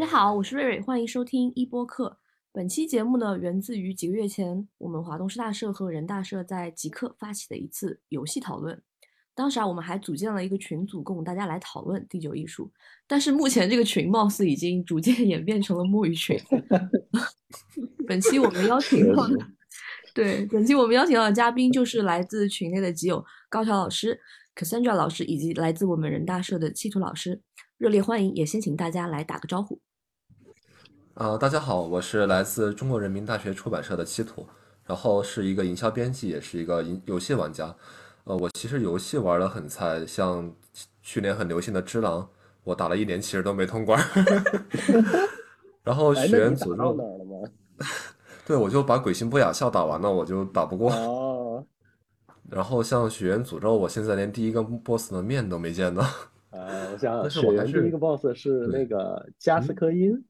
[0.00, 2.16] 家好，我是瑞瑞，欢迎收听一播客。
[2.52, 8.80] 本期节目呢，源自于几个月前我们华东师大社和人大社在极客发起的一次游戏讨论。
[9.34, 12.72] 当时啊，我们还组建了一个群组，供大家来讨论第九艺术。
[13.06, 16.34] 但是目前这个群貌似已经逐渐演变成了摸鱼群。
[18.08, 19.36] 本期我们邀请到的，
[20.14, 24.18] 对，本期我们邀请到的嘉宾就是来自群内的基友高桥老师、
[24.56, 27.42] Cassandra 老师以及来自我们人大社的七图老师，
[27.76, 28.34] 热烈欢迎！
[28.34, 29.78] 也先请大家来打个招呼。
[31.14, 34.46] 呃，大家好，我是来自中国人民大学出版社的七土，
[34.86, 37.74] 然后是一个营销编辑，也是一个游游戏玩家。
[38.24, 40.50] 呃，我其实游戏玩的很菜，像
[41.02, 42.22] 去年很流行的《只狼》，
[42.62, 44.00] 我打了一年，其实都没通关。
[45.82, 46.96] 然后《学员诅咒》？
[48.46, 50.92] 对，我就把《鬼心不雅笑》打完了，我就打不过。
[50.92, 51.66] 哦。
[52.48, 56.02] 然后像《血缘诅咒》，我现在连第一个 BOSS 的面都没见到。
[56.50, 60.24] 呃，我想但是我还是第一个 BOSS 是那个加斯科因。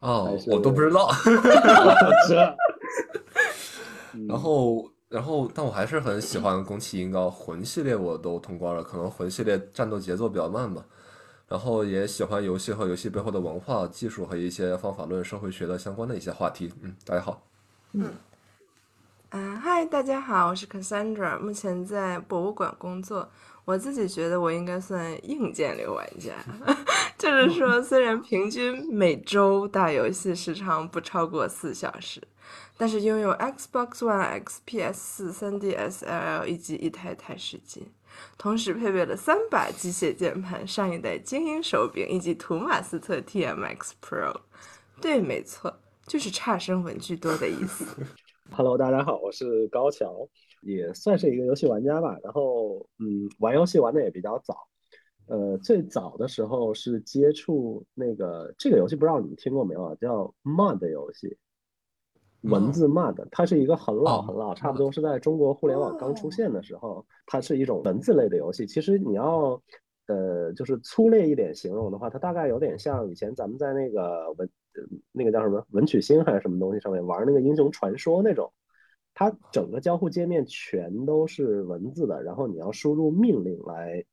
[0.00, 1.10] 哦我都不知道。
[2.28, 2.56] 这。
[4.28, 8.82] 然后，然后，但我还是很喜欢宫崎英高魂系列，我都通关了。
[8.82, 10.84] 可能魂系列战斗节奏比较慢吧。
[11.48, 16.72] 然后也喜欢游戏和游戏背后的文化、技术和一些方法论、社会学的相关的一些话题。
[16.82, 17.42] 嗯，大家好。
[17.92, 18.10] 嗯
[19.30, 23.28] 啊，嗨，大家好，我是 Cassandra，目前在博物馆工作。
[23.66, 26.32] 我自己觉得我应该算硬件流玩家，
[27.18, 32.22] 就是说，虽然平均每周打游戏时长不超过四小时，
[32.76, 37.88] 但是拥有 Xbox One X、PS 四、3DS LL 以及一台台式机，
[38.38, 44.32] 同时配备了三把机械键盘、上一代精英手柄以及图马斯特 TMX Pro。
[45.00, 47.84] 对，没错，就是差生文具多的意思。
[48.52, 50.28] Hello，大家好，我是高桥，
[50.72, 52.18] 也算是一个游戏玩家吧。
[52.22, 54.56] 然后，嗯，玩游戏玩的也比较早。
[55.28, 59.94] 呃，最早的时候是接触那个这个游戏，不知道你们听过没有啊？
[60.00, 61.36] 叫 MUD 游戏，
[62.42, 68.64] 文字 MUD，它是一个很老哦很老，差不多是在中国互联网刚出现的时候，它是一种文字类的游戏。
[68.68, 69.60] 其实你要
[70.06, 78.48] 呃，就是粗略一点形容的话，它大概有点像以前咱们在那个文呃那个叫什么文曲星还是什么东西上面玩那个英雄传说那种。
[79.18, 84.04] 它整个交互界面全都是文字的，然后你要输入命令来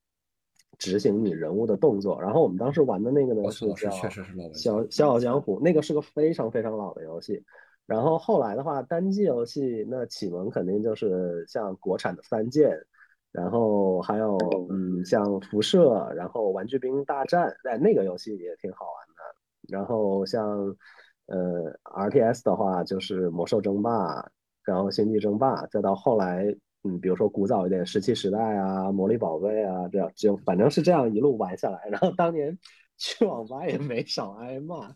[0.78, 2.22] 执行你人物的动作。
[2.22, 4.10] 然后我们当时玩的那个呢是叫小
[4.54, 7.44] 小小江湖，那个是个非常非常老的游戏。
[7.86, 12.72] 然后后来的话，单机游戏那启蒙肯定就是像国产的三剑，
[13.34, 14.38] 然后还有
[14.70, 19.78] 嗯像辐射，然后玩具兵大战，哎那个游戏也挺好玩的。
[19.78, 20.74] 然后像
[21.26, 24.32] 呃 RTS 的话，就是魔兽争霸，
[24.66, 26.46] 然后星际争霸，再到后来
[26.84, 31.88] 嗯比如说古早一点石器时代啊、魔力宝贝啊，这样就反正是这样一路玩下来。
[31.90, 32.58] 然后当年
[32.98, 34.94] 去网吧也没少挨骂。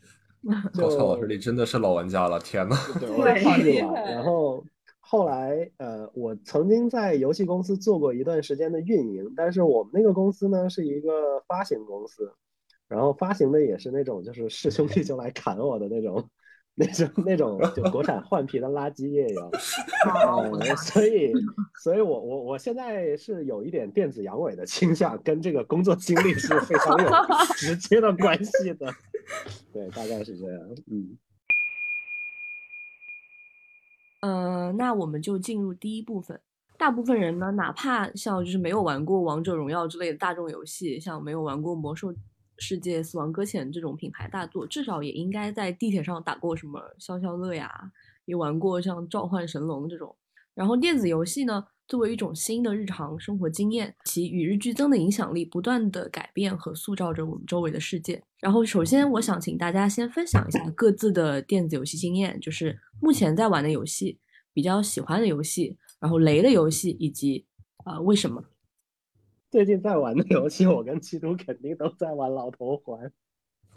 [0.80, 2.76] 高桥老师，就你真的是老玩家了，天呐！
[3.02, 3.94] 对，我也怕去玩。
[4.14, 4.64] 然后
[5.00, 12.32] 后来，呃，我曾经在游戏公司做过一段时间的运营，但是我们那个公司呢是一个发行公司，
[12.88, 16.24] 然后发行的也是那种就是是兄弟就来砍我的那种。
[16.80, 19.52] 那种那种就国产换皮的垃圾页游，
[20.60, 21.34] 呃，所以，
[21.82, 27.10] 所以我我我现在是有一点电子阳痿的倾向，跟这个工作经历是非常有
[27.58, 28.94] 直接的关系的。
[29.74, 30.62] 对，大概是这样，
[30.92, 31.18] 嗯。
[34.22, 36.40] 呃，那我们就进入第一部分。
[36.78, 42.14] 大部分人呢，哪怕像就是没有玩过王者荣耀之类的大众游戏，像没有玩过魔兽
[42.60, 47.92] 世界、死亡搁浅这种品牌大作，至少也应该在地铁上打过什么消消乐呀，
[48.26, 50.16] 也玩过像召唤神龙这种。
[50.54, 58.24] 然后电子游戏呢，作为一种新的日常生活经验，其与日俱增的影响力不断的改变和塑造着我们周围的世界。
[58.40, 64.20] 然后，首先我想请大家先分享一下各自的电子游戏经验，就是目前在玩的游戏、
[64.52, 67.46] 比较喜欢的游戏，然后雷的游戏，以及
[67.84, 68.44] 啊、呃为什么？
[69.58, 73.12] 最近在玩的游戏，我跟七图肯定都在玩老头环。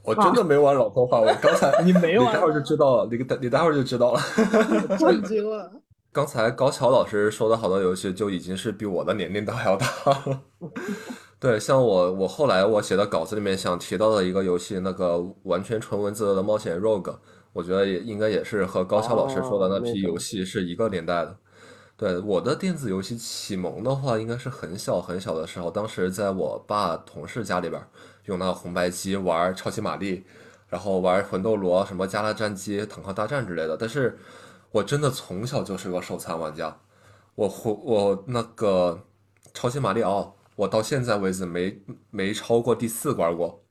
[0.04, 4.20] 我真的没玩老头环，我刚才 你没玩你待会儿就知道了，你待你待会儿就知道了。
[4.98, 5.72] 震惊了。
[6.12, 9.86] 刚才高桥老师说的好多游戏就已经是比我的年龄都还要大
[10.26, 10.42] 了。
[11.40, 17.16] 对，像我我后来我写的稿子里面想提到的一个游戏，那个完全纯文字的冒险 Rogue，
[17.54, 21.34] 我觉得也应该也是和高桥老师说的那批游戏是一个年代的。
[22.00, 27.78] 对，我的电子游戏启蒙的话，应该是很小很小的时候，当时在我爸同事家里边
[28.24, 30.24] 用那个红白机玩超级玛丽，
[30.70, 33.76] 然后玩魂斗罗、什么加拉战机、坦克大战之类的。
[33.76, 34.18] 但是
[34.70, 36.74] 我真的从小就是个手残玩家，
[37.34, 38.98] 我我我那个
[39.52, 43.62] 超级玛丽奥，我到现在为止没没超过第四关过。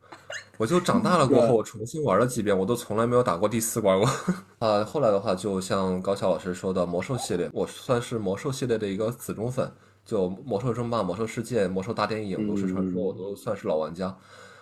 [0.58, 4.10] 我就长大了过后，我重新玩了几遍，我都从来没有打过第四关过。
[4.60, 9.72] 啊，后来的话，就像高桥老师说的魔兽系列，我算是魔兽系列的一个死忠粉，
[10.04, 14.14] 就魔兽争霸、魔兽世界、魔兽大电影、炉石传说，我都算是老玩家。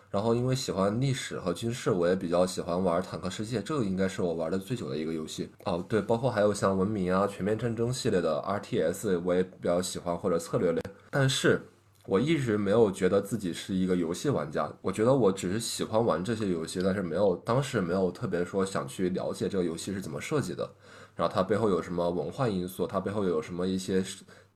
[0.09, 5.49] 然后因为喜欢历史和军事，我也比较喜欢玩坦克世界，这个应该是我玩的最久的一个游戏。
[5.65, 11.61] 哦，对，包括还有像文明啊、全面战争系列的 RTS，我也比较喜欢或者策略类，但是。
[12.07, 20.69] 我一直没有觉得自己是一个游戏玩家，我觉得我只是喜欢玩这些游戏，但是没有当时没有特别说想去了解这个游戏是怎么设计的，
[21.17, 24.01] 然后它背后有什么文化因素，它背后有什么一些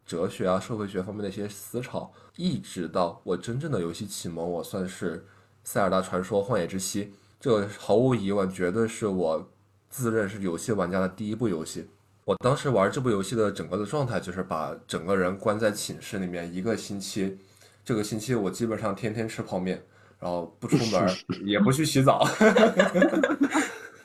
[0.06, 2.09] 哲学啊、社会学方面的一些思潮。
[2.38, 5.18] 一直到我真正的游戏启蒙，我算是
[5.65, 7.04] 《塞尔达传说：荒野之息》，
[7.38, 9.51] 这毫无疑问绝对是我
[9.89, 11.89] 自认是游戏玩家的第一部游戏。
[12.23, 17.38] 我当时玩这部游戏的整个的状态就是把整个人关在寝室里面一个星期，
[17.83, 19.81] 这个星期我基本上天天吃泡面，
[20.19, 21.09] 然后不出门，
[21.44, 22.23] 也不去洗澡，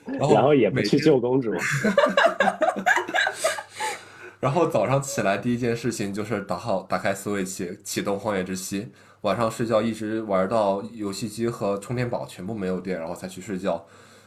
[0.19, 1.53] 然后也不去救公主，
[4.41, 8.91] 然后早上起来第一件事情就是打好打开 Switch 启动荒野之息，
[9.21, 13.85] 晚上睡觉一直玩到游戏机和充电宝全部没有电，然后才去睡觉。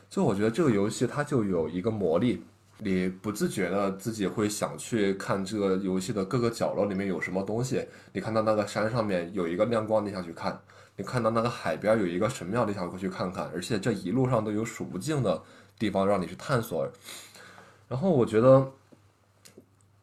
[0.08, 2.44] 就我觉得这个游戏它就有一个魔力。
[2.82, 7.86] 你不自觉的自己会想去看这个游戏的各个角落里面有什么东西。
[8.12, 10.52] 你看到那个山上面有一个亮光，你想去看；
[10.96, 13.50] 你看到那个海边有一个神庙，你想过去看看。
[13.54, 15.42] 而且这一路上都有数不尽的
[15.78, 16.90] 地方让你去探索。
[17.86, 18.72] 然后我觉得，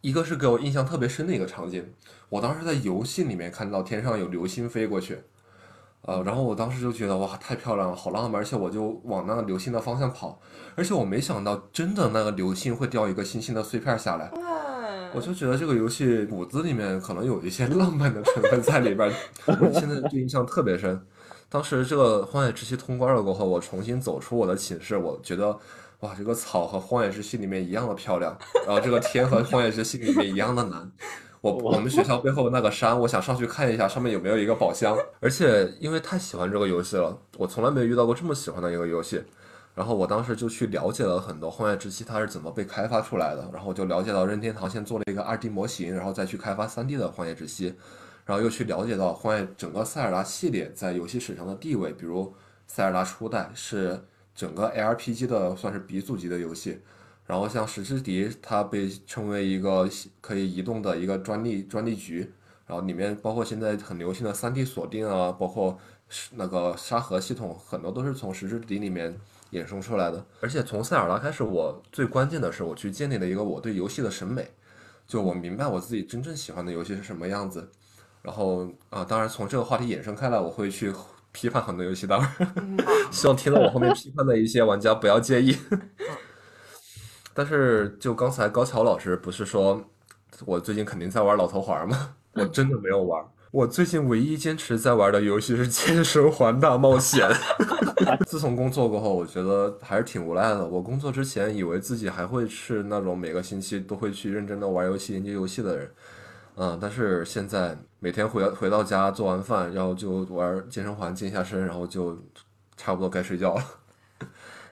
[0.01, 1.83] 一个是给我印象特别深的一个场景，
[2.29, 5.17] 我当时在游戏里面看到天上有流星飞过去。
[6.03, 10.39] 呃，然后我当时就觉得哇，太漂亮了，好浪漫，而且我就往那个流星的方向跑，
[10.75, 14.31] 而且我没想到真的那个流星会掉一个星星的碎片下来，
[15.13, 19.11] 我就觉得这个游戏骨子里面可能有一些 浪漫的成分在里边，
[19.73, 21.05] 现在就印象特别深。
[21.49, 25.57] 当时这个荒野之息通关了过后，我重新走出我的寝室，我觉得
[26.01, 30.91] 哇，这个草和荒野之息里面一样的漂亮，然后这个天和荒野之息里面一样的蓝。
[31.41, 34.97] 我我们学校背后那个山，我想上去看一下，上面有没有一个宝箱。
[35.19, 39.23] 而且因为太喜欢这个游戏了，我从来没有遇到过这么喜欢的一个游戏。
[39.75, 43.47] 然后我当时就去了解了很多《荒野之息》它是怎么被开发出来的。
[43.53, 47.69] 然后我就了解到任天堂先做了一个 2D 模型，然后再去开发 3D 的《荒野之息》。
[48.25, 52.33] 然后又去了解到荒野整个塞尔达系列在游戏史上的地位，比如
[52.65, 54.03] 塞尔达初代是
[54.35, 56.81] 整个 ARPG 的算是鼻祖级的游戏。
[57.27, 59.87] 然后像石之笛，它被称为一个
[60.21, 62.31] 可以移动的一个专利专利局，
[62.65, 65.77] 然后里面包括现在很流行的 3D 锁定啊，包括
[66.31, 69.13] 那个沙盒系统，很多都是从石之笛里面
[69.51, 70.25] 衍生出来的。
[70.39, 74.49] 而且从塞尔达开始，我最关键的是我去建立了一个我对游戏的审美，
[75.05, 77.69] 就我明白我自己真正喜欢的游戏是什么样子。
[78.21, 80.93] 然后啊，当然从这个话题衍生开来，我会去
[81.33, 82.31] 批判很多游戏， 当然
[83.11, 85.57] 希望听到我后面批判的一些玩家不要介意。
[87.37, 89.79] 但是，就刚才高桥老师不是说，
[90.43, 92.15] 我最近肯定在玩老头环吗？
[92.33, 93.23] 我真的没有玩。
[93.51, 97.29] 我最近唯一坚持在玩的游戏是《健身环大冒险》。
[98.25, 100.65] 自从工作过后，我觉得还是挺无奈的。
[100.65, 105.91] 我工作之前以为自己还会是那种每个星期都会去认真的玩游戏、研究游戏的人，
[106.55, 112.17] 嗯，但是现在每天回回到家做完饭，然后就玩健身环健一下身，然后就
[112.75, 113.63] 差不多该睡觉了。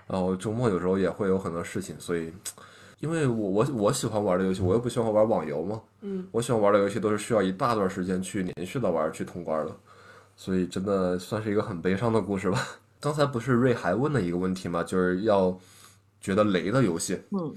[0.07, 2.31] 然后周末有时候也会有很多事情，所以，
[2.99, 9.75] 因为我我我喜欢玩的游戏，我又不喜欢玩网游嘛，嗯，我喜欢玩的游戏都是需要一大段时间去连续的玩去通关的，
[10.35, 12.59] 所以真的算是一个很悲伤的故事吧。
[13.01, 14.83] 刚才不是瑞还问了一个问题嘛？
[14.83, 15.59] 就是要
[16.21, 17.53] 觉得雷的游戏，嗯，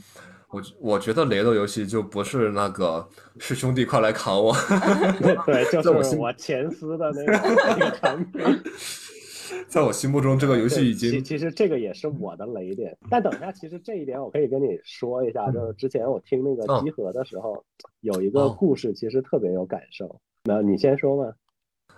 [0.50, 3.06] 我我觉得雷的游戏就不是那个
[3.38, 4.54] 是兄弟快来扛我，
[5.46, 8.58] 对，就是我前司的那个。
[9.68, 12.96] 在我心目中，这个游戏已经其其实这个也是我的雷点。
[13.10, 17.64] 但等一下，其实这一点我可以跟你说一下，就是之前我听那个集合的时候，
[18.00, 20.20] 有一个故事，其实特别有感受。
[20.44, 21.32] 那你先说吧。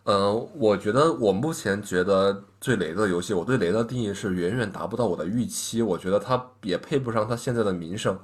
[0.04, 5.82] 嗯，我觉得我目前觉得最雷的游戏，我对雷的定义是远远达不到我的预期。
[5.82, 8.18] 我觉得它也配不上它现在的名声。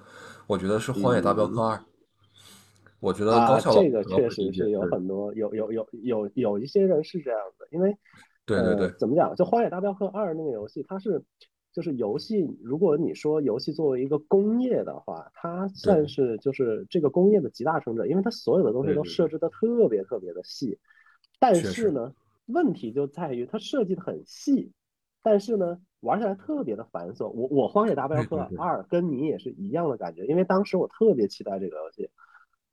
[0.47, 1.76] 我觉得是《荒野大镖客二》。
[2.99, 7.97] 我觉得这个确实是有很多有有有有有一些人是这样的，因为。
[8.47, 9.35] 对对对，怎么讲？
[9.35, 11.21] 就《荒野大镖客二》那个游戏，它是
[11.73, 12.47] 就是游戏。
[12.62, 20.79] 如果你说游戏作为一个工业的话，它算是就是这个工业的集大成者，因为它所有的东西都设置的特别特别的细。
[21.41, 22.15] 但是呢，
[22.47, 24.71] 问题就在于它设计的很细，
[25.25, 27.29] 但是呢，玩起来特别的繁琐。
[27.29, 32.09] 我我《荒野大镖客二》跟你也是一样的感觉，因为当时我特别期待这个游戏，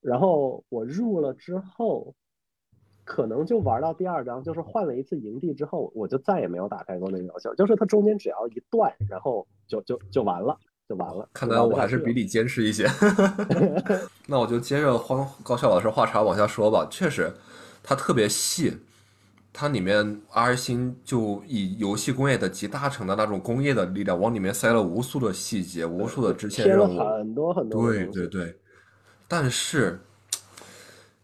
[0.02, 2.14] 然后我入了之后。
[3.06, 7.50] 可能就玩到第二章，就是换了一次营地之后，我就再也没有打开过那个游戏。
[7.58, 10.58] 就是它中间只要一断，然后就就就完了，
[10.88, 11.28] 就完了。
[11.34, 12.88] 看来我还是比你坚持一些。
[14.28, 16.88] 那我就接着荒高校老师话茬往下说吧。
[16.90, 17.34] 确实，
[17.84, 18.78] 它特别细，
[19.52, 27.92] 它里面 R 星就以游戏工业的集大成的那种工业的力量，往里面塞了无数的细节，无数的支线任务，很多很多。
[27.92, 28.56] 对对对，
[29.28, 30.00] 但是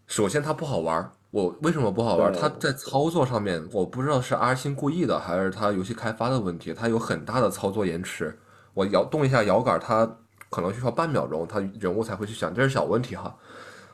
[0.08, 1.10] 首先它不好玩。
[1.32, 2.34] 我为什么不好玩？
[2.34, 8.36] 它在操作上面，我不知道是阿星故意的，还是它游戏开发的问题，它有很大的操作延迟。
[8.74, 10.10] 我摇动一下摇杆，它
[10.50, 13.36] 可能需要半秒钟，它人物才会去想，这是小问题哈。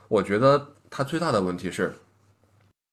[0.07, 1.93] 我觉得它最大的问题是，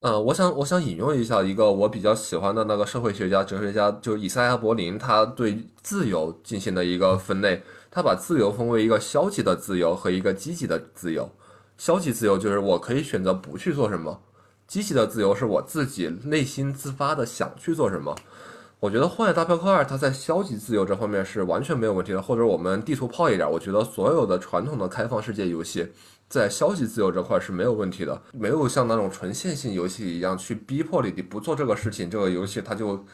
[0.01, 11.31] 呃，我想我想引用一下一个我比较喜欢的那个社会学家、哲学家，就是以赛亚·柏林，他对自由进行的一个分类，他把自由分为一个消极的自由和一个积极的自由。
[11.77, 14.21] 消极自由就是我可以选择不去做什么。
[14.67, 18.15] 积极的自由是我自己内心自发的想去做什么。
[18.79, 25.87] 我觉得《荒野大镖客二》它在消极自由这方面是完全没有问题的，或者我们地图炮一点，我觉得所有的传统的开放世界游戏
[26.27, 33.05] 在消极自由这块是没有问题的，没有像那种纯线性游戏一样去逼迫你，你不做这个事情，这个游戏它就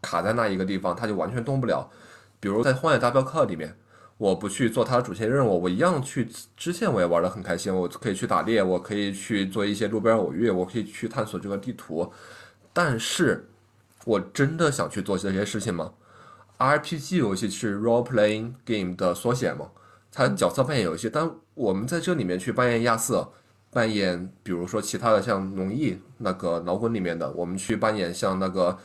[0.00, 1.90] 卡在那一个地方，它就完全动不了。
[2.38, 3.76] 比如在《荒野大镖客》里面。
[4.20, 7.74] 我不去做它的主线任务，我一样去支线，我也玩得很开心。
[7.74, 12.12] 我可以去打猎，我可以去做一些路边偶遇，我可以去探索这个地图。
[12.70, 13.48] 但是，
[14.04, 15.94] 我真的想去做这些事情吗
[16.58, 19.70] ？RPG 游戏是 role playing game 的缩写吗？
[20.12, 23.26] 它角色扮演游戏，但我们在这里面去扮演亚瑟，
[23.70, 28.76] 扮演比如说其他的像龙翼那个脑滚里面的，我们去扮演像那个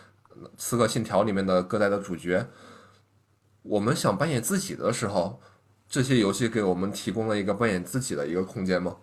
[0.58, 2.48] 刺客信条里面的各代的主角。
[3.68, 5.40] 我们想扮演自己的时候，
[5.90, 8.96] 这些游戏给我们提供了一个扮演自己的一个空间吗？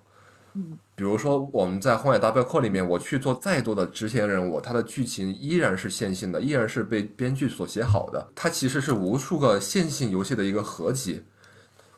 [0.54, 8.28] 嗯，比如说我们在《荒野大镖客》里面，我去做再多的支线任务，它的剧情依然是线性的，依然是被编剧所写好的。
[8.34, 11.24] 它其实是无数个线性游戏的一个合集。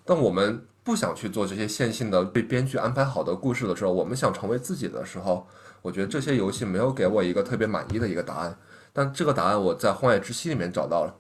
[0.05, 5.47] 当我们不想去做这些线性的被编剧安排好的故事的时候，我们想成为自己的时候，
[5.83, 8.57] 我觉得这些游戏没有给我一个特别满意的一个答案。
[8.93, 11.13] 但这个答案我在《荒野之息》里面找到了。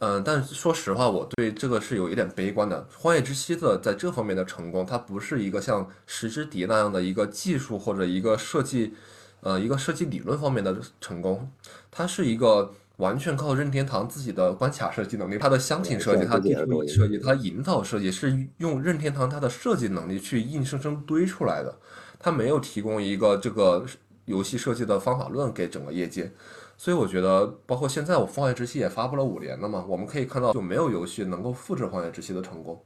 [0.00, 2.88] 嗯，但说实话，我对这个是有一点悲观的。
[3.02, 8.94] 《荒野之息》的在这方面的成功，它不是一个像《石之笛》那样的一个技术或者一个设计，
[9.42, 11.52] 呃，一个设计理论方面的成功，
[11.90, 21.78] 它是一个完全靠任天堂自己的关卡设计能力，它的箱型设计，它地图设计，它引导设计是用任天堂它的设计能力去硬生生堆出来的，
[22.18, 23.84] 它没有提供一个这个
[24.24, 26.32] 游戏设计的方法论给整个业界。
[26.80, 32.82] 所以我觉得，包括现在我《荒野之息》也发布了五年了嘛，我们可以看到就没有游戏能够复制《荒野之息》的成功。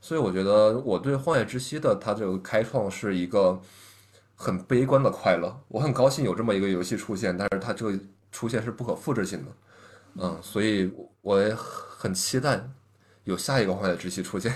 [0.00, 3.60] 所以我觉得我对《荒野之息》的它这个开创是一个
[4.34, 5.54] 很悲观的快乐。
[5.68, 8.00] 我很高兴有这么一个游戏出现，但是它这个
[8.32, 9.52] 出现是不可复制性的。
[10.14, 10.90] 嗯，所以
[11.20, 12.66] 我也很期待
[13.24, 14.50] 有下一个《荒野之息》出现。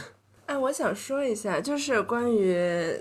[0.60, 2.54] 哎，我想说一下，就是关于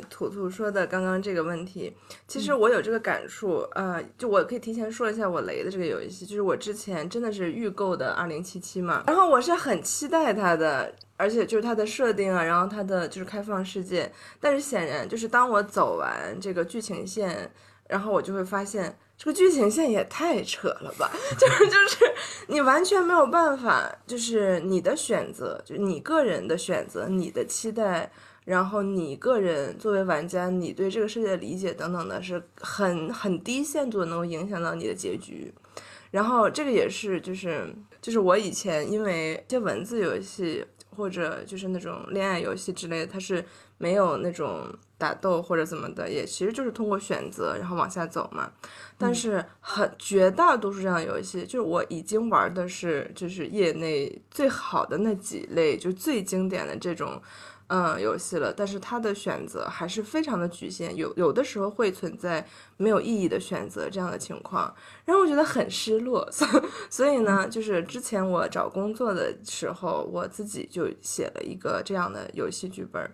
[0.09, 1.93] 图图说的刚刚这个问题，
[2.25, 17.51] 其实我有这个感触呃，就我可以提前说一下我雷的这个游戏，就是我之前真的是预购的二零七七嘛，然后我是很期待它的，而且就是它的设定啊，然后它的就是开放世界，但是显然就是当我走完这个剧情线，
[17.89, 18.97] 然后我就会发现。
[19.19, 21.11] 这个剧情线也太扯了吧！
[21.37, 22.05] 就是就是
[22.47, 28.09] 你完全没有办法，就是你的选择，就你个人的选择，你的期待，
[28.45, 35.53] 然后你个人作为玩家，你对这个世界的理解等等的，是很很低限度能够影响到你的结局。
[36.11, 37.67] 然后这个也是，就是
[38.01, 43.43] 就是我以前因为一些文字游戏或者就是那种恋爱游戏之类的，它是
[43.79, 44.67] 没有那种
[44.97, 48.51] 打斗或者怎么的，也其实就是通过选择然后往下走嘛。
[48.97, 57.21] 但是很绝大多数这样的游戏，就是我已经玩的是就是业内最好的那几类，就最经典的这种，
[57.67, 58.51] 嗯，游戏了。
[58.51, 62.45] 但是它的选择还是非常的局限，有有的时候会存在
[62.75, 66.27] 没有意义的选择这样的情况，然后我觉得很失落。
[66.91, 73.09] 所以呢，就是之前我找工作的时候，我自己就写了一个这样的游戏剧本，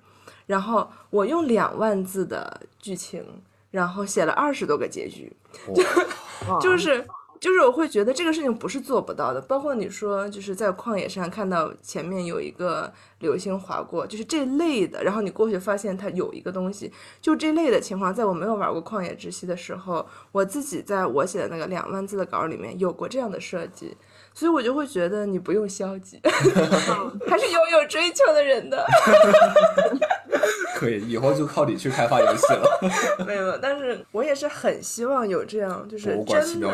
[0.45, 3.23] 然后我用两万字的剧情。
[3.71, 5.29] 然后写了二十多个结局，
[5.75, 7.05] 就就是
[7.41, 9.41] 就是我会觉得这个事情不是做不到的。
[9.41, 15.03] 包括你说就是在旷野上看到前面有一个流星划过，就是这类的。
[15.03, 23.97] 然后你过去发现它有一个东西，就这类的情况，在我没有玩过旷野之息的时候，我自己在我写的那个两万字的稿里面有过这样的设计，
[24.33, 26.17] 所以我就会觉得你不用消极，
[27.27, 28.85] 还是有有追求的人的。
[30.75, 32.79] 可以，以后就靠你去开发游戏了。
[33.25, 36.69] 没有，但是我也是很希望有这样，就是真的，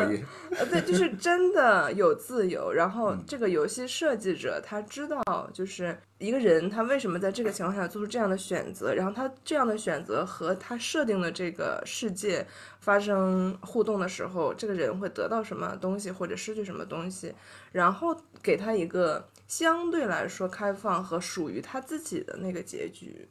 [0.58, 2.72] 呃，对，就是真的有自由。
[2.72, 12.44] 然后嗯这个游戏设计者他知道，就是一个人他为什么在这个情况下做出这样的选择，然后他这样的选择和他设定的这个世界
[12.80, 17.32] 发生互动的时候，这个人会得到什么东西或者失去什么东西，
[17.70, 23.28] 然后给他一个相对来说开放和属于他自己的那个结局。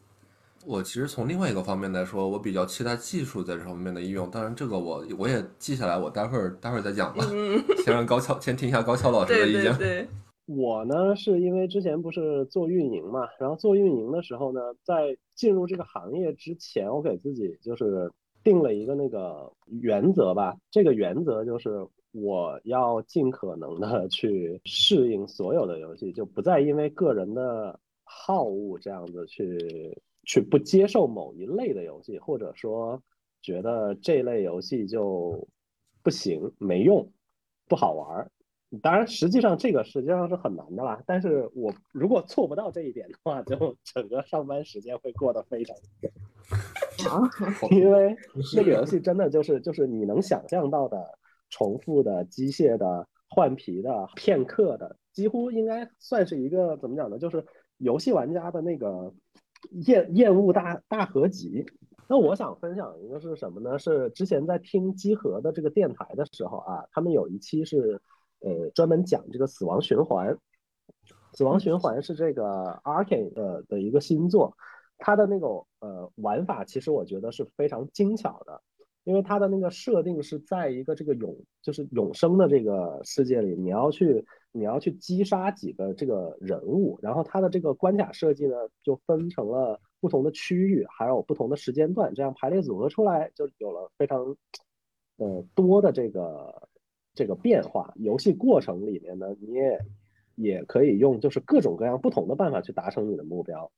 [0.66, 4.30] 我其实从另外一个方面来说，我比较期待技术在这方面的应用。
[4.30, 7.26] 当然，这个我我也记下来，我待会儿待会儿再讲吧。
[7.84, 9.76] 先让高桥先听一下高桥老师的意见。
[9.78, 10.08] 对对，
[10.46, 18.12] 我呢，是因为之前不是做运营嘛，然后做运营的时候呢，在进入这个行业之前，我给自己就是
[18.44, 19.52] 定了一个那个
[19.82, 20.56] 原则吧。
[20.70, 33.02] 这个原则就是我要尽可能的去适应所有的游戏，就不再因为个人的好恶这样子去去不接受某一类的游戏，或者说
[33.42, 35.48] 觉得这类游戏就
[36.04, 37.12] 不行、没用、
[37.68, 38.32] 不好玩儿。
[38.82, 41.04] 当然，实际上这个实际上是很难的啦。
[41.06, 45.76] 但是我如果做不到这一点的话，就 整个上班时间会过得非常
[47.72, 48.16] 因为
[48.56, 51.18] 那个游戏真的就是就是你能想象到的
[51.50, 57.18] 重复的、机械的、换皮的、片刻的，几乎应该算是一个怎么讲呢？
[57.20, 57.46] 就是
[57.78, 59.14] 游戏玩家的那个
[59.70, 61.66] 厌厌恶大大合集。
[62.08, 63.80] 那我想分享一个是什么呢？
[63.80, 68.02] 是之前在听机核的这个电台的时候啊，他们有一期是
[68.42, 70.38] 呃专门讲这个死亡循环。
[71.34, 74.58] 死亡循环是这个 Arkane 的的一个新作，
[74.98, 75.48] 它的那个
[75.80, 78.62] 呃玩法其实我觉得是非常精巧的，
[79.06, 94.36] 因为它的那个设定是在一个这个永就是永生的这个世界里，你要去你要去击杀几个这个人物，然后它的这个关卡设计呢就分成了不同的区域，还有不同的时间段，这样排列组合出来就有了非常
[95.18, 96.68] 呃多的这个
[97.14, 97.94] 这个变化。
[97.96, 99.80] 游戏过程里面呢，你也
[100.36, 103.72] 也可以用就是各种各样不同的办法去达成你的目标。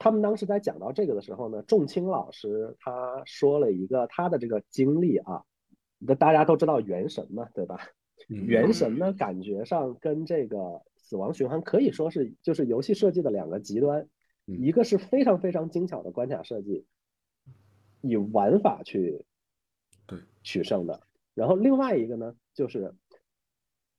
[0.00, 5.44] 他们当时在讲到这个的时候呢，仲青老师他说了一个他的这个经历啊，
[5.98, 7.80] 那大家都知道原神嘛，对吧？
[8.28, 14.08] 嗯原神呢，感觉上跟这个死亡循环可以说是就是游戏设计的两个极端，
[14.46, 16.86] 嗯一个是非常非常精巧的关卡设计，
[18.00, 19.24] 以玩法去
[20.06, 21.00] 对取胜的，
[21.34, 22.94] 然后另外一个呢，就是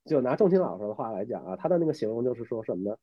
[0.04, 2.96] 就拿仲青老师的话来讲啊，他的那个形容就是说什么呢？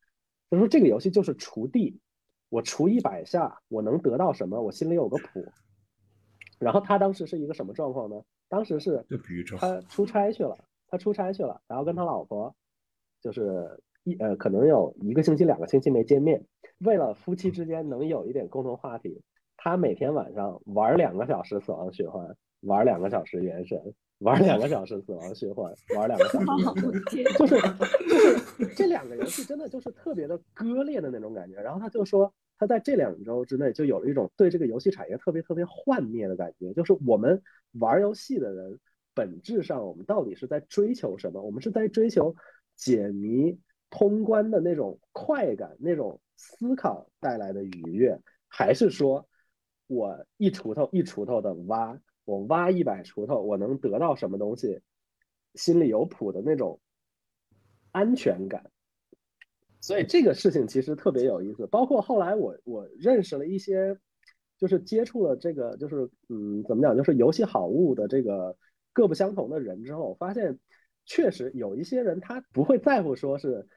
[0.50, 2.00] 就是说这个游戏就是锄地，
[2.48, 4.62] 我锄一百下，我能得到什么？
[4.62, 5.46] 我心里有个谱。
[6.58, 8.16] 然后他当时是一个什么状况呢？
[8.48, 9.06] 当时是
[9.58, 10.58] 他出差去了，
[10.88, 12.56] 他出差去了，然后跟他老婆
[13.22, 16.46] 就是一呃，可能有一个星期、两个星期没见面，
[16.80, 19.22] 为了夫妻之间能有一点共同话题，
[19.58, 27.04] 他每天晚上玩两个小时死亡循环，玩两个小时原神，玩两个小时死亡循环，玩两个小时
[27.38, 27.60] 就是
[28.08, 31.62] 就是这两个游戏真的就是特别的割裂的那种感觉。
[31.62, 37.42] 然后他就说，他在这两周之内就有了一种对这个游戏产业特别特别幻灭的感觉，就是我们
[37.74, 38.80] 玩游戏的人，
[39.18, 41.42] 本质上我们到底是在追求什么？
[41.42, 42.36] 我们是在追求
[42.76, 43.58] 解谜、
[43.90, 49.28] 通关的那种快感、那种思考带来的愉悦，还是说
[49.88, 54.80] 我一锄头一锄头的挖，我挖一百锄头，我能得到什么东西？
[55.56, 56.80] 心里有谱的那种
[57.92, 58.70] 安全感。
[59.82, 61.66] 所以这个事情其实特别有意思。
[61.66, 63.98] 包括后来我我认识了一些，
[64.60, 68.56] 就是接触了这个就是嗯怎么讲，就是游戏好物的这个
[68.98, 70.58] 各不相同的人之后，我发现
[71.06, 73.68] 确实有一些人他不会在乎说是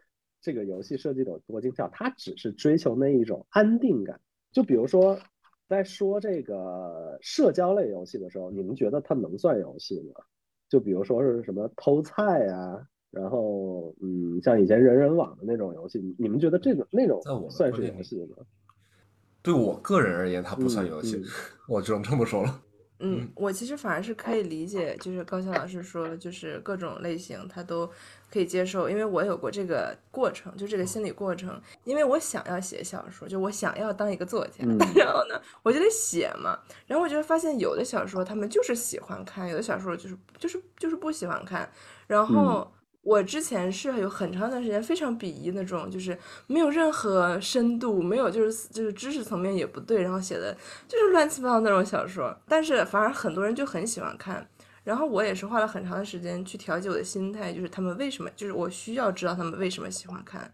[0.41, 4.19] 这个游戏设计的有多精巧，他只是追求那一种安定感。
[4.51, 5.19] 就比如说
[5.69, 10.25] 在说这个社交类游戏的时候，你们觉得它能算游戏吗？
[10.71, 18.37] 就比如说是什么偷菜啊，然后嗯，像以前人人网的那种游戏，你们觉得这种那种算是游戏吗？
[19.43, 21.25] 对我个人而言，它不算嗯游戏嗯，
[21.69, 22.63] 我只能这么说了。
[23.01, 27.91] 嗯，我其实反而是可以理解，就是高校老师说，就是各种类型他都
[28.31, 34.77] 可以接受，因为我有过这个过程，就这个心理过程，因为我想要写小说，就我想要当一个作家，嗯。
[34.95, 41.69] 然后呢，我就得写嘛，然后我就发现有的小说他们就是喜欢看，有的小说就是就是就是不喜欢看，
[42.07, 42.71] 然后。
[43.03, 50.55] 我之前是有很长一段时间非常鄙夷那种，就是没有任何深度，没有就是就是知识层面也不对，然后写的
[50.87, 52.37] 就是乱七八糟那种小说。
[52.47, 54.47] 但是反而很多人就很喜欢看，
[54.85, 60.53] 然后我也是花了很长的时间去调节我的心态，就是他们为什么，就是我需要知道他们为什么喜欢看。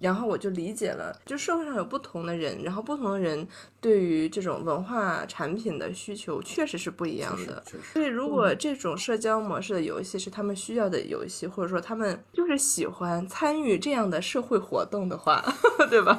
[0.00, 3.46] 然后我就理解了，就社会上有不同的人，然后不同的人
[3.80, 7.62] 对于这种文化产品的需求确实是不一样的。
[7.92, 15.44] 所以，如果这种社交模式的游戏是他们需要的游戏，或者说他们就是喜欢参与这样的社会活动的话，
[15.90, 16.18] 对吧？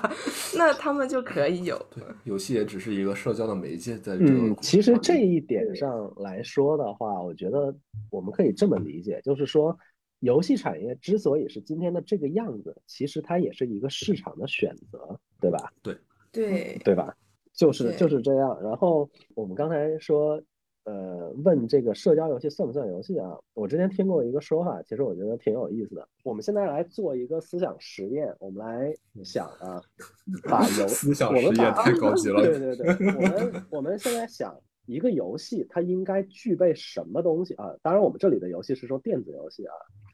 [0.55, 1.75] 那他们就可以有。
[1.89, 7.73] 对，游戏也只是一个社交的媒介，在这个嗯，其实这一点上来说的话，我觉得
[8.11, 9.75] 我们可以这么理解，就是说，
[10.21, 15.71] 游戏产业之所以是今天的这个样子，其实它也是一个市场的选择，对吧？
[15.83, 15.95] 对，
[16.31, 17.15] 对对吧？
[17.53, 18.57] 就是就是这样。
[18.63, 20.41] 然后我们刚才说，
[20.85, 23.37] 呃，问这个社交游戏算不算游戏啊？
[23.53, 26.07] 我之前听过一个说法，其实我觉得挺有意思的。
[26.23, 29.81] 我们现在来做一个思想实验，我们来想啊，
[30.49, 34.55] 把游思想我们把实验太高级了 对对对，我们我们现在想
[34.85, 37.75] 一个游戏它应该具备什么东西啊？
[37.81, 40.10] 当然，我们这里的游戏是说电子游戏啊，嗯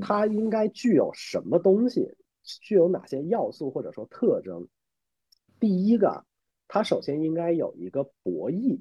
[0.00, 4.68] 它应该具有什么东西，具有哪些要素或者说特征？
[5.60, 6.24] 第一个，
[6.68, 8.80] 它首先应该有一个博弈，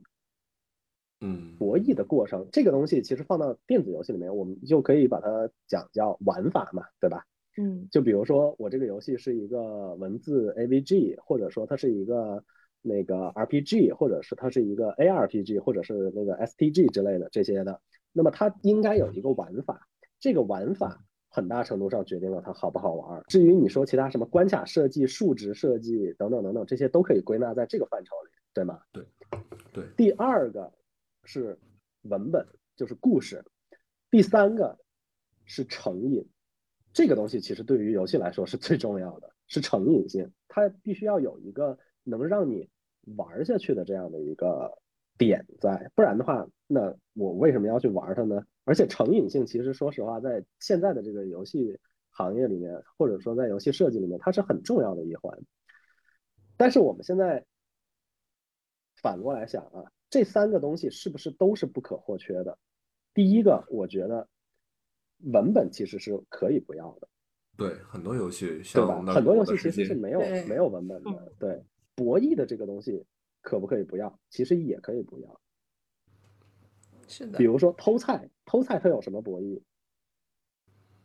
[1.19, 2.47] 嗯，博弈的过程。
[2.51, 7.25] 这个东西其实放到电子游戏里面，我们就可以把它讲叫玩法嘛，对吧？
[7.57, 12.41] 嗯就比如说我这个游戏是一个文字 AVG，或者说它是一个
[12.81, 17.81] 那个 RPG，或者是它是一个 ARPG，或者是那个 STG 之类的这些的，
[18.13, 19.85] 那么它应该有一个玩法，
[20.21, 23.23] 这个玩法很大程度上决定了它好不好玩。
[23.27, 28.79] 至于你说其他什么关卡设计、数值设计等等等等，这些都可以归纳在这个范畴里，对吗？
[28.93, 29.03] 对
[29.73, 30.71] 对第二个
[31.23, 31.57] 是
[32.03, 33.39] 文本，就是故事；
[34.11, 34.77] 第三个
[35.45, 36.25] 是成瘾。
[36.93, 42.69] 这个东西其实对于游戏来说是最重要的，是成瘾性，它必须要有一个能让你
[43.15, 44.77] 玩下去的这样的一个
[45.17, 48.43] 点在，不然的话，那我为什么要去玩它呢？
[48.63, 55.37] 而且成瘾性其实说实话，在现在的这个游戏行业里面，或者说在游戏设计里面，它是很重要的一环。
[56.57, 57.43] 但是我们现在
[59.01, 62.57] 反过来想啊，这三个东西是不是都是不可或缺的？
[63.13, 64.27] 第一个，我觉得
[65.33, 67.07] 文本其实是可以不要的，
[67.57, 69.13] 对，很多游戏对吧？
[69.13, 71.33] 很多游戏其实是没有没有文本的。
[71.39, 71.63] 对，
[71.95, 73.03] 博弈的这个东西
[73.41, 74.19] 可不可以不要？
[74.29, 75.41] 其实也可以不要。
[77.11, 79.61] 是的比，如说偷菜，偷菜它有什么博弈？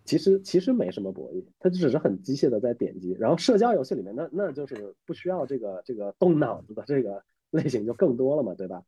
[0.05, 3.11] 其实其实没什么博弈，它就只是很机械的在点击。
[3.19, 8.81] 然后社交游戏里面，那那就是不需要这个这个动脑子的这个 类型就更多了嘛，对吧？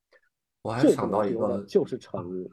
[0.63, 2.49] 我还想到一个，就是成瘾。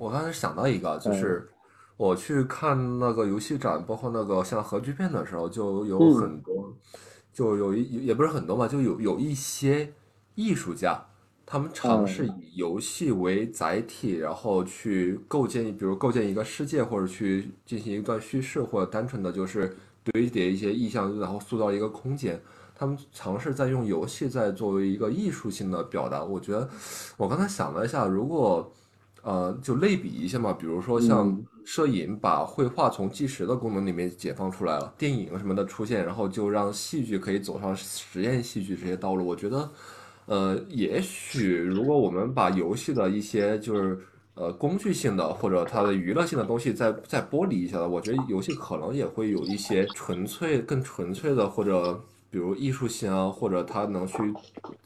[0.00, 1.48] 我刚才想到一个，就嗯是
[1.96, 6.72] 我去看那个游戏展，包括那个像核聚变的时候，就有嗯很多，
[7.32, 9.92] 就有一也不是很多嘛，就有有一些
[10.36, 11.04] 艺术家，
[11.46, 22.40] 他们尝试嗯以游戏为载体，然后去构建，比如构建一个世界，或者去进行一段叙事，或者单纯的就是堆叠一些意象，然后塑造一个空间。
[22.76, 26.24] 他们尝试在用游戏在作为一个艺术性的表达。
[26.24, 26.68] 我觉得，
[27.16, 28.72] 我刚才想了一下，如果
[29.22, 39.24] 呃就类比一下嘛，比如说像嗯摄影把绘画从计时的功能里面解放出来了，电影什么的出现，然后就让戏剧可以走上实验戏剧这些道路。
[39.24, 39.70] 我觉得，
[40.26, 43.98] 呃，也许如果我们把游戏的一些就是
[44.34, 54.16] 呃工具性的或者它的娱乐性的东西再再剥离一下的，我觉得游戏可能也会有一些纯粹、更纯粹的或者比如艺术性啊，或者它能去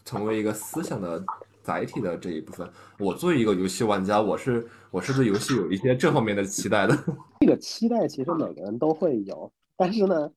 [0.05, 1.25] 成为一个思想的
[1.63, 2.69] 载体的这一部分。
[2.99, 6.99] 我作为一个游戏玩家，我是我是对游戏有一些这方面的期待的。
[7.41, 10.31] 这个期待其实每个人都会有，但是呢，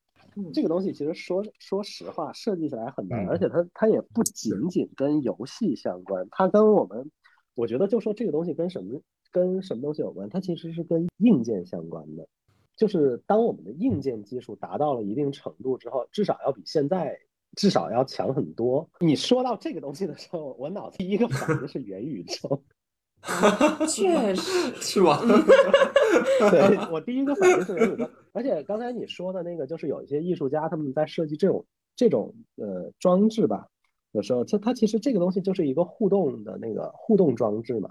[0.54, 7.12] 这个东西其实说说实话，设计起来很难，嗯而且它它也不仅仅跟游戏相关，它跟我们，
[7.54, 12.28] 我觉得就说这个东西跟什么跟什么东西有关，它其实是跟硬件相关的。
[12.78, 17.16] 就是当我们的硬件技术达到了一定程度之后，至少要比现在
[17.56, 18.90] 至少要强很多。
[19.00, 22.64] 你说到这个东西的时候，我脑子第一个反应是元宇宙。
[23.88, 25.22] 确实， 是吧？
[26.50, 33.68] 对 我第一个反应是元宇宙，而且刚才你说的那个，就是有一些艺术家他们在设计这种这种呃装置吧，
[34.12, 37.90] 有时候它它其实这个东西就是一个互动的那个互动装置嘛，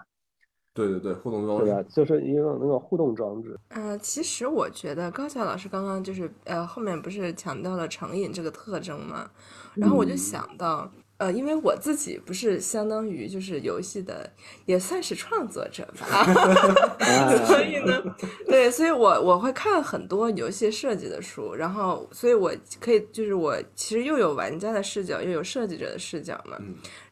[0.74, 1.86] 对对对，互动装置，？
[1.90, 3.56] 就是一个那个互动装置。
[3.68, 9.30] 呃，其实我觉得高晓老师刚刚就是呃后面不是强调了成瘾这个特征嘛，
[9.74, 10.90] 然后我就嗯想到，
[11.20, 14.26] 呃，因为我自己不是相当于就是游戏的，
[14.64, 16.24] 也算是创作者吧，
[17.44, 18.02] 所以呢，
[18.46, 26.56] 对，所以我我会看很多游戏设计的书，然后，所以我可以就是我其实又有玩家的视角，又有设计者的视角嘛，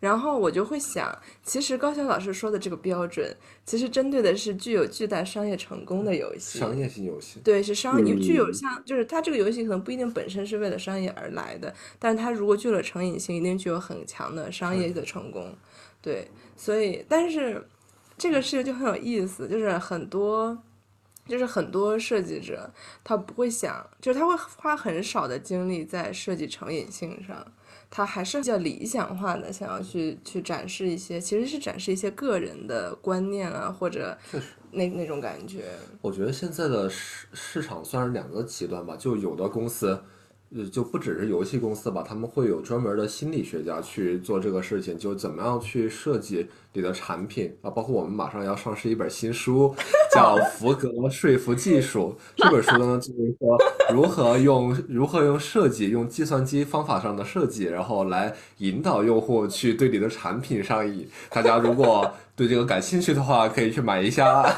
[0.00, 1.14] 然后我就会想，
[1.48, 3.34] 其实高晓老师说的这个标准，
[3.64, 15.56] 其实针对的是具有巨大商业成功的游戏，商业性游戏，对，是商业具有嗯像就是它这个游戏可能不一定本身是为了商业而来的，但是它如果具有成瘾性，一定具有很强的商业的成功。
[16.02, 17.66] 对，所以但是
[18.18, 20.56] 这个事情就很有意思，就是很多
[21.26, 22.70] 就是很多设计者
[23.02, 27.42] 他不会想，就是他会花很少的精力在设计成瘾性上。
[27.90, 34.16] 他还是比较理想化的，想要去去展示一些，其实是展示一些个人的观念啊，或者。
[34.70, 35.64] 那那种感觉。
[36.02, 39.98] 我觉得现在的市市场算是两个极端吧，就有的公司，
[40.54, 46.46] 呃，就不只是游戏公司吧，他们会有专门的心理学家去做这个事情，就怎么样去设计
[46.78, 49.74] 你的产品啊，包括我们马上要上市一本新书，
[50.14, 52.16] 叫《福格说服技术》。
[52.42, 53.58] 这本书呢，就是说
[53.92, 61.08] 如何用如何用设计，用计算机方法上的设计，然后来引导用户去对你的产品上瘾。
[61.30, 64.48] 大家如果对这个感兴趣的话，可以去买一下。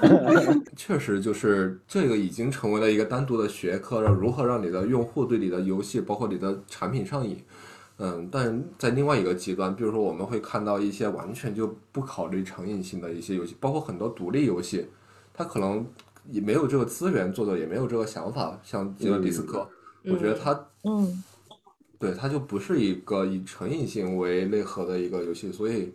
[0.74, 7.36] 确实，就是这个已经成为了一个单独的学科了，如何让你的用户对你的游戏，包括你的产品上瘾。
[8.02, 14.86] 嗯，但在另外一个极端，比如说我们会看到一些完全就不考虑成瘾性的一些游戏，包括很多独立游戏，
[15.34, 15.86] 它可能
[16.26, 19.68] 也没有这个资源做的，也没有这个想法，像极乐迪斯科，
[20.04, 20.52] 我觉得它
[20.84, 21.22] 嗯，
[21.98, 25.92] 对，它就不是一个以成瘾性为内核的一个游戏，所以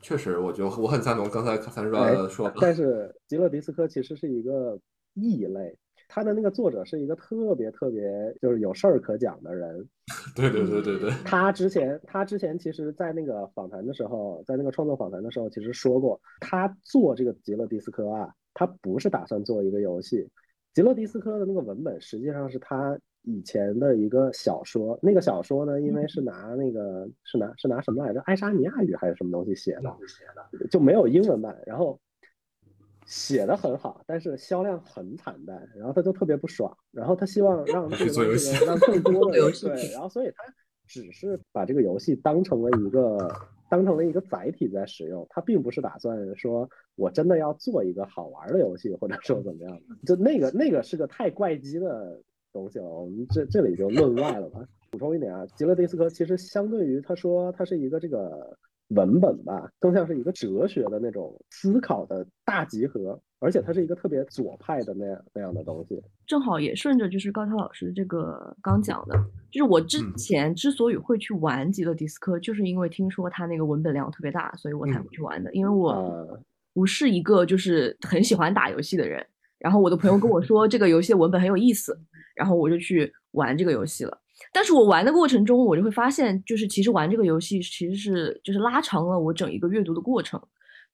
[0.00, 4.78] 确实，我觉得我很赞同刚才卡三哎说说的，但是极乐迪斯科其实是一个
[5.14, 5.76] 异类，
[6.08, 9.86] 他的那个作者是一个特别特别就是有事儿可讲的人。
[10.34, 20.26] 对对对对对， 他之前他之前其实，在那个访谈的时候，在那个创作访谈的时候，其实说过，他做这个极乐迪斯科啊，他不是打算做一个游戏。
[20.72, 31.98] 极乐迪斯科的那个文本实际上是他以前的一个小说，那个小说呢，因为是拿那个是拿是拿什么来着，爱沙尼亚语还是什么东西写的，就没有英文版，然后
[33.08, 40.44] 写的很好，但是销量很惨淡，然后他就特别不爽，然后他希望让 这个做游戏让更多的人游戏对，然后所以他
[40.86, 43.34] 只是把这个游戏当成了一个
[43.70, 52.20] 当成了一个载体在使用，他并不是打算说我真的要做一个好玩的游戏，或者说怎么样的， 就那个那个是个太怪机的
[52.52, 54.60] 东西了，我们这这里就论外了吧。
[54.90, 58.56] 补充一点啊，极乐迪斯科其实相对于他说它是一个这个
[58.88, 66.02] 文本吧，更像是一个哲学的那种思考的大集合，而且它是一个特别左派的那样那样的东西。
[66.26, 69.14] 正好也顺着就是高超老师这个刚讲的，
[69.50, 75.52] 就是我之嗯前之所以会去玩极乐迪斯科，就是因为听说它那个文本量特别大，所以我才嗯会去玩的。
[75.52, 76.40] 因为我呃
[76.72, 79.24] 不是一个就是很喜欢打游戏的人，
[79.58, 81.98] 然后我的朋友跟我说这个游戏的文本很有意思，
[82.34, 84.18] 然后我就去玩这个游戏了。
[84.52, 90.40] 但是我玩的过程中，我就会发现，就是其实玩这个游戏其实是就是拉长了我整一个阅读的过程。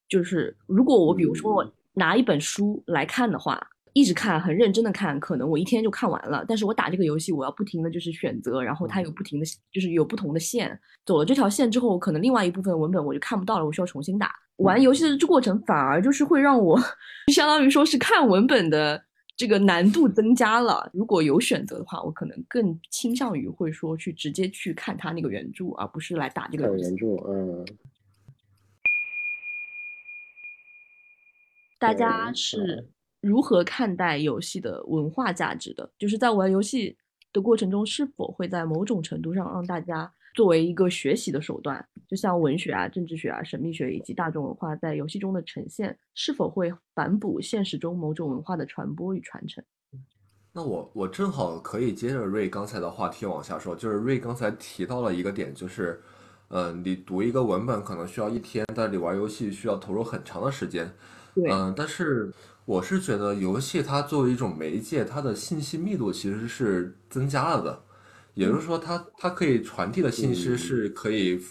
[0.07, 3.59] 就是如果我比如说我拿一本书来看的话，
[3.93, 6.43] 一直看很认真的看，可能我一天就看完了。
[6.47, 14.31] 但是我打这个游戏，我要不停的就是选择，然后它有不停的，就是有不同的线，走了这条线之后，可能另外一部分文本我就看不到了，我需要重新打。
[14.57, 16.79] 玩游戏的这过程反而就是会让我
[17.33, 19.01] 相当于说是看文本的
[19.37, 20.89] 这个难度增加了。
[20.93, 26.83] 如果有选择的话，我可能更倾向于会说去直接去看他那个原著，而不是来打这个游戏。
[26.83, 27.65] 原著，嗯，
[31.77, 32.89] 大家是嗯
[33.21, 35.91] 如何看待游戏的文化价值的？
[35.97, 36.95] 就是在玩游戏
[37.33, 49.63] 的过程中，是否会在某种程度上让大家作为一个学习的手段，就像文学啊、政治学啊、神秘学以及大众文化在游戏中的呈现，是否会反哺现实中某种文化的传播与传承？
[50.51, 56.01] 那我我正好可以接着瑞刚才的话题往下说，就是瑞刚才提到了一个点，就是，
[56.49, 60.93] 嗯、你读一个文本可能需要一天，但你玩游戏需要投入很长的时间，
[61.33, 62.29] 对嗯、但是
[62.65, 67.83] 我是觉得游戏它作为一种媒介，它的信息密度其实是增加了的，
[68.35, 71.41] 也就是说它它可以传递的信息嗯是可以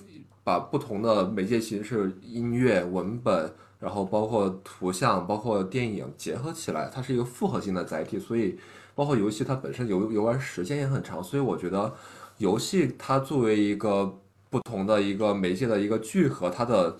[0.44, 8.58] 把不同的媒介形式、音乐、文本，然后包括图像、包括电影结合起来，它是一个复合性的载体，所以
[8.94, 11.92] 包括游戏它本身游游玩时间也很长，所以我觉得
[12.36, 14.18] 游戏它作为一个
[14.50, 16.96] 不同的一个媒介的一个聚合，它的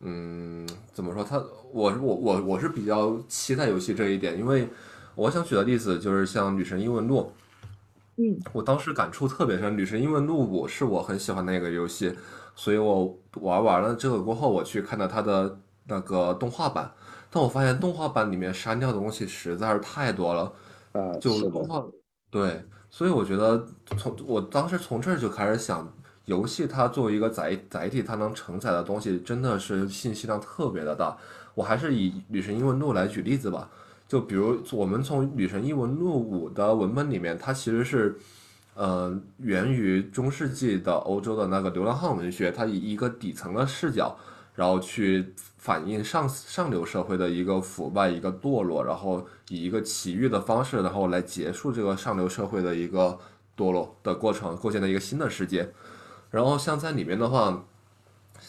[0.00, 1.24] 嗯怎么说？
[1.24, 1.38] 它
[1.72, 4.68] 我我我我是比较期待游戏这一点，因为
[5.14, 7.32] 我想举的例子就是像《女神异闻录》。
[8.16, 12.14] 嗯，我当时感触特别深，《女神异闻录五》是我很喜欢的那个游戏，
[12.54, 16.92] 所以我玩完了这个过后，我去看到它的那个动画版，
[17.28, 20.52] 但我发现动画版里面删掉的东西实在是太多了，
[20.92, 21.84] 呃，就动的，画，
[22.30, 25.92] 对，所以我觉得从我当时从这儿就开始想，
[26.26, 31.16] 游戏它作为一个载载体，它能承载的东西真的是信息量特别的大。
[31.54, 33.68] 我还是以《女神异闻录》来举例子吧。
[34.06, 38.16] 就比如我们从《女神异闻录五》的文本里面，它其实是，
[38.74, 44.16] 呃，源于中世纪的欧洲的那个流浪汉文学，它以一个底层的视角，
[44.54, 53.18] 然后去反映上上流社会的一个腐败、一个堕落，然后以一个奇遇的方式，然后来结束这个上流社会的一个
[53.56, 55.72] 堕落的过程，构建了一个新的世界。
[56.30, 57.64] 然后像在里面的话。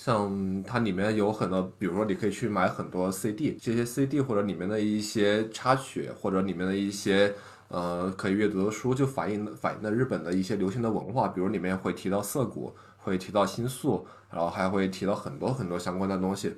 [0.06, 7.34] 像它里面有很多，比如说你可以去买很多 CD，这些 CD 或者里面的一些插曲，或者里面的一些
[7.70, 16.54] 呃可以阅读的书，就反映反映了日本的一些流行的文化，比如里面会提到涩谷，会提到新宿，然后还会提到很多很多相关的东西，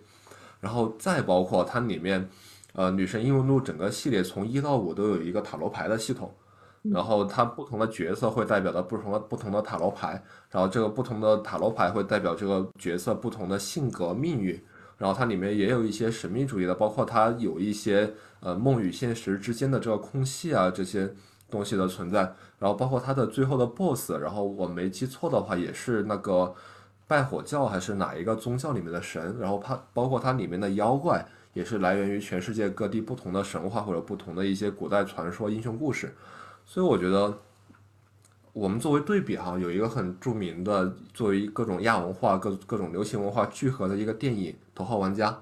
[0.60, 2.28] 然后再包括它里面，
[2.74, 6.36] 呃，女神异闻录整个系列从一到五都有一个塔罗牌的系统。
[6.92, 14.60] 然后它不同的角色会代表的不同的不同的塔罗牌，然后这个不同的塔罗牌会代表这个角色不同的性格命运，
[14.98, 21.12] 然后它里面也有一些神秘主义的，包括它有一些呃梦与现实之间的这个空隙啊这些
[21.50, 22.20] 东西的存在，
[22.60, 26.54] 然后包括它的最后的 BOSS，然后我没记错的话也是那个
[27.08, 36.14] 拜火教还是哪一个宗教里面的神，然后它包括它里面的妖怪也是来源于全世界各地不同的神话或者不同的一些古代传说英雄故事。
[36.70, 37.34] 所以我觉得，
[38.52, 45.32] 我们作为对比哈，有一个很著名的，作为各种亚文化、各各种流行文化聚合的一个电影《头号玩家》。《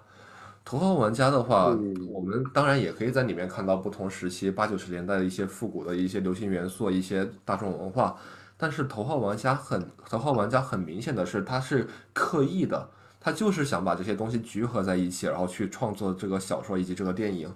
[0.63, 1.75] 头号玩家》的话，
[2.11, 8.15] 我们当然也可以在里面看到不同时期八九十年代的一些复古的一些流行元素、一些大众文化。
[8.55, 12.87] 但是《头号玩家》很，《头号玩家》很明显的是，他是刻意的，
[13.19, 17.51] 他就是想把这些东西聚合在一起，然后去创作这个小说以及这个电影。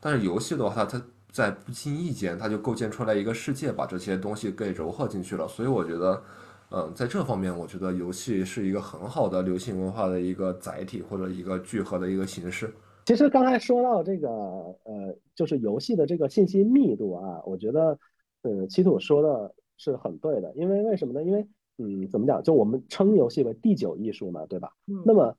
[0.00, 1.00] 但是游戏的话，它
[1.32, 5.46] 在不经意间，他就构建出来一个世界，把这些东西给糅合进去了。
[5.46, 6.22] 所以我觉得，
[6.70, 12.72] 嗯，在这方面，我觉得游戏是一个很好的流行文化的一个载体或者一个聚合的一个形式。
[13.06, 17.98] 其实刚才说到这个，呃，就是游戏的这个信息密度啊，我觉得，
[18.42, 20.52] 嗯，七土说的是很对的。
[20.54, 21.22] 因为为什么呢？
[21.22, 21.46] 因为，
[21.78, 22.42] 嗯，怎么讲？
[22.42, 24.72] 就我们称游戏为第九艺术嘛，对吧？
[24.86, 25.02] 嗯。
[25.04, 25.36] 那么，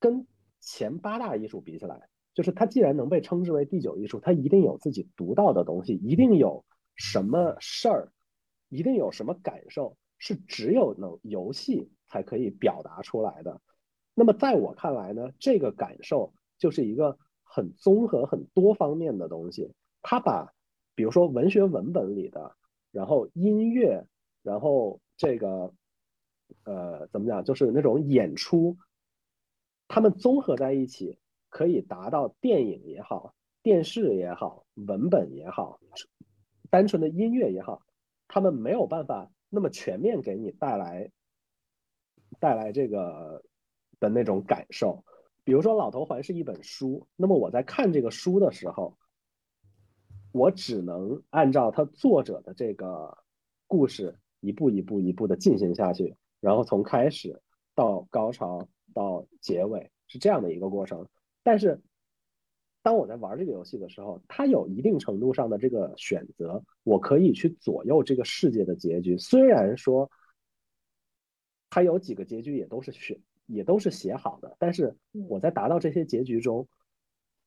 [0.00, 0.26] 跟
[0.60, 2.00] 前八大艺术比起来。
[2.34, 6.64] 就是它既然能被称之为第九艺术，它一定有自己独到的东西，一定有
[6.96, 8.12] 什么事儿，
[8.68, 13.60] 一定有什么感受，是只有能游戏才可以表达出来的。
[14.14, 19.72] 那么在我看来呢，这个感受就是一个很综合、很多方面的东西。
[20.02, 20.52] 它把，
[20.96, 22.56] 比如说文学文本里的，
[22.90, 24.06] 然后音乐，
[24.42, 25.72] 然后这个，
[26.64, 28.76] 呃，怎么讲，就是那种演出，
[29.86, 31.16] 他们综合在一起。
[31.54, 35.78] 可以达到电影也好，电视也好，文本也好，
[36.68, 37.80] 单纯的音乐也好，
[38.26, 41.12] 他们没有办法那么全面给你带来
[42.40, 43.40] 带来这个
[44.00, 45.04] 的那种感受。
[45.44, 48.98] 比如说《老头环》是一本书，那么我在看这个书的时候，
[50.32, 53.16] 我只能按照他作者的这个
[53.68, 57.40] 故事一步一步一步的进行下去，然后从开始
[57.76, 61.06] 到高潮到结尾是这样的一个过程。
[61.44, 61.78] 但是，
[62.82, 69.18] 当我在玩这个游戏的时候，它有一定程度上的这个选择，我可以去左右这个世界的结局。
[69.18, 70.10] 虽然说，
[71.68, 74.96] 它有几个结局也都是选，也都是写好的，但是
[75.28, 76.66] 我在达到这些结局中，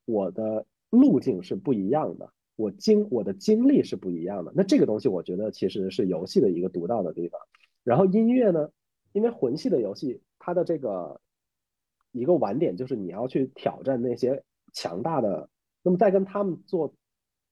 [0.05, 4.53] 我的路径是不一样的，我经我的经历是不一样的。
[4.55, 7.41] 那这个东西，我觉得其实是游戏的一个独到的地方。
[7.83, 8.69] 然后音乐呢，
[9.11, 11.19] 因为魂系的游戏，它的这个。
[12.17, 15.49] 一个晚点就是你要去挑战那些强大的，
[15.81, 16.93] 那么在跟他们做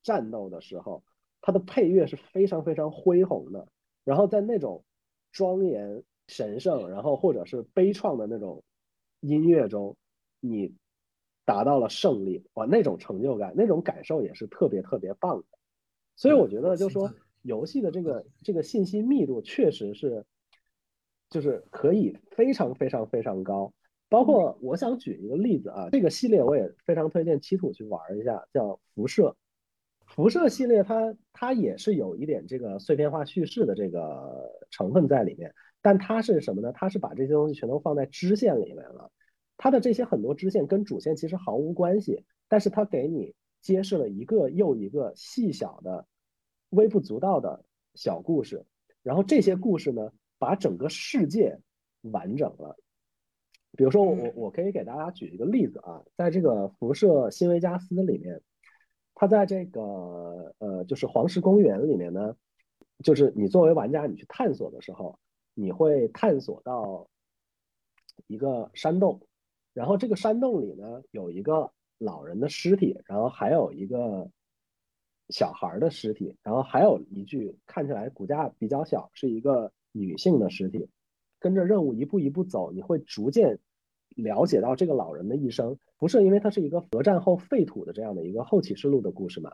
[0.04, 1.04] 战斗的时候，
[1.41, 3.67] 它的配乐是非常非常恢宏的。
[4.04, 4.84] 然后在那种
[5.32, 8.63] 庄严、神圣，然后或者是悲怆的那种
[9.19, 9.95] 音乐中，
[10.39, 10.75] 你
[11.43, 15.45] 达到了胜利，哇，那种成就感、那种感受也是特别特别棒的。
[16.15, 20.25] 所以我觉得，就是说游戏的这个这个信息密度确实是，
[21.30, 23.73] 就是可以非常非常非常高。
[24.07, 29.35] 包括我想举一个例子啊，这个系列我也非常推荐七土去玩一下，叫辐射。
[30.06, 36.71] 辐射系列它它也是有一点这个碎片化叙事的这个成分在里面，但它是什么呢？
[36.71, 39.12] 它是把这些东西全都放在支线里面了。
[39.58, 46.06] 它的这些很多支线跟主线其实毫无关系，但是它给你揭示了一个又一个细小的、
[46.69, 48.63] 微不足道的小故事，
[49.01, 51.60] 然后这些故事呢，把整个世界
[52.01, 52.77] 完整了。
[53.76, 58.42] 比如说，我我我可以给大家举一个例子啊，在这个辐射新维加斯里面，
[59.13, 62.36] 它在这个呃，就是黄石公园里面呢，
[63.04, 65.19] 就是你作为玩家，你去探索的时候，
[65.54, 67.08] 你会探索到
[68.28, 69.28] 一个山洞，
[69.73, 74.30] 然后这个山洞里呢有一个老人的尸体，然后还有一个
[75.30, 80.88] 小孩的尸体，然后还有一具看起来骨架比较小，是一个女性的尸体。
[81.40, 83.60] 跟着任务一步一步走，你会逐渐
[84.15, 85.77] 了解到这个老人的一生。
[85.98, 89.54] 不是因为他是一个核战后废土的这样的一个后启示录的故事嘛？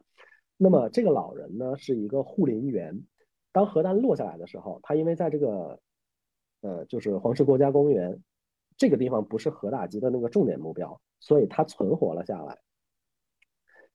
[0.58, 3.04] 那么这个老人呢是一个护林员。
[3.52, 5.80] 当核弹落下来的时候，他因为在这个
[6.62, 8.22] 呃就是黄石国家公园
[8.78, 12.58] 这个地方不是核打击的那个重点目标，所以他存活了下来。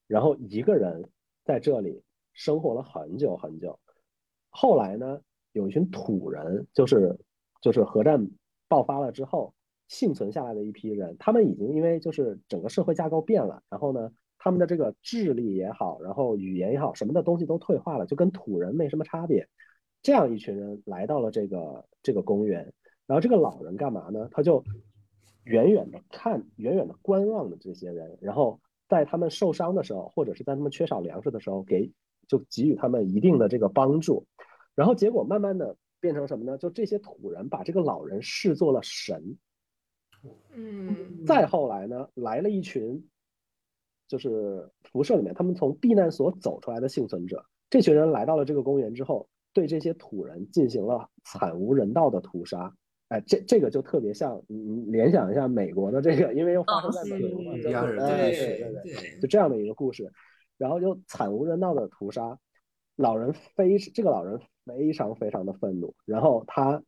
[0.06, 1.10] 然后一个人
[1.44, 3.80] 在这里生活了很久很久。
[4.50, 5.20] 后来呢，
[5.52, 7.18] 有一群土人，就是。
[7.60, 8.28] 就是核战
[8.68, 9.54] 爆发了之后
[9.88, 19.48] 幸存下来的一批人，他们已经因为就是整个社会架构变了，然后呢，他们的这个智力也好，然后语言也好，什么的东西都退化了，就跟土人没什么差别。
[20.02, 22.72] 这样一群人来到了这个这个公园，
[23.06, 24.28] 然后这个老人干嘛呢？
[24.32, 24.64] 他就
[25.44, 31.92] 远远的看，远远的观望的这些人，然后在他们受伤的时候，或者是在他们缺少粮食的时候，给
[32.26, 34.26] 就给予他们一定的这个帮助，
[34.74, 35.76] 然后结果慢慢的。
[36.06, 36.56] 变成什么呢？
[36.56, 39.36] 就这些土人把这个老人视作了神。
[40.54, 43.04] 嗯，再后来呢，来了一群，
[44.06, 47.44] 就是辐射里面他们从避难所走出来的幸存者。
[47.68, 52.72] 这群人来到了这个公园之后，对这些土人进行了惨无人道的屠杀。
[53.08, 60.12] 哎，这这个就特别像，你联想一下美国的这个，因为又发生在美国嘛，对对对对，就这样的一个故事，
[60.56, 62.38] 然后就惨无人道的屠杀。
[62.94, 66.82] 老人非这个老人非常非常的愤怒，然后他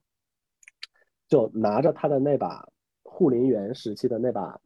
[1.28, 2.68] 就拿着他的那把
[3.04, 4.60] 护林员时期的那把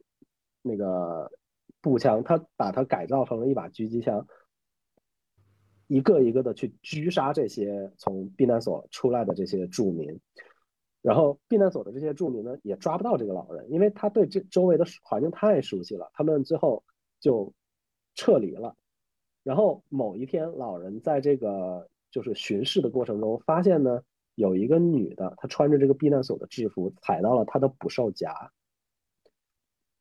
[0.61, 1.31] 那个
[1.79, 4.25] 步枪，他把它改造成了一把狙击枪，
[5.87, 10.19] 一个一个的去狙杀这些从避难所出来的这些住民，
[11.01, 16.83] 然后避难所的这些住民呢也抓不到这个老人，因为他对这周围的环境太熟悉了，他们最后
[17.19, 17.53] 就
[18.15, 18.75] 撤离了。
[19.43, 23.99] 然后某一天，老人在这个就是巡视的过程中，发现呢
[24.35, 28.51] 有一个女的，她穿着这个避难所的制服，踩到了她的捕兽夹。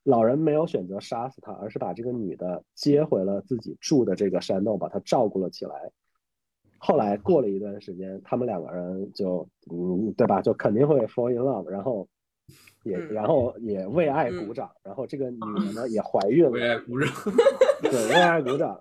[0.04, 5.90] 老人没有选择杀死她，而是把这个女的接回了自己住的这个山洞，把她照顾了起来。
[6.76, 10.42] 后来过了一段时间，他们两个人就嗯，对吧？
[10.42, 12.06] 就肯定会 fall in love，然后
[12.84, 17.08] 也然后也为爱鼓掌，然后这个女的呢 也怀孕了，为爱鼓掌，
[17.80, 18.78] 对，为爱鼓掌。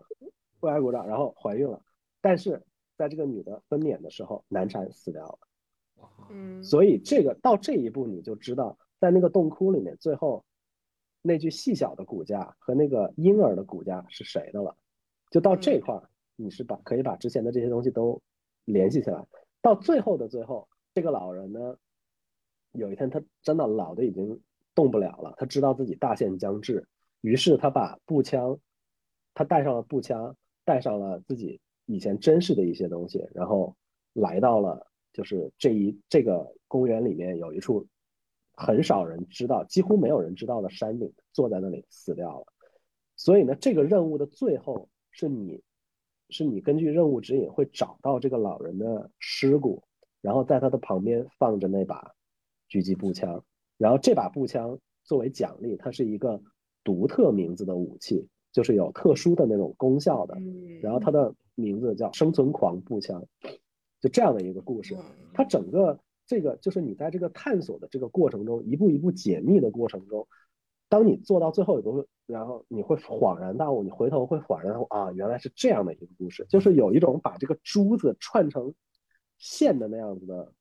[0.61, 1.81] 为爱鼓掌，然后怀孕了，
[2.21, 2.61] 但是
[3.01, 5.39] 在这个女的分娩的时候难产死掉了。
[6.29, 10.45] 嗯，所以这个到这一步你就知道，在那个洞窟里面，最后
[11.23, 14.77] 那具细小的骨架和那个婴儿的骨架是谁的了。
[15.31, 18.21] 就到这块儿，你是把可以把之前的这些东西都
[18.65, 19.25] 联系起来。
[19.63, 21.75] 到最后的最后，这个老人呢，
[22.73, 24.39] 有一天他真的老的已经
[24.75, 26.87] 动不了了，他知道自己大限将至，
[27.21, 28.59] 于是他把步枪。
[29.33, 30.35] 他带上了步枪，
[30.65, 31.61] 带上了自己
[31.91, 33.75] 以前珍视的一些东西，然后
[34.13, 37.85] 来到了就是这一这个公园里面有一处
[38.53, 42.45] 很少人知道、几乎没有人知道的山顶，坐在那里死掉了。
[43.17, 45.61] 所以呢，这个任务的最后是你，
[46.29, 49.83] 是你根据任务指引会找到这个老人的尸骨，
[50.21, 52.13] 然后在他的旁边放着那把
[52.69, 53.43] 狙击步枪，
[53.77, 56.41] 然后这把步枪作为奖励，它是一个
[56.83, 58.27] 独特名字的武器。
[58.53, 60.37] 就是有特殊的那种功效的，
[60.81, 63.25] 然后它的名字叫生存狂步枪，
[63.99, 64.97] 就这样的一个故事。
[65.33, 70.27] 它整个这个就是你在这个探索的这个过程中，一步一步解密的过程中，
[70.89, 78.73] 当你做到最后一步，然后你会恍然大悟，你回头会恍然大悟啊，原来是这样的一个故事，就是有一种把这个珠子串成
[79.37, 80.53] 线的那样子的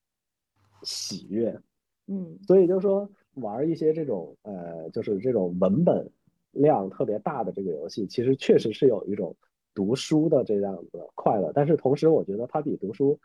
[0.83, 1.61] 喜悦。
[2.07, 6.11] 嗯，所以就是说玩一些这种呃，就是这种文本。
[6.53, 9.37] 量特别大的这个游戏，其实确实是有一种
[9.75, 13.19] 读书的这样的快乐，但是同时我觉得它比读书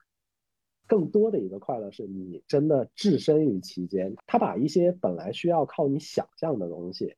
[0.88, 7.16] 更多的一个快乐是你真的置身于其间，它把一些本来需要靠你想象的东西，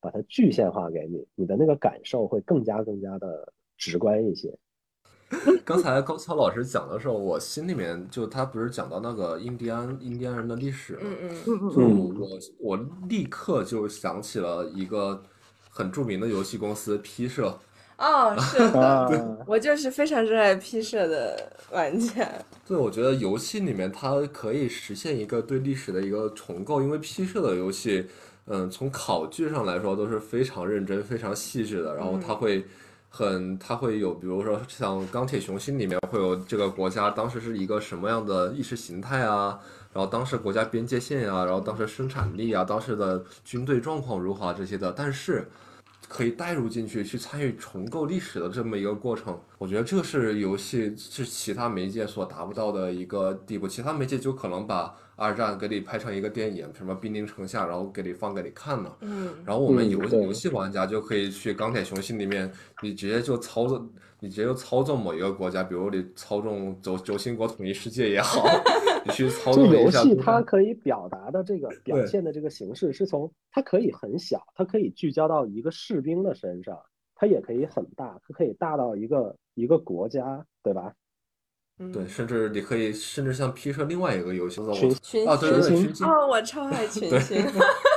[0.00, 4.56] 把它具现化给你，你的那个感受会更加更加的直观一些。
[5.64, 11.00] 刚才高桥老师讲的时候，我心里面就他不是讲到那个印第安印第安人的历史吗？
[11.02, 11.82] 嗯嗯就
[12.24, 15.22] 我我立刻就想起了一个。
[15.70, 17.56] 很著名的游戏公司 P 社，
[17.98, 19.10] 哦，是的，啊，
[19.44, 22.24] 我就是非常热爱 P 社的玩家。
[22.64, 28.06] 对，我觉得游戏里面它可以实现一个对历史的一个重构，因为 P 社的游戏，
[28.46, 32.64] 嗯，从考据上来说都是非常认真、非常细致的，然后它会
[33.08, 39.58] 很，它会有，比如说像钢铁雄心里面会有这个国家当时是一个什么样的意识形态啊，
[39.92, 45.48] 然后当时国家边界线啊，然后当时生产力啊，当时的军队状况如何啊这些的，但是。
[46.08, 53.68] 可以带入进去，去参与重构历史的这么一个过程，我觉得这是游戏是其他媒介所达不到的一个地步。
[53.68, 58.96] 其他媒介就可能把二战给你拍成一个电影，什么兵临城下，然后给你放给你看了。
[59.02, 62.50] 嗯，然后我们游嗯游戏玩家就可以去钢铁雄心里面，
[62.82, 63.86] 你直接就操纵，
[64.20, 68.44] 你直接就操纵某一个国家，比如你操纵轴轴心国统一世界也好，
[69.06, 76.78] 你去操纵游戏它可以表达的这个表现的这个形式是从它可以很小，它可以聚焦到一个士兵的身上，
[77.14, 80.92] 它也可以很大，它可以大到一个一个国家，对吧？
[81.80, 87.40] 嗯对，甚至你可以，甚至像 P 社另外一个游戏，我群群啊，对对对，群星群星哦，我超爱群星。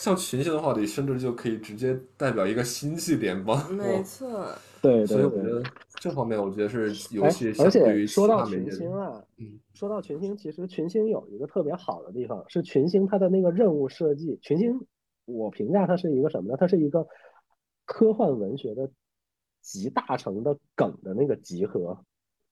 [0.00, 3.70] 像群星的话，你甚至就可以直接代表一个星系联邦。
[3.74, 4.48] 没错，
[4.80, 5.04] 对。
[5.04, 5.62] 所以我觉得
[5.96, 14.38] 这方面，我觉得是游哎戏，相而对于说到群星啊，嗯说到群星，其实群星有一个特别好的地方，是群星它的那个任务设计。
[14.40, 14.80] 群星，
[15.26, 16.56] 我评价它是一个什么呢？
[16.58, 17.06] 它是一个
[17.84, 18.90] 科幻文学的
[19.60, 22.02] 集大成的梗的那个集合。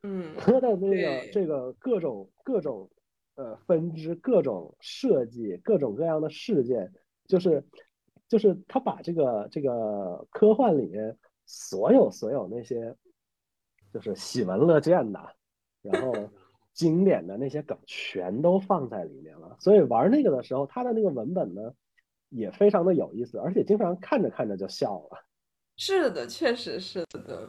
[0.02, 2.90] 嗯，它的那个这个各种各种
[3.36, 6.92] 呃分支、各种设计、各种各样的事件，
[7.28, 7.62] 就是
[8.26, 11.16] 就是他把这个这个科幻里面
[11.46, 12.96] 所有所有那些
[13.92, 15.20] 就是喜闻乐见的，
[15.82, 16.12] 然后
[16.74, 19.56] 经典的那些梗全都放在里面了。
[19.60, 21.72] 所以玩那个的时候，他的那个文本呢
[22.28, 25.24] 也非常的有意思，而且经常看着看着就笑了。
[25.76, 27.48] 是的，确实是的。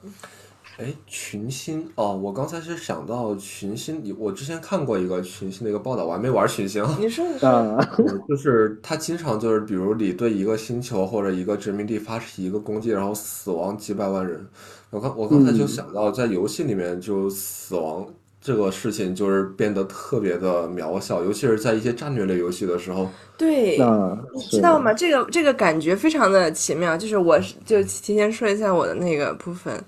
[0.80, 6.82] 哎，群星哦，我刚才是想到群星，你我之前看过一个群星的一个报道，我还没玩群星。
[6.98, 7.78] 你说，你说，啊，
[8.30, 14.48] 就是他经常就是，比如你对一个星球或者一个殖民地发起一个攻击，然后死亡几百万人。
[14.90, 18.08] 我刚我刚才就嗯想到，在游戏里面就死亡
[18.40, 23.10] 这个事情就是变得特别的渺小，尤其是在一些战略类游戏的时候。
[23.38, 24.94] 对，那你知道吗？
[24.94, 29.84] 这个这个感觉非常的奇妙，就是我就提前说一下我的那个部分，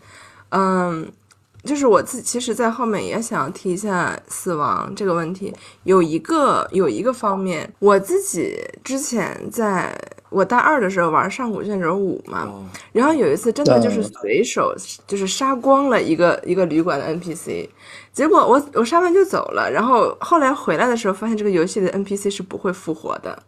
[0.52, 1.12] 嗯，
[1.64, 5.54] 就是我自其实，在后面也想提一下死亡这个问题。
[5.84, 9.93] 有一个有一个方面，我自己之前在
[10.30, 14.74] 我大二的时候玩《上古卷轴五》嘛，哦，然后有一次真的就是嗯随手
[15.06, 17.68] 就是杀光了一个一个旅馆的 NPC，
[18.14, 23.43] 结果我我杀完就走了，然后后来回来的时候发现这个游戏的 NPC 是不会复活的，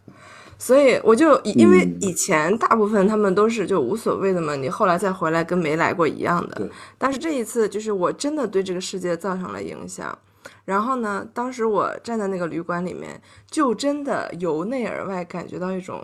[0.58, 10.16] 所以我就以因为嗯以前大部分他们都是就无所谓的嘛，你后来再回来跟没来过一样的，但是这一次就是我真的对这个世界造成了影响。
[10.64, 16.02] 然后呢，当时我站在那个旅馆里面，就真的由内而外感觉到一种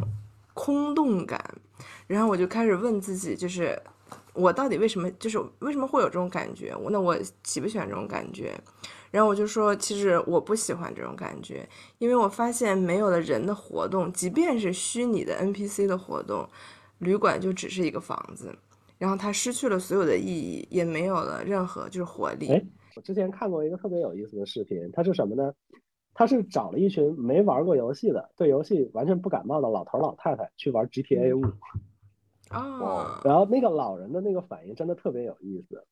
[0.55, 1.43] 空洞感，
[2.07, 3.81] 然后我就开始问自己，就是
[4.35, 6.75] 我到底为什么，就是为什么会有这种感觉？
[6.77, 8.55] 我那我喜不喜欢这种感觉？
[9.11, 16.49] 然后我就说，其实我不喜欢这种感觉，因为我发现没有了人的活动，即便是虚拟的 NPC 的活动，
[16.99, 18.57] 旅馆就只是一个房子，
[18.99, 22.49] 然后它失去了所有的意义，也没有了任何就是活力。
[22.49, 25.53] 哎，我之前看过一个特别有意思的视频，它是什么呢？
[26.13, 31.45] 它是找了一群没玩过游戏的、对游戏完全不感冒的老头老太太去玩 GTA 五，
[32.51, 35.83] 哦，然后那个老人的那个反应真的特别有意思。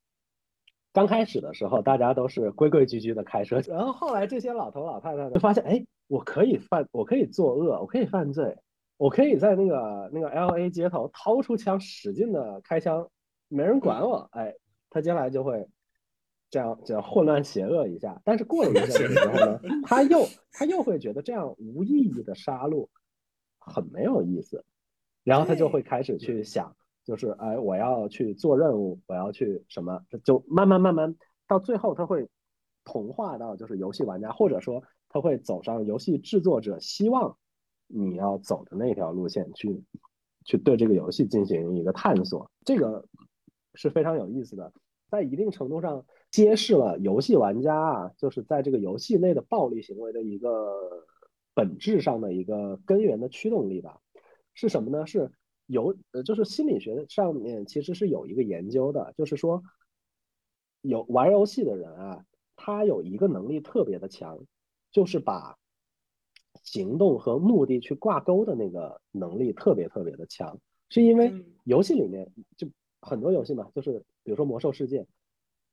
[0.92, 8.56] 刚开始的时候，大家都是规规矩矩的开车，然后后来这些老头老太太，就发现，哎，我可以犯，我可以作恶，我可以犯罪，
[8.96, 13.08] 我可以在那个那个 LA 街头掏出枪，使劲的开枪，
[13.48, 14.54] 没人管我，哎，
[14.90, 15.68] 他将来就会
[16.50, 18.20] 这样这样混乱邪恶一下。
[18.24, 22.88] 但是过了一阵子之后呢，他又他又会觉得这样无意义的杀戮
[23.58, 24.64] 很没有意思，
[25.22, 26.74] 然后他就会开始去想。
[27.08, 32.28] 就是哎，我要去做任务，我要去什么，就慢慢慢慢到最后，他会
[32.84, 37.38] 同化到就是游戏玩家，或者说他会走上游戏制作者希望
[37.86, 39.82] 你要走的那条路线去，
[40.44, 43.02] 去对这个游戏进行一个探索，这个
[43.72, 44.70] 是非常有意思的，
[45.10, 51.06] 在一定程度上揭示了游戏玩家啊，就是在这个游戏内的暴力行为的一个
[51.54, 53.98] 本质上的一个根源的驱动力吧，
[54.52, 55.06] 是什么呢？
[55.06, 55.32] 是。
[55.68, 59.62] 有呃，就是心理学上面其实是有一个研究的，就是说，
[60.80, 62.24] 有玩游戏的人啊，
[62.56, 64.38] 他有一个能力特别的强，
[64.90, 65.56] 就是把
[66.64, 70.58] 行动和目的去挂钩的那个能力特别特别的强，
[70.88, 71.44] 是因为嗯。
[71.64, 72.66] 游戏里面就
[73.02, 75.06] 很多游戏嘛，就是比如说魔兽世界，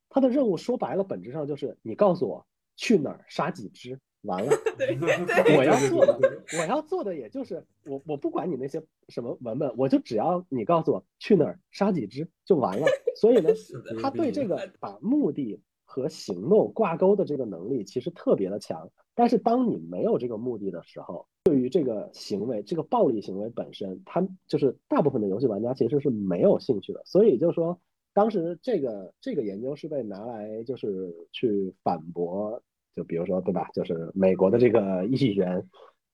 [0.09, 6.19] 它的任务说白了本质上就是你告诉我去哪儿杀几只，完了， 对对我要做的
[6.59, 12.85] 我要做的也就是我我不管你那些什么文本，我就只要你告诉我去哪儿杀几只就完了。
[13.15, 13.49] 所以呢，
[14.01, 18.89] 他对这个把目的和行动挂钩的这个能力其实特别的强。
[19.17, 27.01] 但是当你没有这个目的的时候，对于这个行为，这个暴力行为本身，他就是大部分的游戏玩家其实是没有兴趣的。
[27.05, 27.79] 所以就是说，
[28.13, 32.61] 当时这个这个研究是被拿来就是去反驳，
[32.95, 35.55] 就比如说对吧，就是美国的这个 议员，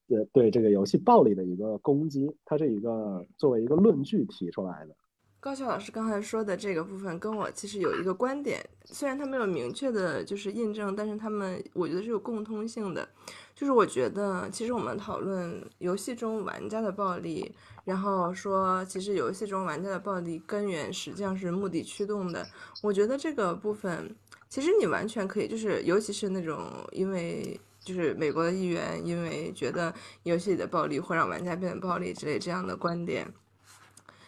[0.08, 4.94] 呃，对这个游戏暴力的一个攻击，它是一个作为一个论据提出来的。
[5.40, 13.08] 高桥老师刚才说的这个部分跟我其实有一个观点，虽然他没有明确的就是印证，但是他们我觉得是有共通性的。
[13.52, 17.52] 就是我觉得其实我们讨论游戏中玩家的暴力，
[17.84, 22.46] 然后说其实游戏中玩家的暴力根源实际上是目的驱动的。
[22.80, 24.14] 我觉得这个部分
[24.52, 29.90] 其实你完全可以，就是尤其是那种因为就是美国的议员因为觉得
[30.24, 33.26] 游戏里的暴力会让玩家变得暴力之类这样的观点。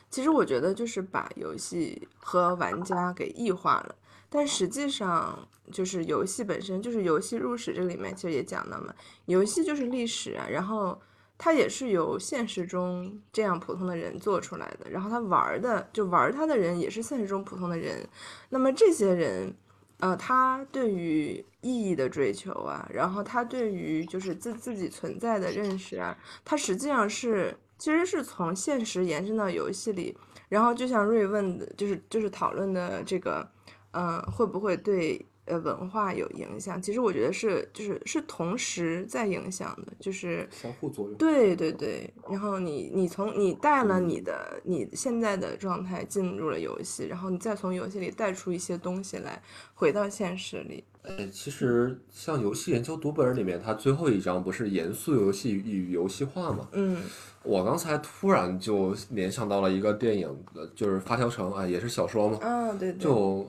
[0.09, 3.95] 其实我觉得就是把游戏和玩家给异化了，
[4.31, 8.95] 但实际上就是游戏本身就是游戏入史这里面其实也讲到嘛，
[9.27, 10.99] 游戏就是历史啊，然后
[11.37, 18.09] 它也是由现实中这样普通的人做出来的，然后他玩的就玩他的人也是现实中普通的人，
[18.49, 19.55] 那么这些人，
[19.99, 27.57] 呃，他对于意义的追求啊，然后他对于就是自自己存在的认识啊，他实际上是。
[27.77, 30.17] 其实是从现实延伸到游戏里，
[30.49, 33.47] 然后就像瑞问的，就是就是讨论的这个，
[33.91, 36.81] 嗯，会不会对呃文化有影响？
[36.81, 41.17] 其实我觉得是，就是是同时在影响的，就是相互作用。
[41.17, 49.43] 对对对，然后你你从你带了你的你现在的状态进入了游戏，然后你再从游戏里带出一些东西来，
[49.75, 50.85] 回到现实里。
[51.03, 56.69] 呃，其实像游戏研究读本里面，它最后一章不是严肃游戏与游戏化嘛？
[56.73, 57.03] 嗯。
[57.43, 60.35] 我刚才突然就联想到了一个电影，
[60.75, 62.39] 就是《发条城》啊，也是小说嘛。
[62.41, 62.99] 啊，对对。
[62.99, 63.47] 就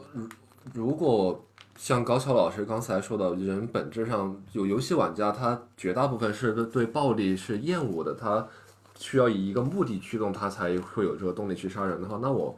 [0.74, 1.41] 如果
[1.78, 8.47] 像高桥老师刚才说的，人本质上有游戏玩家，他绝大部分是对暴力是厌恶的，他
[8.97, 12.57] 需要以一个目的驱动他才会有这个动力去杀人的话，那我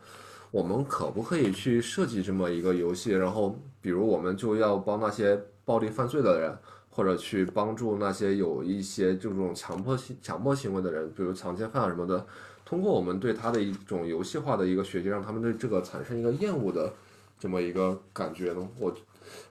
[0.51, 3.11] 我们可不可以去设计这么一个游戏？
[3.11, 6.57] 然后，比如我们就要帮那些暴力犯罪的人。
[6.89, 12.25] 或者去帮助那些有一些这种强迫性强迫行为的人，比如强奸犯啊什么的，
[12.65, 16.91] 通过我们对他的一种游戏化的一个学习，让他们对这个产生一个厌恶的
[17.39, 18.67] 这么一个感觉呢？
[18.79, 18.93] 我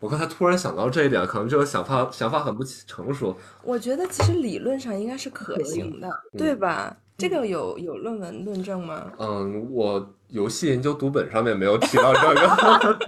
[0.00, 3.36] 我刚才突然想到这一点，可能这个想法想法很不成熟。
[3.62, 6.96] 我觉得其实理论上应该是可行的，对吧？
[7.18, 9.12] 这个有有论文论证吗？
[9.18, 12.98] 嗯，我游戏研究读本上面没有提到这个，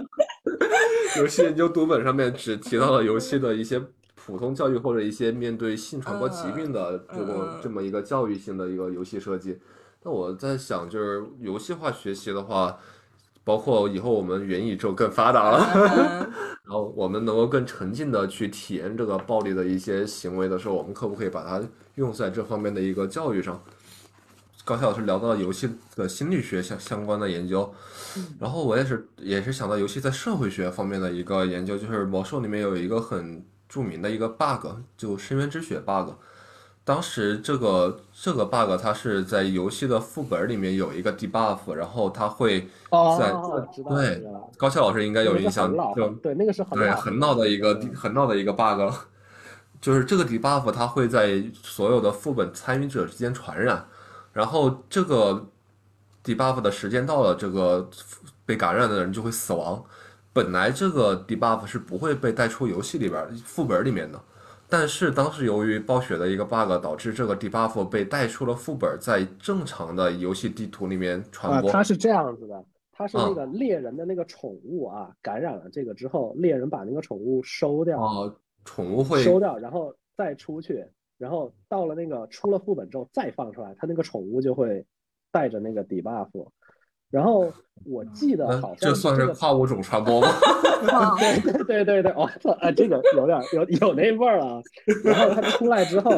[1.21, 3.81] 游戏研究读本上面只提到了游戏的一些。
[4.21, 9.57] 普通教育或者一些面对性传播疾病的这个这么一个教育性的一个游戏设计，
[10.03, 12.77] 那我在想，就是游戏化学习的话，
[13.43, 16.29] 包括以后我们元宇宙更发达了，
[16.63, 21.61] 然后我们能够更沉浸的去体验这个暴力的一些行为的时候，我们可不可以把它
[21.95, 23.61] 用在这方面的一个教育上？
[24.65, 27.73] 高校老师聊到游戏的心理学相相关的研究，
[28.39, 33.43] 然后我也是也是想到游戏在社会学方面的一个研究，就是魔兽里面有一个很。
[33.69, 34.65] 著名的一个 bug
[34.97, 36.09] 就深渊之血 bug，
[36.89, 42.67] 当时这个这个 bug 它是在游戏的副本里面有一个 debuff，然后它会
[43.19, 43.31] 在
[43.87, 44.25] 对
[44.57, 48.91] 高校老师应该有印象，就对那个是很对很闹的一个很闹的一个 bug，
[49.79, 53.85] 就是这个 debuff 它会在所有的副本参与者之间传染，
[54.33, 55.45] 然后这个
[56.23, 57.87] debuff 的时间到了，这个
[58.47, 59.85] 被感染的人就会死亡。
[60.33, 64.19] 本来这个 debuff 是不会被带出游戏里边副本里面的，
[64.69, 71.71] 但是当时由于暴雪的一个 bug，导致这个 debuff 被带出了副本，在正常的游戏地图里面传播。
[71.71, 77.99] 它是这样子的，它是那个猎人的那个宠物啊，感染了这个之后，猎人把那个宠物收掉。
[77.99, 80.85] 哦，宠物会收掉，然后再出去，
[81.17, 84.85] 然后到了那个出了副本之后再放出来，它那个宠物就会
[85.31, 86.29] 带着那个 debuff。
[87.09, 87.51] 然后
[87.85, 90.27] 我记得好像这算是跨物种传播吗？
[91.17, 94.61] 对对对对对，我操啊，这个有点有有那味儿了。
[95.03, 96.11] 然后他出来之后，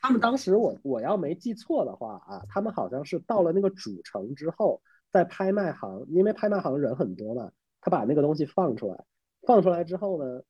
[0.00, 4.80] 他们当时我我要没记错的话啊，他们好像是到了那个主城之后，
[5.10, 9.04] 在拍卖行，因为拍卖行人很多嘛，他把那个东西放出来，
[9.42, 10.40] 放出来之后呢，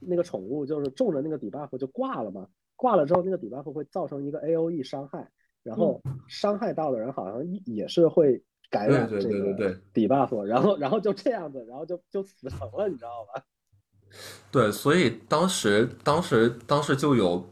[0.00, 2.46] 那个宠物就是中了那个 debuff 就挂了嘛，
[2.76, 5.28] 挂了之后那个 debuff 会造成一个 A O E 伤害，
[5.62, 8.42] 然后伤害到的人好像也是会。
[8.72, 9.54] 感染对这个对对。
[9.54, 13.42] 对对 debuff，然后然后就这样子，然后就就死成了，你知道吧？
[14.50, 17.48] 对，所以当时当时当时就有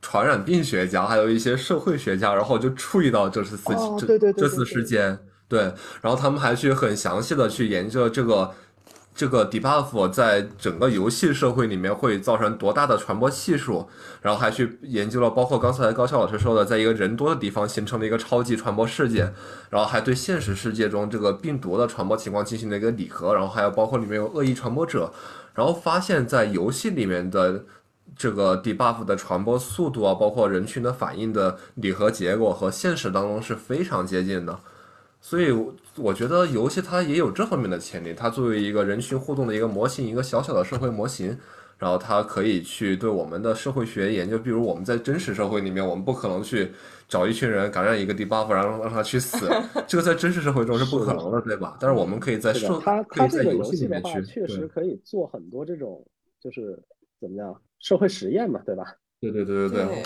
[0.00, 5.18] 传染病学家，还有一些社会学家，然后就注意到这次事这哦对对对这次事件，
[5.48, 5.60] 对，
[6.00, 8.52] 然后他们还去很详细的去研究这个
[9.16, 13.88] 这个 debuff 在整个游戏社会里面会造成多大的传播系数，
[14.20, 19.32] 然后还去研究了包括刚才高校老师说的，在一个人多的地方形成了一个超级传播事件，
[19.70, 25.10] 然后还对现实世界中这个病毒的传播情况进行了一个拟合，然后还有包括里面有恶意传播者，
[25.54, 27.64] 然后发现，在游戏里面的
[28.14, 34.58] 这个 debuff 的传播速度啊，包括人群的反应的拟合结果和现实当中是非常接近的，
[35.20, 38.14] 所以我我觉得游戏它也有这方面的潜力。
[38.14, 41.36] 它作为一个人群互动的一个模型，一个小小的社会模型，
[41.78, 46.70] 然后它可以去对我们的社会学研究，比如我们在真实社会里面，我们不可能去
[47.08, 49.48] 找一群人感染一个 debuff，然后让他去死，
[49.88, 51.76] 这个在真实社会中是不可能的，对吧？
[51.80, 56.04] 但是我们可以在社它可以在它这个游游戏里面戏的话，去，确实可以做很多这种
[56.40, 56.80] 就是
[57.20, 58.94] 怎么样社会实验嘛，对吧？
[59.20, 60.02] 对对对对对，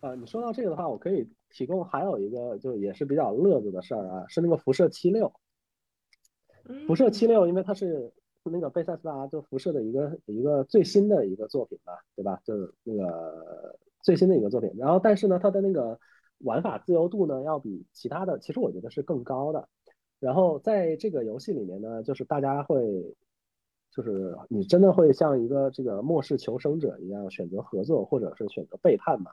[0.00, 5.32] 啊，你说到这个的话，我可以提供还有一个就也是比较乐子的事儿啊，是那个辐射七六。
[6.86, 12.40] 辐射七六，因为它是那个贝塞斯达就辐射的一个一个最新的一个作品吧，对吧？
[12.42, 14.70] 就是那个最新的一个作品。
[14.76, 15.98] 然后，但是呢，它的那个
[16.38, 19.68] 玩法自由度呢，要比其他的，其实我觉得是更高的。
[20.18, 23.14] 然后在这个游戏里面呢，就是大家会，
[23.90, 29.32] 就是你真的会像一个这个末世求生者一样选择合作，或者是选择背叛嘛。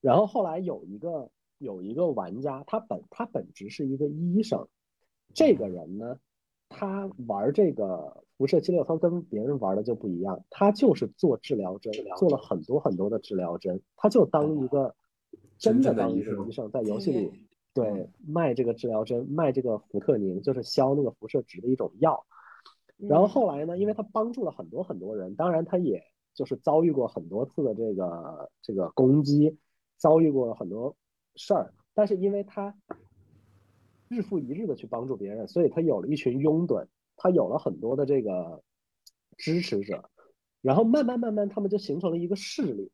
[0.00, 4.66] 然后后来有一个有一个玩家，他本他本职是一个医生，
[5.34, 6.18] 这个人呢，
[6.68, 14.94] 他玩这个辐射七六，他跟别人玩的就不一样，他就是做治疗针，做了很多很多的治疗针，他就当一个
[15.58, 17.30] 真的当一个医生，在游戏里
[17.74, 22.24] 对卖这个治疗针，卖这个福特宁，就是消那个辐射值的一种药。
[22.96, 26.02] 然后后来呢，因为他帮助了很多很多人，当然他也
[26.34, 29.56] 就是遭遇过很多次的这个这个攻击，
[30.00, 30.96] 遭遇过很多
[31.36, 32.74] 事儿，但是因为他
[34.08, 36.86] 日复一日的去帮助别人，所以他有了一群拥趸，
[37.16, 38.62] 他有了很多的这个
[39.36, 40.10] 支持者，
[40.62, 42.90] 然后慢慢慢慢他们就形成了一个势力，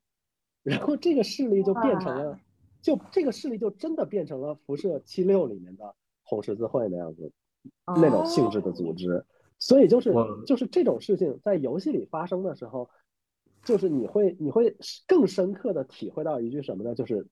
[0.63, 2.39] 然后这个势力就变成了，
[2.83, 5.95] 就这个势力就真的变成了辐射七六里面的
[6.25, 7.33] 红十字会那样子
[7.87, 9.25] 那种性质的组织。
[9.59, 10.13] 所以就是
[10.47, 12.91] 就是这种事情在游戏里发生的时候，
[13.67, 14.75] 就是你会你会
[15.07, 16.95] 更深刻的体会到一句什么呢？
[16.95, 17.27] 就是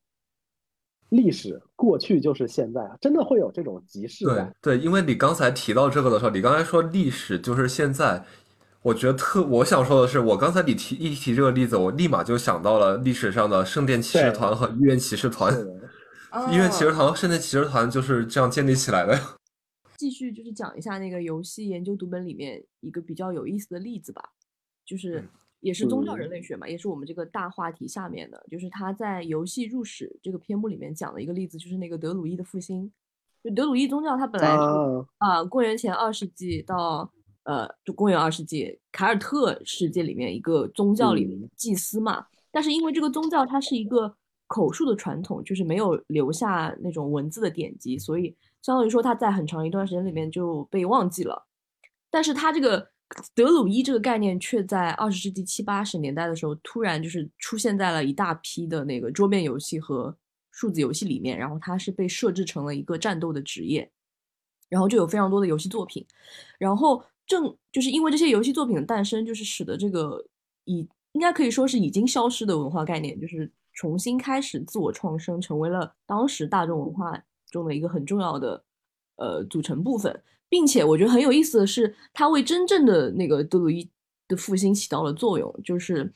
[1.10, 4.56] 历史过去就是现在啊，真的会有这种即视对感。
[4.60, 8.24] 对，因为你刚才提到这个的时候，你刚才说历史就是现在，
[8.82, 15.54] 我觉得特我想说的是，我刚才你提一提这个例子，我立马就想到了历史上的圣殿骑士团和医院骑士团。
[16.50, 19.16] 医院骑士团和圣殿骑士团就是这样建立起来的。
[19.96, 24.30] 继续就是讲一下那个游戏研究读本里面一个比较有意思的例子吧，
[24.84, 25.28] 就是嗯
[25.64, 32.92] 也是宗教人嗯类学嘛，也是我们这个大话题下面的，就是他在游戏入史这个篇目里面讲的一个例子，就是那个德鲁伊的复兴。
[33.42, 34.62] 就德鲁伊宗教它本来是
[35.18, 37.10] 啊，啊、公元前二世纪到
[37.44, 42.26] 呃，就公元二世纪凯尔特世界里面一个宗教里面的祭司嘛。
[42.50, 44.14] 但是因为这个宗教它是一个
[44.46, 51.46] 口述的传统，就是没有留下那种文字的典籍，所以相当于说它在很长一段时间里面就被忘记了。
[52.10, 52.90] 但是它这个
[53.34, 60.16] 德鲁伊这个概念却在二十世纪七八十年代的时候，突然就是出现在了一大批的那个桌面游戏和
[60.50, 63.90] 数字游戏里面，然后它是被设置成了一个战斗的职业，
[64.68, 66.06] 然后就有非常多的游戏作品，
[66.58, 70.24] 然后正就是因为这些游戏作品的诞生，就是使得这个
[70.64, 78.64] 已应该可以说是已经消失的文化概念，就是重新开始自我创生，成为了当时大众文化中的一个很重要的
[79.16, 80.22] 呃组成部分。
[80.54, 83.90] 并且我觉得很有意思的是，它为真正的那个德鲁伊
[84.28, 85.52] 的复兴起到了作用。
[85.64, 86.08] 就是，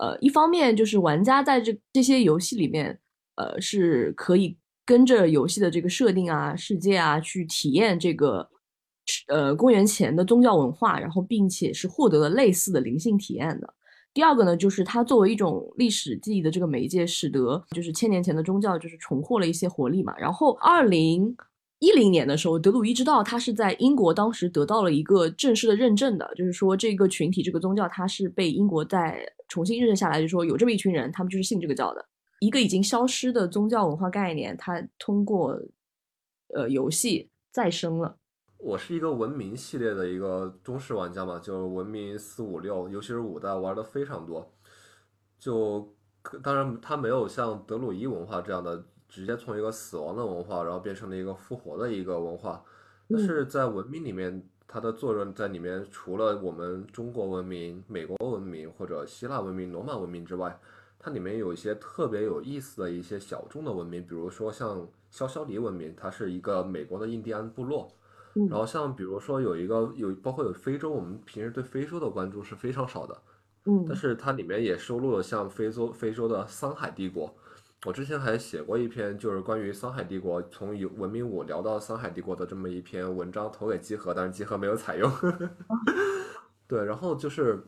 [0.00, 2.98] 呃，一方面就是玩家在这这些游戏里面，
[3.36, 8.50] 呃，是可以跟着游戏的这个设定啊、世界啊去体验这个，
[9.28, 13.74] 呃，公元前的宗教文化，然后并且是获得了类似的灵性体验的。
[14.12, 20.12] 第二个呢，就是它作为一种历史记忆的这个媒介，使得就是千年前的宗教就是重获了一些活力嘛。
[20.18, 21.36] 然后二零
[21.80, 32.04] 一零年的时候，德鲁伊之道它是在英国当时得到了一个正式的认证的，就是说这个群体这个宗教它是被英国再重新认证下来，就是说有这么一群人，他们就是信这个教的。
[32.40, 35.60] 一个已经消失的宗教文化概念，它通过
[36.54, 38.16] 呃游戏再生了。
[38.58, 44.52] 我是一个文明系列的一个中式玩家嘛，就文明四五六，尤其是五代玩的非常多。
[45.38, 45.94] 就
[46.42, 52.62] 当然它没有像德鲁伊文化这样的直接从一个死亡的文化，然后变成了一个复活的一个文化。
[53.08, 60.60] 但是在文明里面，它的作用在里面，除了我们中国文明、美国文明或者希腊文明、罗马文明之外，
[60.98, 67.90] 它里面有一些特别有意思的一些小众的文明，比如说像肖肖里文明，它是一个美国的印第安部落。
[68.50, 73.16] 然后像比如说有一个有包括有非洲，我们平时对非洲的关注是非常少的。
[73.64, 77.34] 嗯但是它里面也收录了像非洲非洲的桑海帝国。
[77.86, 85.08] 我之前还写过一篇，就是关于桑海帝国，从有文明五聊到桑海帝国的这么一篇文章，投给集合，但是集合没有采用。
[86.66, 87.62] 对，然后就是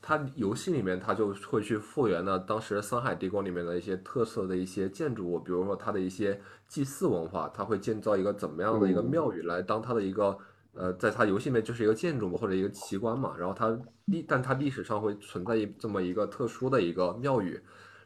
[0.00, 10.38] 它游戏里面，它就会去复原呢当时桑海帝国里面的一些特色的一些建筑物，比如说它的一些祭祀文化，它会建造一个怎么样的一个庙宇来当它的一个
[10.72, 17.60] 呃，在它游戏里面就是一个建筑嘛，或者一个奇观嘛，然后它历，但它历史上会存在一这么一个特殊的一个庙宇。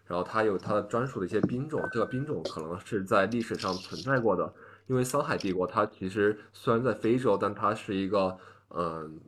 [0.08, 4.52] 然后它有它的专属的一些兵种，这个兵种可能是在历史上存在过的。
[4.86, 8.36] 因为桑海帝国它其实虽然在非洲，但它是一个
[8.70, 9.20] 嗯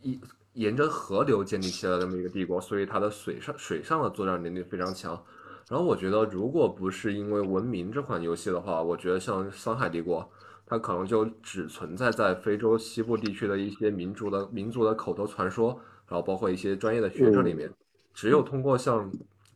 [0.00, 0.20] 一
[0.52, 5.20] 沿着河流建立起来的这么一个帝国，所以它的水上水上的作战能力非常强。
[5.68, 10.28] 然后我觉得，如果不是因为文明这款游戏的话，我觉得像桑海帝国，
[10.66, 17.72] 它可能就只存在在非洲西部地区的一些民族的民族的口头传说，然后包括一些专业的学者里面，
[18.12, 19.10] 只有通过像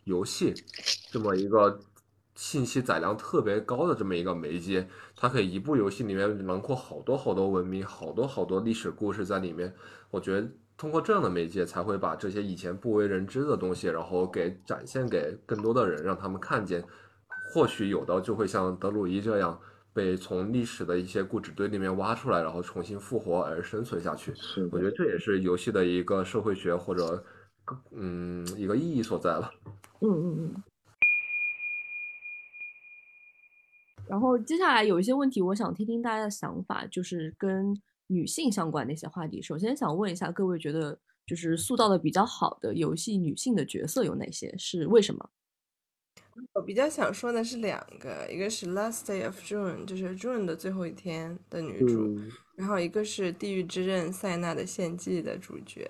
[0.05, 0.55] 游戏
[1.11, 1.81] 这么一个
[2.35, 9.73] 信息载量特别高的这么一个媒介，它可以一部游戏里面囊括好多好多文明、好多好多历史故事在里面。
[10.11, 16.85] 我觉得通过这样的媒介，才会把这些以前不为人知的东西，然后给展现给更多的人，让他们看见。
[17.53, 19.61] 或许有的就会像德鲁伊这样，
[19.93, 24.35] 被从历史的一些故纸堆里面挖出来，然后重新复活而生存下去。
[24.35, 27.25] 是我觉得这也是游戏的一个社会学或者
[27.93, 29.53] 嗯一个意义所在吧。
[30.05, 30.63] 嗯嗯嗯。
[34.07, 37.75] 然后接下来有一些问题，我想听听大家的想法，就是跟
[38.09, 39.41] 女性相关的一些话题。
[39.41, 44.55] 首先想问一下各位，觉得就是塑造的比较好的游戏女性的角色有哪些？
[44.59, 45.31] 是为什么？
[46.53, 55.89] 我比较想说的是两个，一个是《Last Day of June》，就是 June 的最后一天的女主，嗯然后一个是《地狱之刃：塞纳的献祭》的主角。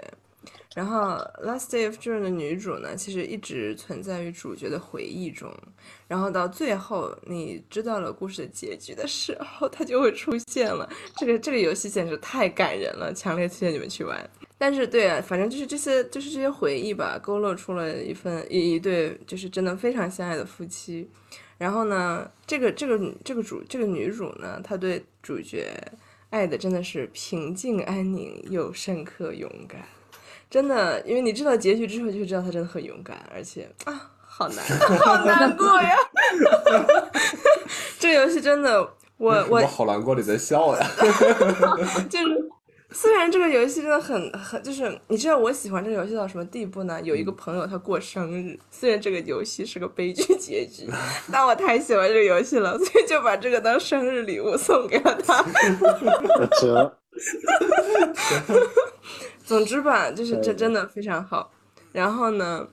[0.75, 0.99] 然后
[1.45, 5.53] 《Last Day of June》的女主呢，其实一直存在于主角的回忆中，
[6.09, 10.89] 然后到最后你知道了故事的结局的时候，她就会出现了。
[11.17, 14.29] 这个这个游戏简直太感人了，强烈推荐你们去玩。
[14.57, 21.09] 但是对啊，反正就是这些，就是这些回忆吧，勾勒出了一份一一对就是真的非常相爱的夫妻。
[21.57, 25.73] 然后呢，这个这个这个主这个女主呢，她对主角
[26.31, 29.87] 爱的真的是平静安宁又深刻勇敢，
[30.55, 34.65] 真的，因为你知道结局之后，就会知道他真的很勇敢，而且啊，好难，
[35.05, 35.97] 好难过呀！
[37.99, 38.81] 这个游戏真的，
[39.17, 40.87] 我我我好难过，你在笑呀。
[42.09, 42.49] 就是
[42.93, 47.01] 虽然这个游戏真的很很，就是你知道我喜欢这个游戏到什么地步呢？
[47.03, 50.89] 有一个朋友他过生日，虽然这个游戏是个悲剧结局，
[51.33, 55.45] 但我太喜欢这个游戏了，所以就把这个当生日礼物送给了他。
[56.61, 56.97] 折
[59.45, 61.53] 总之吧，就是这真的非常好。
[61.93, 62.67] 然后呢，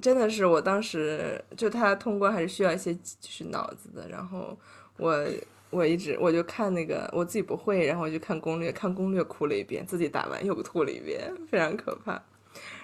[0.00, 4.58] 真的是我当时就他通关还是需要一些就是脑子的，然后
[4.96, 5.24] 我
[5.68, 12.20] 我一直我就看那个我自己不会，然后我就看攻略，看攻略哭了一遍，自己打完又吐了一遍，非常可怕。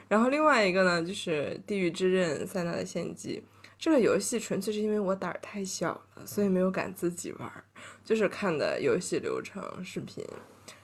[0.09, 3.43] 然后另外一个呢，就是《地狱之刃：塞纳的献祭》
[3.77, 7.65] 这个游戏，纯粹是因为我胆儿太小了，所以没有敢自己玩儿，
[8.05, 10.25] 就是看的游戏流程视频。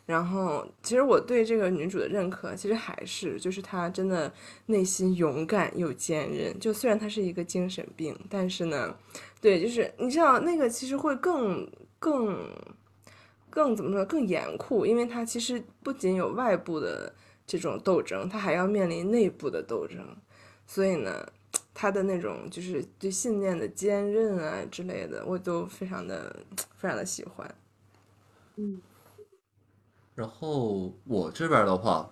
[0.04, 4.30] 然后，其实我对这个女主的认可，其实还是就是她真的
[4.66, 6.58] 内心勇敢又坚韧。
[6.58, 8.96] 就虽然她是一个精神病，但是呢，
[9.40, 12.50] 对，就是你知道那个其实会更更
[13.48, 17.14] 更怎么说更严酷，因为她其实不仅有外部的
[17.46, 20.04] 这种斗争，她还要面临内部的斗争。
[20.66, 21.24] 所以呢，
[21.72, 26.44] 她的那种就是对信念的坚韧啊之类的，我都非常的
[26.76, 27.54] 非常的喜欢。
[28.56, 28.82] 嗯
[30.14, 32.10] 然后我这边的话，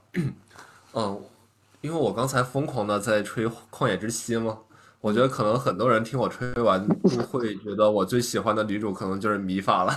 [0.94, 1.22] 嗯，
[1.82, 4.58] 因为我刚才疯狂的在吹《旷野之息》嘛，
[5.02, 9.94] 我觉得可能很多人听我吹完都会觉得我最喜欢的女主可能就是米法了，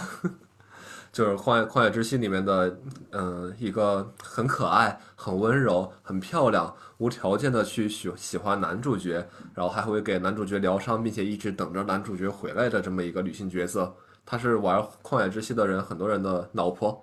[1.14, 2.78] 就是《旷野旷野之息》里面的，
[3.12, 13.96] 嗯，一个很可爱、很温柔、很漂亮、无条件的去喜喜欢男主角，然后还会给男主角疗伤，并且一直等着男主角回来的这么一个女性角色。
[14.26, 17.02] 她是玩《旷野之息》的人很多人的老婆。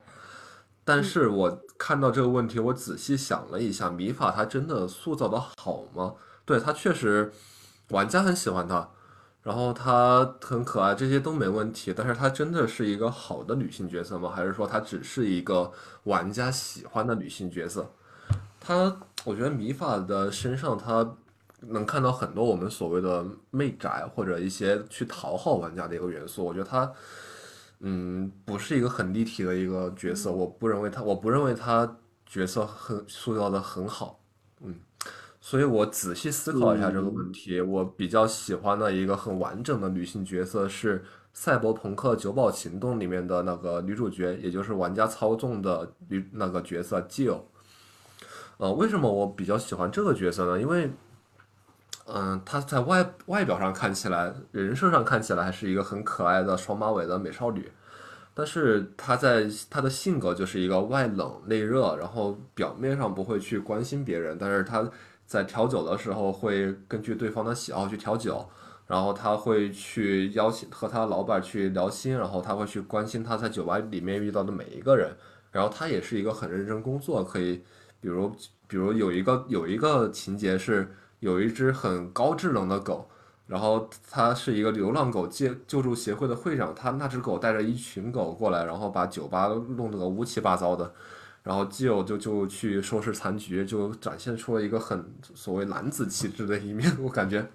[0.92, 6.16] 但是我看到这个问题，我仔细想了一下，米法他真的塑造的好吗？
[6.44, 7.32] 对他确实，
[7.90, 8.88] 玩家很喜欢他，
[9.44, 11.94] 然后她很可爱，这些都没问题。
[11.96, 14.32] 但是她真的是一个好的女性角色吗？
[14.34, 15.70] 还是说她只是一个
[16.02, 17.88] 玩家喜欢的女性角色？
[18.58, 21.08] 她，我觉得米法的身上，她
[21.60, 26.44] 能看到很多我们所谓的媚宅或者一些去讨好玩家的一个元素。
[26.44, 26.92] 我觉得她，
[27.80, 30.30] 嗯，不是一个很立体的一个角色。
[30.32, 34.20] 我不认为他，我不认为他角色很塑造的很好。
[34.62, 34.74] 嗯。
[35.42, 40.98] 所以我仔细思考一下这个问题，我比较喜欢的一个很完整的女性角色是
[41.32, 47.40] 《赛博朋克：九堡行动》里面的那个女主角，也就是玩家操纵的女那个角色 Jill。
[48.58, 50.60] 呃，为什么我比较喜欢这个角色呢？
[50.60, 50.90] 因为，
[52.06, 57.70] 嗯，她在外外表上看起来，人设上看起来还是一个很可爱的双马尾的美少女，
[58.34, 64.90] 但是她在她的性格就是一个外冷内热，然后表面上不会去关心别人，但是她。
[65.30, 68.44] 在调酒的时候，会根据对方的喜好去调酒，
[68.88, 75.16] 然后他会去邀请和他老板去聊心，然后他会去关心他在酒吧里面遇到的每一个人，
[75.52, 77.62] 然后他也是一个很认真工作，可以，
[78.00, 78.34] 比如
[78.66, 83.08] 比如有一个有一个情节是有一只很高智能的狗，
[83.46, 90.92] 然后他是一个流浪狗救救助协会的会长，他那只狗带着一群狗过来，然后把酒吧弄得个乌七八糟的。
[91.42, 95.02] 然后基友就就去收拾残局，就展现出了一个很
[95.34, 97.46] 所谓男子气质的一面，我感觉。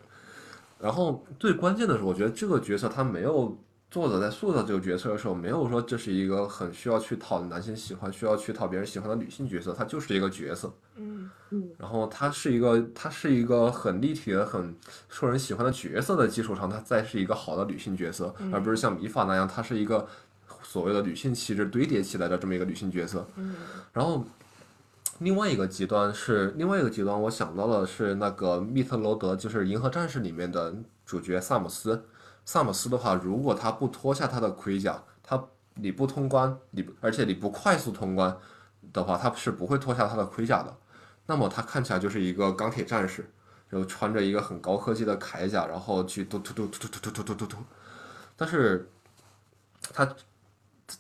[0.79, 3.55] 然后最关键的是，我觉得这个角色他没有
[3.95, 10.69] 作者在塑造这个角色的时候，没有说这是一个很需要去讨男性喜欢、需要去讨别人喜欢的女性角色，她就是一个角色。
[10.97, 11.69] 嗯嗯。
[11.77, 14.75] 然后她是一个，她是一个很立体的、很
[15.07, 20.05] 受人喜欢的角色的基础上，她再是一个好的女性角色，而不是像米法那样，她是一个。
[20.61, 23.25] 所谓的女性气质堆叠起来的这么一个女性角色，
[23.93, 24.25] 然后
[25.19, 30.75] 另外一个极端是另外一个极端，我想到的是那个密特罗德，就是《银河战士》里面的
[31.05, 32.03] 主角萨姆斯。
[32.45, 35.43] 萨姆斯的话，如果他不脱下他的盔甲，他
[35.73, 38.37] 你不通关，你而且你不快速通关
[38.93, 40.73] 的话，他是不会脱下他的盔甲的。
[41.25, 43.29] 那么他看起来就是一个钢铁战士，
[43.71, 47.57] 就穿着一个很高科技的铠甲，然后去突突突突突突突突突突，
[48.37, 48.89] 但是
[49.91, 50.07] 他。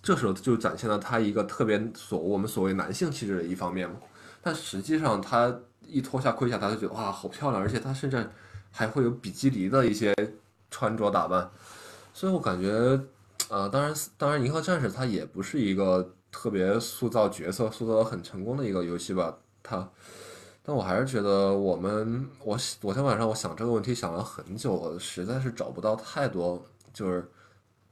[0.01, 3.97] 这时候就展现了他一个特别所我们所谓男性气质的一方面嘛，
[4.41, 8.27] 但实际上他一脱下盔甲，他就觉得哇好漂亮，而且他甚至
[8.71, 10.11] 还会有比基尼的一些
[10.69, 11.49] 穿着打扮，
[12.13, 12.69] 所以我感觉，
[13.49, 19.89] 呃，当然当然，银河战士它也不是一个特别塑造角色塑造的很成功的一个游戏吧，它，
[20.63, 27.29] 但我还是觉得我们我昨天晚上我想这个问题想了很久，我实在是找不到太多就是。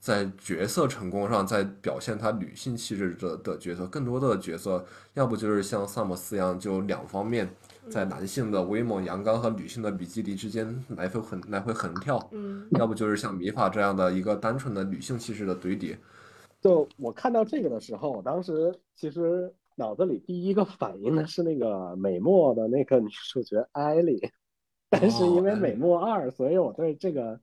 [0.04, 7.56] 在角色成功上，在表现他女性气质的的角色，更多的角色，要不就是像萨姆斯一样，就两方面，
[7.90, 15.98] 在男性的威猛阳刚和女性的比基尼之间来回横来回横跳，嗯，要不就是像米法这样的一个单纯的女性气质的堆叠。
[16.62, 24.20] 就我看到这个的时候，我当时其实脑子里第一个反应的是那个美墨的那个女主角艾莉，
[24.90, 27.40] 但是因为美墨二，所以我对这个。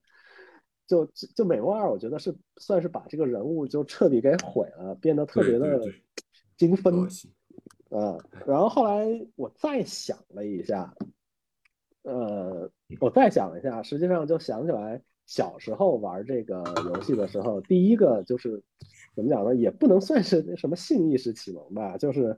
[0.91, 5.81] 就就美墨二，我觉得是算是把这个人物就彻底给毁了，变得特别的
[6.57, 7.09] 精分，
[7.91, 8.19] 啊。
[8.47, 10.95] 然后后来我再想了一下，
[12.03, 12.71] 呃，
[13.01, 18.63] 我再想了一下，实际上就想起来小时候玩这个游戏的时候，第一个就是
[19.15, 19.55] 怎么讲呢？
[19.55, 22.37] 也不能算是什么性意识启蒙吧，就是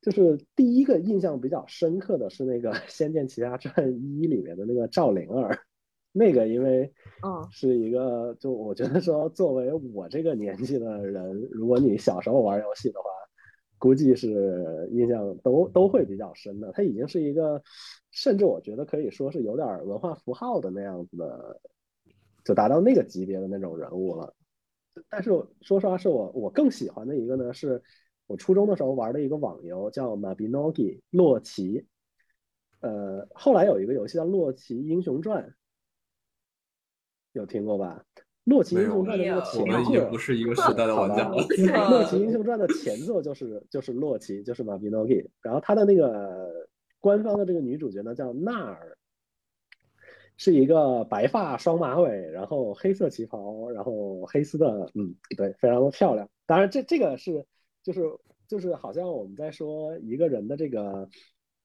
[0.00, 5.58] 就是第一个印象比较深刻的是那个《仙剑奇侠传一》里面的那个赵灵儿。
[6.14, 6.92] 那个，因为
[7.24, 13.06] 嗯，是一个，就我觉得说，作为我这个年纪的人，如果你小时候玩游戏的话，
[13.82, 16.70] 估计是印象都都会比较深的。
[16.70, 17.60] 他已经是一个，
[18.12, 21.60] 甚至我觉得可以说是有点文化符号的那样子的，
[22.44, 24.32] 就达到那个级别的那种人物了。
[25.08, 25.30] 但是
[25.62, 27.82] 说实话，是我我更喜欢的一个呢，是
[28.28, 31.84] 我初中的时候玩的一个网游，叫《Mabinogi》洛奇。
[32.78, 35.42] 呃，后来有一个游戏叫《洛奇英雄传》。
[37.32, 38.04] 有听过吧？
[38.44, 41.36] 《洛奇英雄传》的那个前作，我们已经不是一个时代的玩家了。
[41.90, 45.24] 《洛奇英 雄传》的前作就是就是洛奇，就是马比诺基。
[45.40, 46.50] 然后他的那个
[46.98, 48.98] 官方的这个女主角呢叫纳尔，
[50.36, 56.28] 是一个白发双马尾，然后黑色旗袍，然后黑丝的，嗯，对，非常的漂亮。
[56.46, 57.46] 当然，这这个是
[57.84, 58.02] 就是
[58.48, 61.08] 就是好像我们在说一个人的这个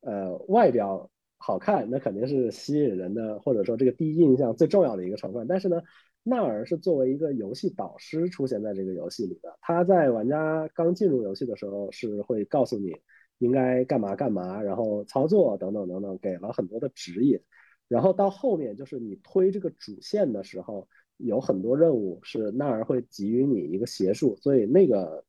[0.01, 1.09] 呃外表。
[1.39, 5.45] 好看，那肯定是吸引人的，或者说这个第一印象最重要的一个成分。
[5.47, 5.79] 但是呢，
[6.27, 9.57] 纳尔是作为一个游戏导师出现在这个游戏里的。
[9.61, 12.91] 他在玩家刚进入游戏的时候是会告诉你
[13.37, 17.39] 应该干嘛干嘛，然后操作等等等等，给了很多的指引。
[17.87, 25.23] 然后到后面就是你推这个主线的时候，有很多任务是纳尔会给予你一个邪术，所以那个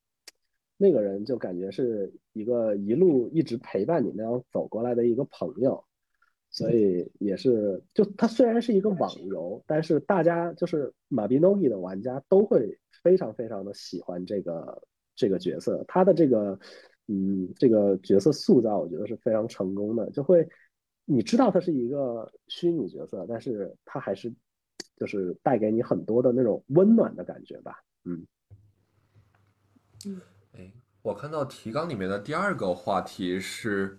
[0.76, 5.84] 那个人就感觉是一个一路一直陪伴你那样走过来的一个朋友，
[6.50, 14.82] 所以也是就它虽然是一个网游，但是大家就是马比诺伊的玩家都会非常非常的喜欢这个
[15.14, 16.58] 这个角色，他的这个
[17.06, 20.48] 嗯这个角色塑造，我觉得是非常成功的，就会。
[21.10, 24.30] 你知道他是一个虚拟角色，但是他还是
[24.94, 27.82] 就是带给你很多的那种温暖的感觉吧。
[28.04, 28.26] 嗯
[30.04, 30.20] 嗯，
[30.52, 30.70] 哎，
[31.00, 33.98] 我看到提纲里面的第二个话题是，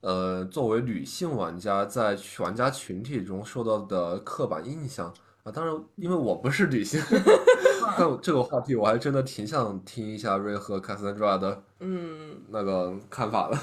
[0.00, 5.52] 呃，作为女性玩家在玩家群体中受到的刻板印象啊。
[5.52, 7.00] 当然，因为我不是女性，
[7.98, 13.58] 但这个话题我还真的挺想听一下瑞和卡森德的嗯，那个看法的。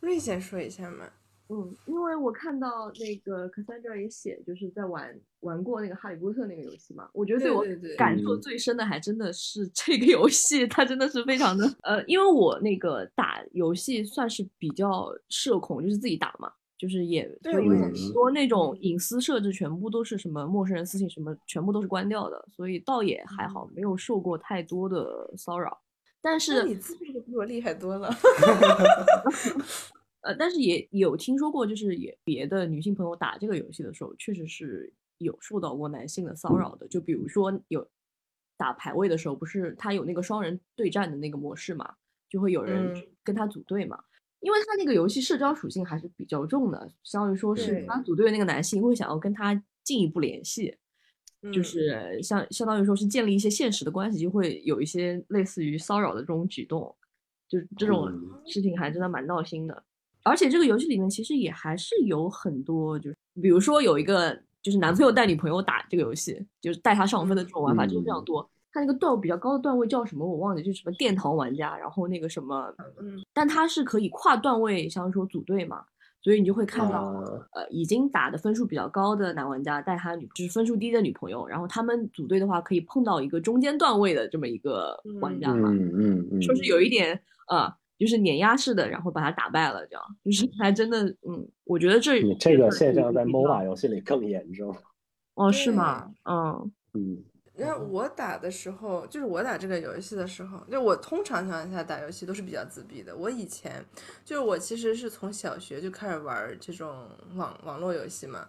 [0.00, 1.04] 瑞先说一下嘛。
[1.50, 7.64] 嗯，因为我看到那个 Cassandra 也写，就是在玩玩过那个哈利波特那个游戏嘛，我觉得对我
[7.96, 25.80] 感受最深的还真的是这个游戏，它真的是非常的呃，因为我那个打游戏算是比较社恐，就是自己打嘛，就是也所以很多那种隐私设置全部都是什么陌生人私信什么全部都是关掉的，所以倒也还好，没有受过太多的骚扰。
[26.20, 28.10] 但是你自闭的比我厉害多了。
[30.20, 36.88] 呃，但是也有听说过，就是也别的女性朋友打这个游戏的时候，确实是有受到过男性的骚扰的。
[36.88, 37.88] 就比如说有
[38.56, 41.94] 打排位的时候，不是他有那个双人对战的那个模式嘛，
[42.28, 43.98] 就会有人跟他组队嘛。
[44.40, 50.76] 因为他那个游戏社交属性还是比较重的，相当于说是他组队的那个男性会想要跟他进一步联系，
[51.52, 56.94] 就是相相当于说是建立一些现实的关系，就会有一些类似于骚扰的这种举动，
[57.48, 58.12] 就这种
[58.46, 59.84] 事情还真的蛮闹心的。
[60.28, 68.48] 而且这个游戏里面其实也还是有很多，就是比如说有一个就是男朋友带女朋友打这个游戏，就是带他上分的这种玩法就是非常多。
[68.70, 75.82] 他那个段比较高的段位叫什么我忘记，就是什么殿堂玩家，然后那个什么，嗯，但他是可以跨段位，像说组队嘛，
[76.22, 77.02] 所以你就会看到，
[77.54, 87.74] 呃，已经打的分数比较高的男玩家带他女，就是分数低的女朋友，然后他们组队的话可以碰到一个中间段位的这么一个玩家嘛，嗯嗯嗯，说是有一点啊。
[87.98, 94.74] 就是碾压式的，然后把他打败了，这样就是还真的，嗯，我觉得这这个现象在 MOBA 游戏里更严重。
[95.34, 96.10] 哦，是吗？
[96.24, 97.24] 嗯嗯。
[97.60, 103.16] 那我打的时候，就是我打这个游戏的时候，就我通常情况下打游戏都是比较自闭的。
[103.16, 103.84] 我以前
[104.24, 108.46] 就是我其实是从小学就开始玩这种网网络游戏嘛，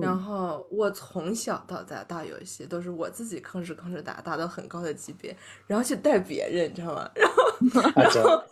[0.00, 5.36] 然后我从小到大打游戏都是我自己吭哧吭哧打，打到很高的级别，
[5.66, 7.10] 然后去带别人，你知道吗？
[7.16, 8.44] 然后 然后。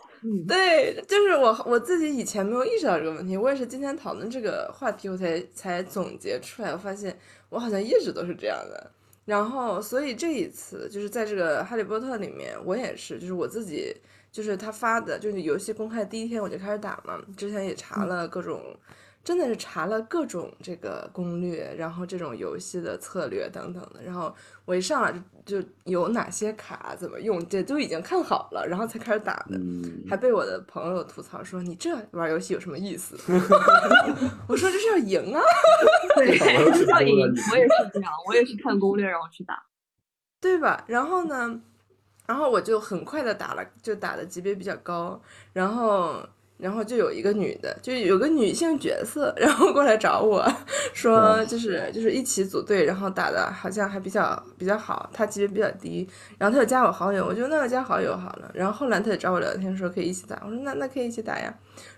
[0.47, 7.17] 对，就是我我自己以前没有意识到这个问题，我也是今天讨论这个话题，我才才总结出来，我发现
[7.49, 8.91] 我好像一直都是这样的。
[9.25, 13.95] 然后，所以这一次就是在这个《哈利波特》里面，我也是，就是我自己，
[14.31, 18.61] 就是他发的，就是游戏公开第一天我就开始打嘛，之前也查了各种。
[19.23, 24.33] 真的是查了各种这个攻略，然后这种游戏的策略等等的，然后
[24.65, 25.13] 我一上来
[25.45, 29.59] 就就有哪些卡怎么用，这都已经看好了，然后才开始打的，
[30.09, 33.15] 还被我的朋友吐槽说你这玩游戏有什么意思？
[34.49, 35.41] 我说这是要赢啊，
[36.15, 36.35] 对，
[36.73, 39.63] 是要赢，我也是这样，我也是看攻略然后去打，
[40.41, 40.83] 对吧？
[40.87, 41.61] 然后呢，
[42.25, 45.21] 然后我就很快的打了，就打的级别比较高，
[45.53, 46.27] 然后。
[46.61, 50.45] 然后就有一个女的，就有个女性角色， 然后过来找我
[50.93, 56.07] 说，就是就是一起组队，然后打的好像还比较比较好，她级别比较低，
[56.37, 58.51] 然后她就加我好友，我就那个加好友好了。
[58.53, 61.51] 然后后来她就找我聊天，说可以一起打，我说那那可以一起打呀。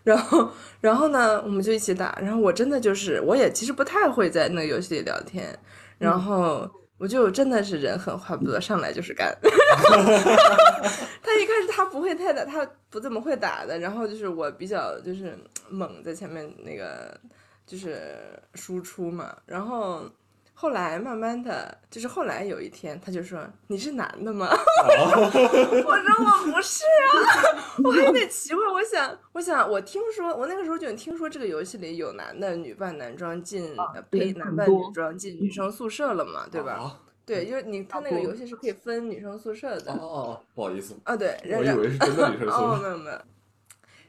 [0.03, 0.49] 然后
[0.79, 2.17] 然后呢，我们就一起打。
[2.21, 5.59] 然后我真的就是我也其实不太会在那个游戏里聊天，
[5.97, 6.69] 然后。
[7.03, 9.37] 我就真的是人狠话不多，上来就是干。
[9.43, 13.77] 他一开始他不会太打，他不怎么会打的。
[13.77, 15.37] 然后就是我比较就是
[15.69, 17.19] 猛在前面那个
[17.67, 18.15] 就是
[18.53, 19.35] 输出嘛。
[19.45, 20.09] 然后
[20.53, 24.47] 后来慢慢的就是后来有一天他就说你是男的吗？
[24.49, 28.63] 我说我不是啊， 我还有点奇怪。
[28.71, 33.75] 我想我想我听说我那个时候就听说这个游戏里有男的女扮男装进
[34.09, 36.99] 呸男扮女装进女生宿舍了嘛，对吧？
[37.25, 39.93] 对，就是你，他那个游戏是可以分女生宿舍的。
[39.93, 40.93] 哦哦，不好意思。
[41.05, 42.63] 啊，对，我以为是真的女生宿舍。
[42.63, 43.17] 哦，没有没有。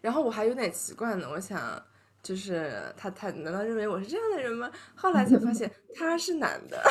[0.01, 1.61] 然后我还有点奇怪呢，我想，
[2.25, 4.69] 就是他他难道认为我是这样的人吗？
[4.97, 6.83] 后来才发现 他是男的。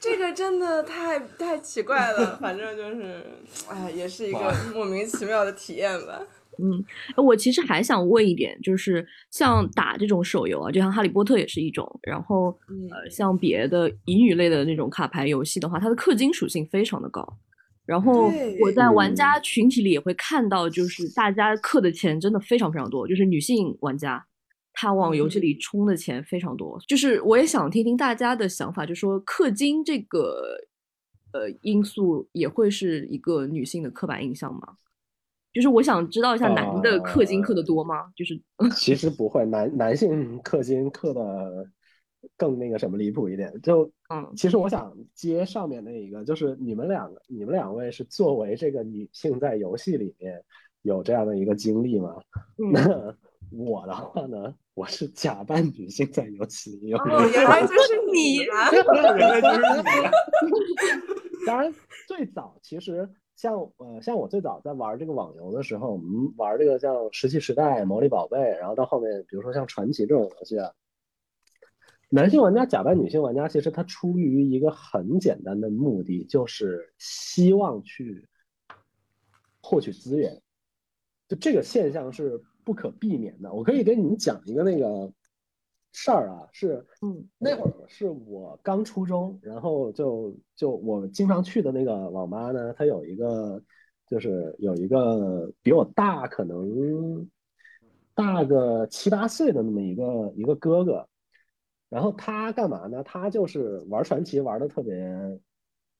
[0.00, 1.74] 这个真的太太奇。
[1.74, 3.20] 奇怪了，反正就是，
[3.68, 6.22] 哎，也是一个哇莫名其妙的体验吧。
[6.56, 6.84] 嗯，
[7.16, 12.56] 我其实还想问一点，就是像打这种手游啊，就像《哈利波特》也是一种，然后
[13.10, 17.26] 像别的乙女类的那种卡牌游戏的话，它的氪金属性非常的高。
[17.86, 24.24] 然后我在玩嗯家群体里也会看到，就是大家氪的钱真的非常非常多，就是女性玩家，
[24.72, 26.80] 她往游戏里充的钱非常多。
[26.88, 30.56] 就是我也想听听大家的想法，就说氪金这个
[31.32, 34.60] 呃因素也会是一个女性的刻板印象吗？
[35.52, 38.06] 就是我想知道一下男的氪金氪的多吗？
[38.16, 38.40] 就是
[38.74, 41.64] 其实不会，男男性氪金氪的
[42.36, 43.60] 更那个什么离谱一点。
[43.62, 50.44] 就嗯其实我想接上面那一个，就是你们两个，你们两位是作为这个女性在游戏里面
[50.82, 52.16] 有这样的一个经历吗？
[52.58, 53.16] 嗯那
[53.64, 56.98] 我的话呢，我是假扮女性在游戏里有。
[56.98, 58.70] 哦， 原来就是你啊！
[59.16, 61.46] 原来就是你。
[61.46, 61.72] 当然，
[62.08, 70.72] 最早其实像呃像我最早在玩这个网游的时候，我们玩这个像《石器时代》《魔力宝贝》，然后到后面比如说像传奇这种游戏啊，
[72.14, 78.24] 男性玩家假扮女性玩家，其实他出于一个很简单的目的，就是希望去
[79.60, 80.40] 获取资源，
[81.26, 83.52] 就这个现象是不可避免的。
[83.52, 85.12] 我可以给你们讲一个那个
[85.90, 93.60] 事儿啊，是嗯那会儿是我刚初中，然后就就我经常去的那个网吧呢，它有一个
[94.06, 97.28] 就是有一个比我大可能
[98.14, 101.08] 大个七八岁的那么一个一个哥哥，
[101.94, 103.04] 然后他干嘛呢？
[103.04, 105.38] 他就是玩传奇玩的特别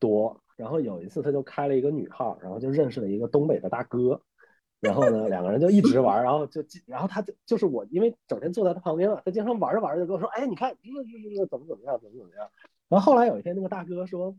[0.01, 4.21] 多，然后有一次他就开了一个女号，然后就认识了一个东北的大哥，
[4.81, 12.51] 然后呢两个人就一直玩，然后就然后他就就是我，因为整天坐在他旁边嘛，他经常玩着玩着就跟我说，哎，你看这这这这怎么怎么样，怎么怎么样。
[12.89, 14.35] 然后后来有一天那个大哥说，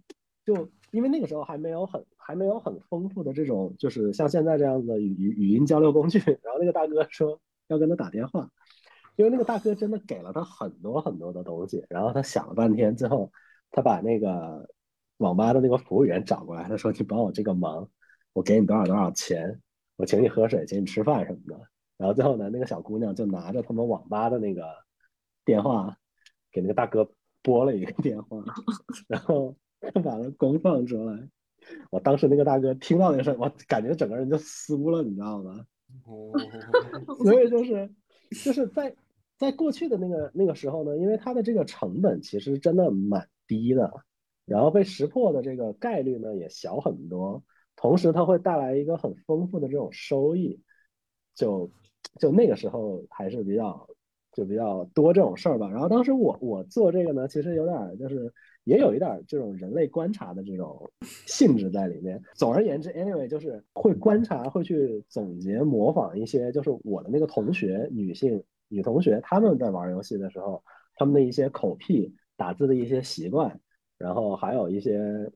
[0.45, 8.49] 就因为那个时候还没有很还没有很丰富的这种就是像现在这样的语语语音交流工具，然后那个大哥说要跟他打电话。
[9.15, 13.31] 因为那个大哥真的给了他很多很多的东西，然后他想了半天，最后
[13.71, 14.69] 他把那个
[15.17, 17.89] 网吧的那个服务员找过来，他说：“你帮我这个忙，
[18.33, 19.61] 我给你多少多少钱，
[19.95, 21.61] 我请你喝水，请你吃饭什么的。”
[21.97, 24.63] 然后最后呢，那个小姑娘就拿着他们网吧的那个
[25.45, 25.97] 电话，
[26.51, 27.09] 给那个大哥
[27.41, 28.43] 拨了一个电话，
[29.07, 31.29] 然后他把它公放出来。
[31.89, 35.65] 我当时那个大哥听到那声，我感觉整个人就酥了，你知道吗？
[36.03, 36.33] 哦，
[37.23, 37.89] 所以就是
[38.43, 38.93] 就是在
[39.37, 43.91] 在过去的那个那个时候呢，因为它的这个成本其实真的蛮低的，
[44.45, 47.43] 然后被识破的这个概率呢也小很多，
[47.75, 50.61] 同时它会带来一个很丰富的这种收益，
[51.33, 51.69] 就
[52.19, 53.87] 就那个时候还是比较
[54.31, 55.69] 就比较多这种事儿吧。
[55.69, 58.33] 然后当时我我做这个呢，其实有点就是
[58.63, 60.89] 也有一点这种人类观察的这种
[61.25, 62.21] 性质在里面。
[62.35, 68.43] 总而言之，anyway 就是会观察，会去总结、模仿一些，就是我的那个同学，女性
[68.75, 70.63] 女同学，她们在玩游戏的时候，
[70.95, 73.59] 她们的一些口癖、打字的一些习惯，
[73.97, 75.31] 然后还有一些。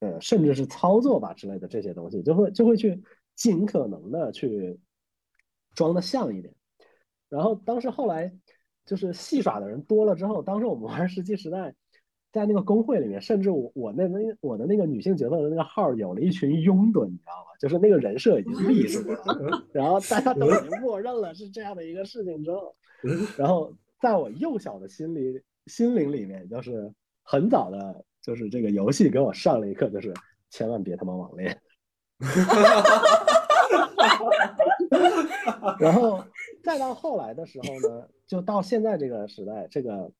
[0.00, 3.00] 呃，甚至是操作吧之类的这些东西，就会就会去
[3.36, 4.80] 尽可能的去
[5.76, 6.52] 装的像一点。
[7.28, 8.36] 然后当时后来
[8.84, 11.70] 就是戏耍的人多了之后，当时我们玩《石器时代》，
[12.32, 17.50] 在那个公会里面，甚至我我那那我的那个女性角色的那个号有了一群拥趸，你知道吗？
[17.60, 22.74] 就是那个人设已经立住了， 然后大家都已经默认了是这样的一个事情之后，
[23.36, 26.92] 然后在我幼小的心里心灵里面，就是
[27.22, 30.12] 很早的，就是这个游戏给我上了一课，就是
[30.50, 31.56] 千万别他妈网恋。
[35.78, 36.22] 然后
[36.62, 40.10] 再到后来的时候呢，就到现在这个时代，这个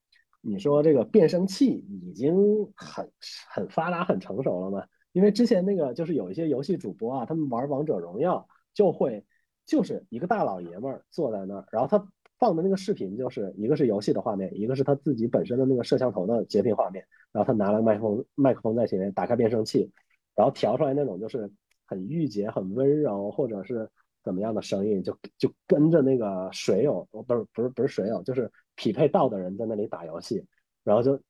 [0.43, 2.35] 你说这个变声器已经
[2.74, 3.10] 很
[3.48, 4.85] 很发达、很成熟了嘛？
[5.12, 9.24] 因为之前那个就是有一些游戏主播啊，他们玩王者荣耀就会
[9.64, 12.09] 就是一个大老爷们儿坐在那儿，然后他
[12.39, 19.93] 放的那个视频就是一个是游戏的画面，一个是他自己本身的那个摄像头的截屏画面，然后他拿了麦克风，麦克风在前面打开变声器，
[20.35, 21.48] 然后调出来那种就是
[21.86, 23.89] 很御姐、很温柔，或者是
[24.23, 30.44] 怎么样的声音，就就跟着那个水友，不是不是不是水友，就是匹配到的人在那里打游戏，
[30.85, 31.20] 然后就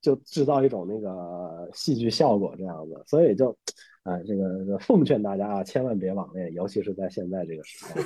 [0.00, 3.56] 就制造一种那个戏剧效果这样子，所以就，
[4.02, 8.02] 哎，这个奉劝大家啊，千万别网恋，尤其是在现在这个时代。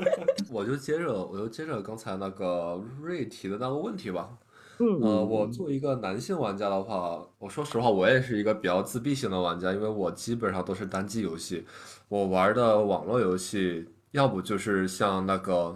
[0.52, 4.38] 我就接着我就接着刚才那个瑞提的那个问题吧。
[4.80, 11.66] 嗯呃，我作为一个男性玩家的话，我说实话，我也是一个比较自闭型的玩家，因为我基本上都是单机游戏，
[12.08, 15.52] 我玩的网络游戏，要不就是像那个《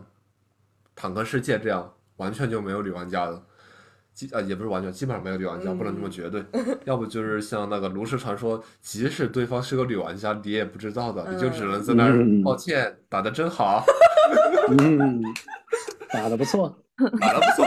[0.95, 3.43] 坦克世界》这样，完全就没有女玩家的，
[4.15, 6.45] 基啊也不是完全，基本上没有女玩家，不能这么绝对。
[6.85, 13.85] 要不就是像那个炉石传说，即使对方是个女玩家，你也不知道的，你就只能在那抱歉，打的真好，
[14.79, 15.21] 嗯，
[16.13, 16.73] 打的不错。
[17.21, 17.67] 打的不错。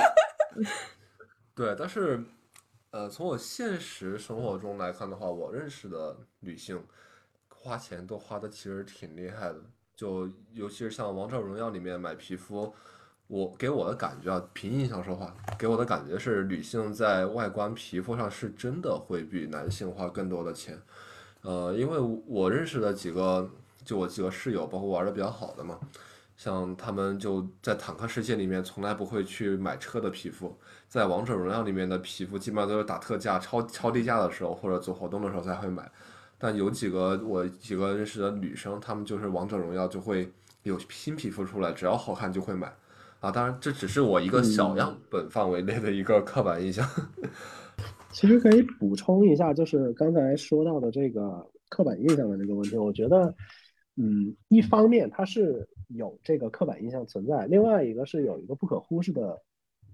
[1.56, 2.24] 对，但是
[2.92, 6.84] 呃，从我现实生活中来看的话，我认识的女性
[7.50, 9.62] 花钱都花的其实挺厉害的，
[9.96, 12.74] 就尤其是像王者荣耀里面买皮肤。
[13.28, 20.80] 我给我的感觉啊，凭印象说话，给我的感觉是女性在外观皮肤上是真的会比男性花更多的钱。
[21.42, 23.50] 呃，因为我认识的几个，
[23.84, 25.80] 就我几个室友，包括玩的比较好的嘛，
[26.36, 30.56] 像他们就在坦克世界里面从来不会去买车的皮肤，
[30.88, 35.90] 在王者荣耀里面的皮肤基本上都是打特价、超超低价的时候或者做活动的时候才会买。
[36.38, 40.30] 但有几个我几个认识的女生，她们就是王者荣耀就会
[40.64, 42.74] 有新皮肤出来，只要好看就会买。
[43.22, 46.88] 啊，当然这只是我一个小样本范围内的一个刻板印象。
[48.12, 53.34] 其实可以补充一下，就是刚才说到的这个刻板印象的这个问题，我觉得，
[53.96, 59.42] 嗯，一方面它是有这个刻板印象存在，另外一个是有一个不可忽视的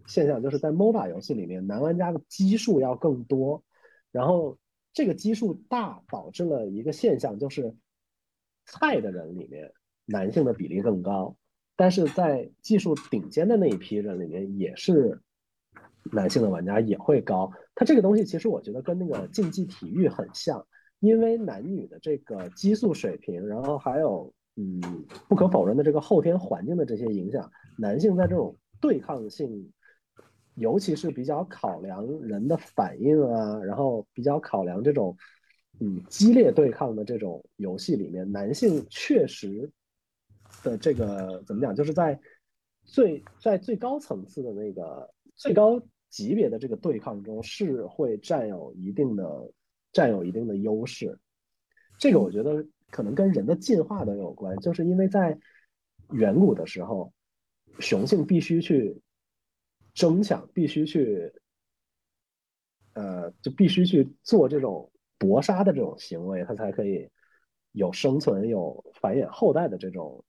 [0.08, 3.64] 现象，就是在 MOBA 游戏里面，男玩家的基数要更多，
[4.12, 4.58] 然后
[4.94, 7.76] 这个基数大导致了一个现象，就是
[8.66, 9.72] 菜的人里面
[10.06, 11.36] 男性的比例更高，
[11.76, 15.22] 但是在技术顶尖的那一批人里面也是。
[16.12, 20.66] 男性的玩家也会高，它这个东西其实我觉得跟那个竞技体育很像，
[21.00, 24.82] 因为男女的这个激素水平，然后还有嗯
[25.28, 29.72] 不可否认的这个后天环境的这些影响，男性在这种对抗性，
[30.56, 35.16] 尤其是比较考量人的反应啊，然后比较考量这种
[35.80, 39.70] 嗯激烈对抗的这种游戏里面，男性确实
[40.64, 42.20] 的这个怎么讲，就是在
[42.84, 45.10] 最在最高层次的那个。
[45.34, 49.52] 最高级别的这个对抗中是会占有一定的
[49.92, 51.18] 占有一定的优势，
[51.98, 55.40] 这个我觉得可能跟人的进化都有关，就是因为在
[56.12, 57.12] 远古的时候，
[57.80, 59.02] 雄性必须去
[59.94, 61.34] 争抢，必须去
[62.94, 67.10] 呃就必须去做这种搏杀的这种行为，它才可以
[67.72, 70.24] 有生存、有繁衍后代的这种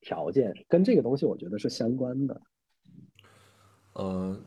[0.00, 2.40] 条件，跟这个东西我觉得是相关的。
[3.94, 4.38] 呃，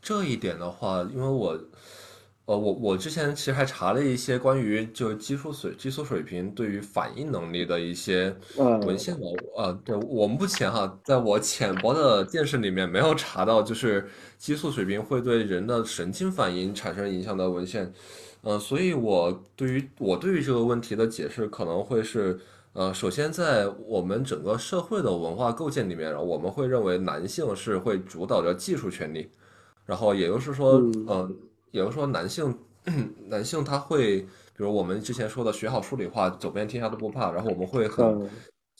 [0.00, 1.56] 这一点的话，因为我，
[2.48, 14.08] 呃，我我之前其实还查了一些关于就激素水激素水平对于反应能力的一些文献嘛，呃，对我目前哈，在我浅薄的见识里面没有查到就是
[14.38, 17.92] 激素水平会对人的神经反应产生影响的文献，
[18.40, 22.40] 呃，所以我对于我对于这个问题的解释可能会是。
[22.74, 29.28] 呃，首先在我们整个社会的文化构建里面，我们会认为男性是会主导着技术权利，
[29.84, 31.28] 然后也就是说，呃，
[31.70, 32.56] 也就是说男性，
[33.28, 38.30] 男性他会，比如我们之前说的学好数理化，走遍天下都不怕，然后我们会很、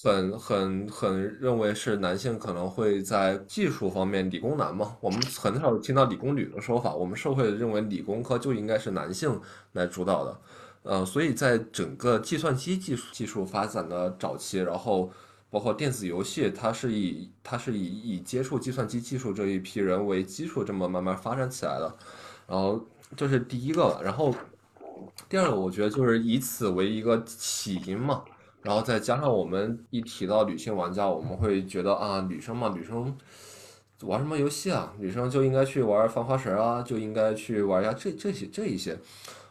[0.00, 9.40] 很、很、很认为是男性可能会在技术方面理工男嘛，我们很少听到理工女的说法，我们社会认为理工科就应该是男性
[9.72, 10.40] 来主导的。
[10.84, 15.10] 呃，所以在整个计算机技术技术发展的早期，然后
[15.50, 21.94] 包括电子游戏，它是以它是以以接触计算机技术这一批人为基础，这么慢慢发展起来的。
[22.48, 22.82] 然后
[23.14, 24.34] 这是第一个，然后
[25.28, 28.24] 第二个，我觉得就是以此为一个起因嘛，
[28.62, 33.14] 然后再加上我们一提到女性玩家，我们会觉得啊，女生嘛，女生
[34.02, 34.94] 玩什么游戏啊？
[34.98, 38.98] 女生就应该去玩翻花绳啊，就应该去玩一下这这些这一些。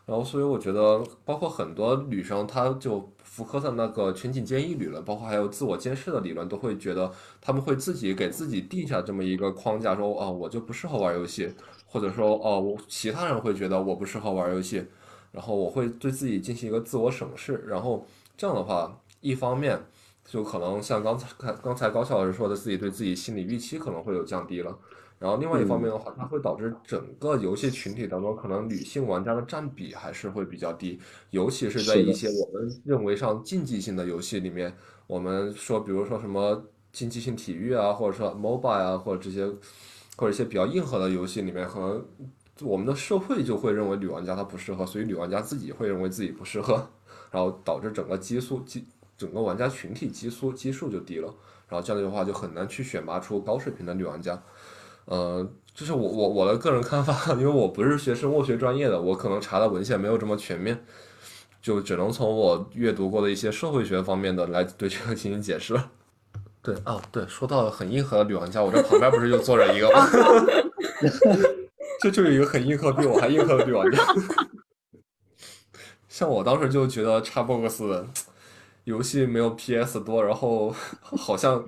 [0.05, 7.11] 然后，所以我觉得，包括很多女生，她就复刻的那个全景监狱理论，包括还有自我监视的理论，都会觉得
[7.41, 11.53] 他们会自己给自己定下这么一个框架，说啊，我就不适合玩游戏，
[11.87, 14.85] 或者说哦，其他人会觉得我不适合玩游戏，
[15.31, 18.05] 然后我会对自己进行一个自我审视，然后
[18.37, 19.81] 这样的话，一方面
[20.25, 21.27] 就可能像刚才
[21.63, 24.77] 刚才高校老师说的，自己对自己心理预期可能会有降低了。
[25.19, 30.99] 然后另外一方面的话，它会导致整个游戏群体当中，可能女性玩家的占比还是会比较低，
[31.31, 34.71] 尤其是在一些我们认为上竞技性的游戏里面，
[35.07, 39.51] 我们说，比如说什么竞技性体育啊，或者说 MOBA 啊，或者这些，
[40.17, 42.05] 或者一些比较硬核的游戏里面，可能
[42.61, 46.89] 我们的社会就会认为女玩家她不适合，所以女玩家自己会认为自己不适合，
[47.31, 48.83] 然后导致整个激素激
[49.15, 51.33] 整个玩家群体激素基数就低了，
[51.69, 54.41] 然后这样的话就很难去选拔出高水平的女玩家。
[55.05, 60.83] 呃，这是我我我的个人看法， 因为我不是学生物学专业的，我可能查的文献没有这么全面，
[61.61, 65.91] 就只能从我阅读过的一些社会学方面的来对这个进行解释了。
[66.67, 70.05] 对，哦，对，说到很硬核的女玩家，我这旁边不是就坐着一个吗？
[72.01, 74.03] 这就是一个很硬核比我还硬核的女玩家。
[76.09, 78.03] 像我当时就觉得 Xbox
[78.83, 81.65] 游戏没有 PS 多，然后好像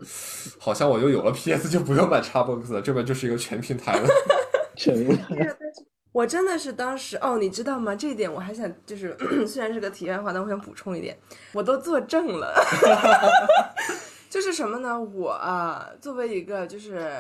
[0.60, 4.10] 好像我就有了 PS 就不用买 Xbox 了，这边就是一个全平台了。
[4.76, 5.56] 全平台。
[6.12, 7.96] 我真的是当时哦，你知道吗？
[7.96, 9.16] 这一点我还想就是，
[9.48, 11.18] 虽然是个题外话，但我想补充一点，
[11.54, 12.54] 我都作证了。
[14.30, 15.00] 就是什么呢？
[15.00, 15.36] 我，
[16.00, 17.12] 作为一个就是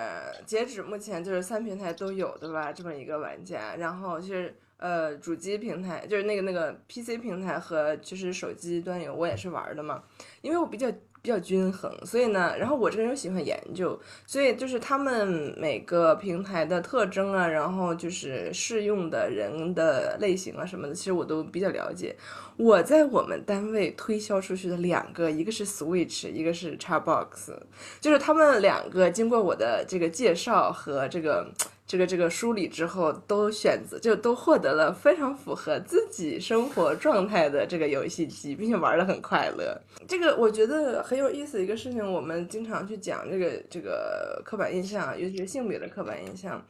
[0.46, 10.04] 截止目前就是三平台都有的吧，这么一个玩家，然后其实呃主机平台就是那个那个 PC 平台和就是手机端游我也是玩的嘛，
[10.42, 10.88] 因为我比较
[11.22, 22.16] 比较均衡，所以呢，然后我这个人又喜欢研究，所以就是他们每个平台的特征啊，然后就是适用的人的类型啊什么的，其实我都比较了解。
[22.56, 27.54] 我在我们单位推销出去的两个，一个是 Switch，一个是 Xbox，
[28.00, 31.50] 就是他们两个经过我的这个介绍和这个
[31.90, 39.76] 这个这个梳理之后，都选择就都获得了非常符合自己生活状态的这个游戏机，并且玩的很快乐。
[40.08, 46.64] 这个我觉得很有意思一个事情，我们经常去讲这个这个刻板印象，尤其是性别的刻板印象。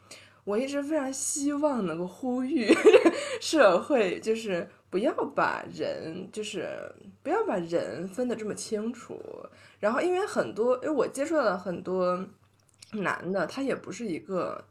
[0.45, 2.73] 我一直非常希望能够呼吁
[3.41, 6.69] 社会，就是不要把人，就是
[7.21, 9.19] 不要把人分得这么清楚。
[9.81, 12.25] 然后，因为很多，因为我接触到了很多
[12.93, 14.63] 男的，他也不是一个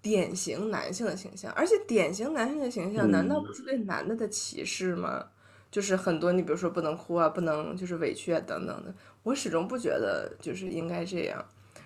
[0.00, 5.24] 典型男性的形象，而且典型男性的形象，难道不是对男的的歧视吗？
[5.70, 11.44] 就是很多，你比如说不能哭啊，不能就是委屈啊等等的，我始终不觉得就是应该这样。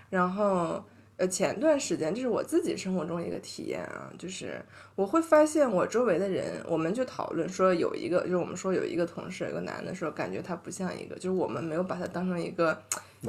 [0.08, 0.82] 然后。
[1.20, 4.58] 呃，前段时间这是我自己生活中一个体验啊，就是
[4.94, 12.82] 我会发现我周围的人，我们就讨论说有一个，就是我们说有一个同事，有个男的说感觉他不像一个，就是我们没有把他当成一个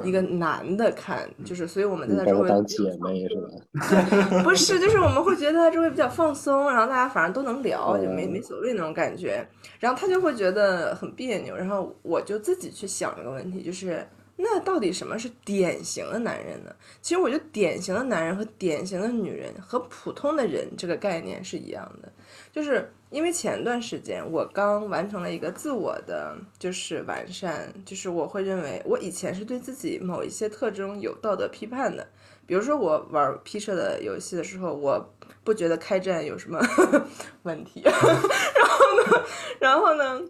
[0.04, 4.42] 一个男的看，就是所以我们在他周围当姐妹是吧？
[4.44, 9.46] 不是，就是我们会觉得他周围比较放松，然后大家反正都能聊，就没没所谓那种感觉，
[9.80, 14.08] 然后他就会觉得很别扭，然后我就自己去想一个问题，就是。
[14.44, 16.74] 那到底什么是典型的男人呢？
[17.00, 22.12] 其实我觉得典型的男人和典型的女人和普通的人这个概念是一样的，
[22.52, 32.08] 就是因为前段时间我刚完成了一个自我的就是完善，就是我会认为我以前是对自己某一些特征有道德批判的，
[32.48, 35.14] 比如说我玩 P 社的游戏的时候，我
[35.44, 36.60] 不觉得开战有什么
[37.44, 39.26] 问题， 然后呢，
[39.60, 40.22] 然后呢？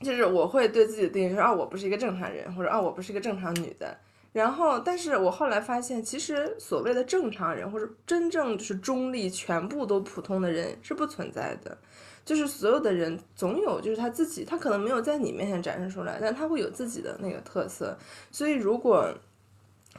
[0.00, 3.96] 就是我会对自己的定义说啊，我不是一个正常人，或者啊，我不是一个正常女的。
[4.32, 11.78] 然后，但是我后来发现，其实所谓的正常人，或者真正就是中立、全部都普通的人是不存在的。
[12.24, 17.96] 就是所有的人总有就是他自己，他可能没有在你面前展示出来，但他会有自己的那个特色。
[18.30, 19.12] 所以，如果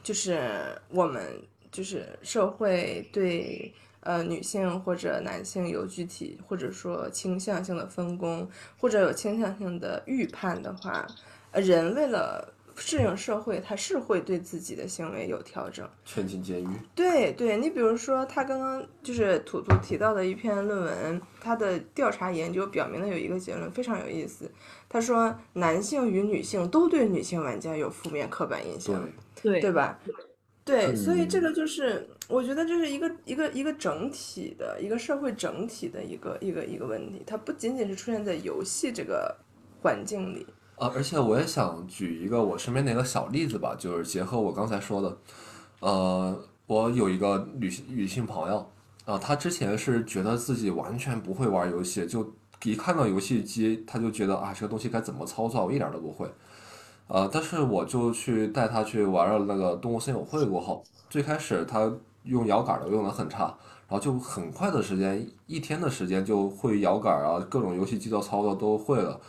[0.02, 0.42] 就是
[0.90, 1.24] 我们
[1.72, 3.74] 就是社会对。
[4.06, 8.46] 呃，女性或者男性有具体或者说倾向性的分工，
[8.78, 11.08] 或者有倾向性的预判的话，
[11.52, 15.88] 呃，人为了适应社会，他是会对自己的行为有调整。
[16.06, 16.68] 劝进监狱。
[16.96, 24.50] 对对，你比如说他刚刚就是图图提到的一篇论文，他的调查研究表明的有一个结论非常有意思，
[24.90, 29.08] 他说男性与女性都对女性玩家有负面刻板印象，
[29.42, 30.00] 对对吧？
[30.66, 39.36] 对，所以这个就是我觉得这是一个一个一个整体的一个社会整体的一个一个一个问题，它不仅仅是出现在游戏这个
[39.82, 40.48] 环境里
[40.78, 40.92] 啊。
[40.96, 45.18] 而且我也想举一个我身边的一个小例子吧，就是结合我刚才说的，
[45.80, 46.38] 呃，
[46.68, 48.66] 我有一个女性女性朋友
[49.06, 52.34] 啊，她之前是觉得自己完全不会玩游戏，就
[52.64, 56.32] 一看到游戏机，她就觉得啊，这个东西该怎么操作，我一点都不会。
[57.08, 61.92] 呃，但是我就去带她去玩了那个动物森友会过后，最开始她
[62.24, 63.44] 用摇杆都用的很差，
[63.90, 69.20] 然后就很快的时间，一天的时间就会摇杆啊，各种游戏机的操作都会了，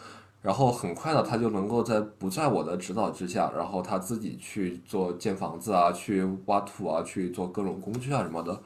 [0.44, 8.60] 然后很快的他就能够在不在我的指导之下，然后他自己去做建房子啊，去挖土啊，去做各种工具啊什么的。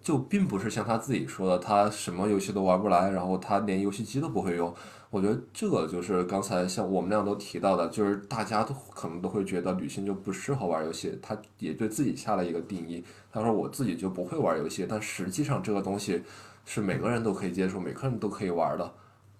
[0.00, 4.72] 就并不是像他自己说的，他什么游戏都玩不来，然后他连游戏机都不会用。
[5.10, 13.04] 我觉得这个就是刚才像我们俩都提到的，就是大家都可能都会觉得女性就不适合玩游戏，他也对自己下了一个定义。
[13.32, 16.22] 他说我自己就不会玩游戏，但实际上这个东西
[16.64, 18.88] 是每个人都可以接受，每个人都可以玩的。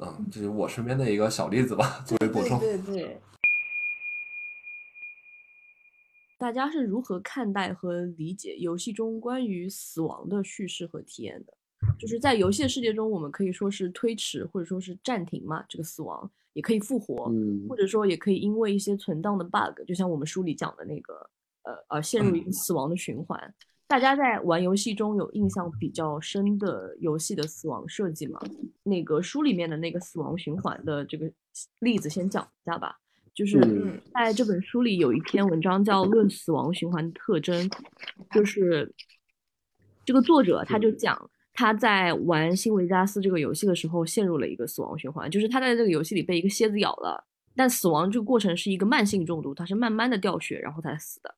[0.01, 2.59] 嗯，这是我身边的一个小例子吧， 作为补充。
[2.61, 3.21] 对对。
[6.39, 11.53] 大家是如何看待和理解游戏中关于死亡的叙事和体验的？
[11.99, 17.33] 就是在游戏的世界中，我们可以说是推迟或者说是暂停嘛，这个死亡也可以复活，
[17.69, 21.29] 或者说也可以因为一些存档的 bug，就像我们书里讲的那个，
[21.63, 23.55] 呃而，陷入一个死亡的循环。
[23.89, 28.39] 大家在玩游戏中有印象比较深的游戏的死亡设计吗？
[28.83, 31.33] 那个书里面的那个死亡循环的这个
[31.81, 32.99] 例子先讲一下吧。
[33.35, 37.69] 就是嗯在这本书里有一篇文章叫《论死亡循环的特征》，
[38.35, 38.93] 就是
[40.05, 47.25] 这个作者他就讲他在玩新维加斯这个游戏的时候陷入了一个死亡循环，就是他在这个游戏里被一个蝎子咬了，
[47.57, 51.35] 但死亡这个过程是一个慢性中毒，他是慢慢的掉血然后才死的。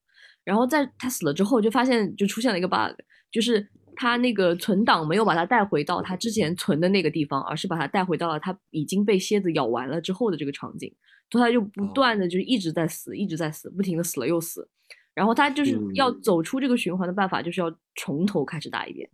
[0.51, 2.93] 然后在他死了之后，就发现就出现了一个 bug，
[3.31, 3.65] 就是
[3.95, 10.93] 他那个存档没有把他带回到他之前存的那个地方，而是把他带回到了他已经被蝎子咬完了之后的这个场景。
[11.31, 14.69] 所以他就不断的就一直在死，一直在死，不停的死了又死。
[15.15, 19.09] 然后他就是要嗯走出这个循环的办法，就是要从头开始打一遍。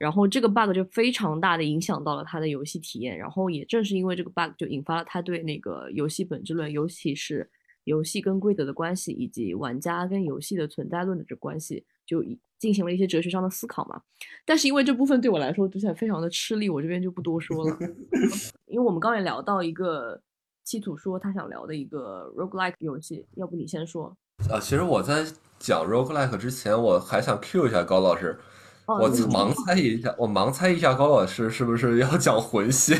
[0.00, 3.16] 然后这个 bug 就非常大的影响到了他的游戏体验。
[3.16, 7.48] 然后也正是因为这个 bug，就引发了他对那个游戏本质论，尤其是
[7.84, 14.00] 游戏跟规则的关系，以及玩家跟游戏的存在论的这关系，就以进行了一些哲学上的思考嘛。
[14.44, 17.76] 但是因为这部分对我来说读起来非常的吃力，我这边就不多说了。
[18.66, 20.20] 因为我们刚也聊到一个
[20.64, 24.16] 七土说他想聊的一个 roguelike 游戏，要不你先说？
[24.48, 25.24] 啊，其实我在
[25.58, 28.38] 讲 roguelike 之前，我还想 Q 一下高老师，
[28.86, 32.94] 哦我盲猜一下，我盲猜一下高老师是不是要讲魂系？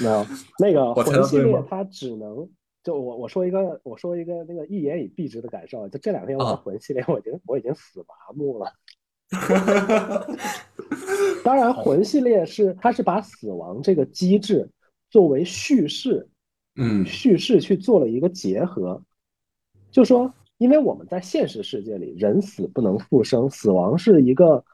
[0.00, 0.26] 没有
[0.58, 2.48] 那个 魂系列它只能
[2.82, 8.72] 就我我说一个我说一个那个一言以蔽之的感受，就这两天玩啊魂系列，我已经我已经死麻木了。
[11.44, 14.68] 当然，魂系列是它是把死亡这个机制
[15.08, 16.28] 作为叙事
[16.76, 19.00] 嗯叙事去做了一个结合，
[19.90, 24.64] 就说，因为我们在现实世界里，人死不能复生，死亡是一个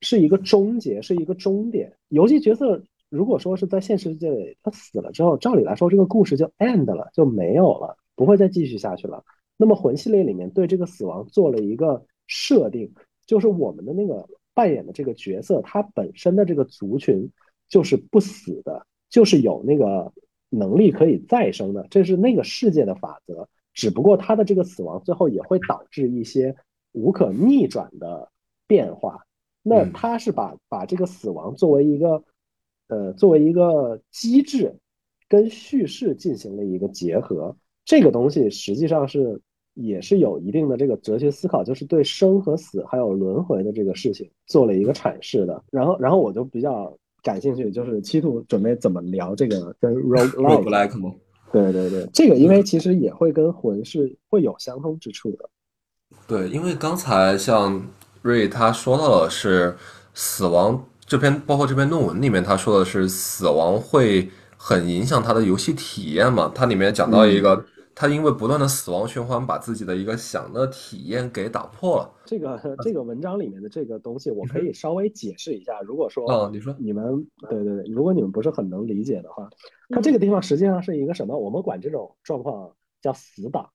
[0.00, 1.96] 是一个终结，是一个终点。
[2.08, 9.22] 游戏角色如果说是在现实世界里，他死了之后，照理来说这个故事就 end 了，就没有了，不会再继续下去了。
[9.58, 12.90] 那么魂系列里面对这个死亡做了一个设定，
[13.26, 17.30] 就是我们的那个扮演的这个角色，他本身的这个族群
[17.68, 20.10] 就是不死的，就是有那个
[20.48, 23.46] 能力可以再生的，这是那个世界的法则。
[23.74, 26.56] 只不过他的这个死亡最后也会导致一些
[26.92, 28.30] 无可逆转的
[28.66, 29.26] 变化。
[29.62, 32.24] 那嗯他是把把这个死亡作为一个
[32.88, 34.74] 呃作为一个机制
[35.28, 37.56] 跟叙事进行了一个结合。
[37.84, 39.40] 这个东西实际上是
[39.74, 45.64] 也是有一定的这个哲学思考，就是对生和死还有轮回的这个事情做了一个阐释的。
[45.70, 50.62] 然后，然后我就比较感兴趣，就是七兔准备怎么聊这个跟 roguelike。
[50.62, 51.14] ，roguelike 吗？
[51.50, 55.50] 对对对，这个因为其实也会跟魂是会有相通之处的。
[56.28, 57.84] 对，因为刚才像
[58.22, 59.74] 瑞他说到的是
[60.14, 66.50] 死亡这篇，包括这篇论文里面他说的是死亡会很影响他的游戏体验嘛。
[66.54, 67.62] 它里面讲到一个，
[67.94, 72.10] 他因为不断的死亡循环，把自己的一个想的体验给打破了。
[72.24, 75.82] 这个这个文章里面的这个东西，我可以稍微解释一下。
[75.82, 77.04] 如果说哦，你说，你们
[77.50, 79.50] 对对对，如果你们不是很能理解的话，
[79.90, 81.36] 它这个地方实际上是一个什么？
[81.36, 82.70] 我们管这种状况
[83.02, 83.68] 叫死党。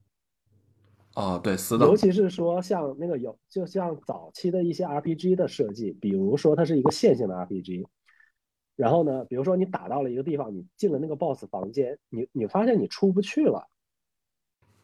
[1.18, 7.88] 哦，对，死党尤，其是说像那个有，就像早期的一些 RPG 的设计，比如说它是一个线性的 RPG，
[8.76, 13.68] 然后呢，比如说你打到了一个地方，你进了那个 BOSS 房间，你你发现你出不去了，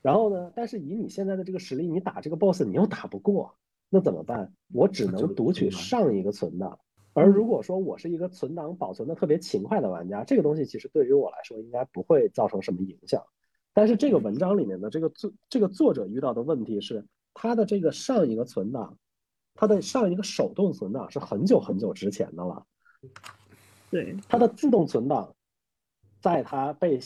[0.01, 3.55] 然后呢，但是以你现在的这个实力，你打这个 BOSS 你又打不过，
[3.87, 4.51] 那怎么办？
[4.73, 6.79] 我只能读取上一个存档。
[7.13, 13.23] 而如果说我是一个存档保存的特别勤快的玩家，这个东西其实对于我来说应该不会造成什么影响。
[13.73, 18.97] 但是这个文章里面的这个作这个作者遇到的问题是，他的这个上一个存档，
[19.55, 22.65] 他的上一个手动存档是很久很久之前的了，
[23.89, 25.35] 对，他的自动存档，
[26.21, 26.99] 在他被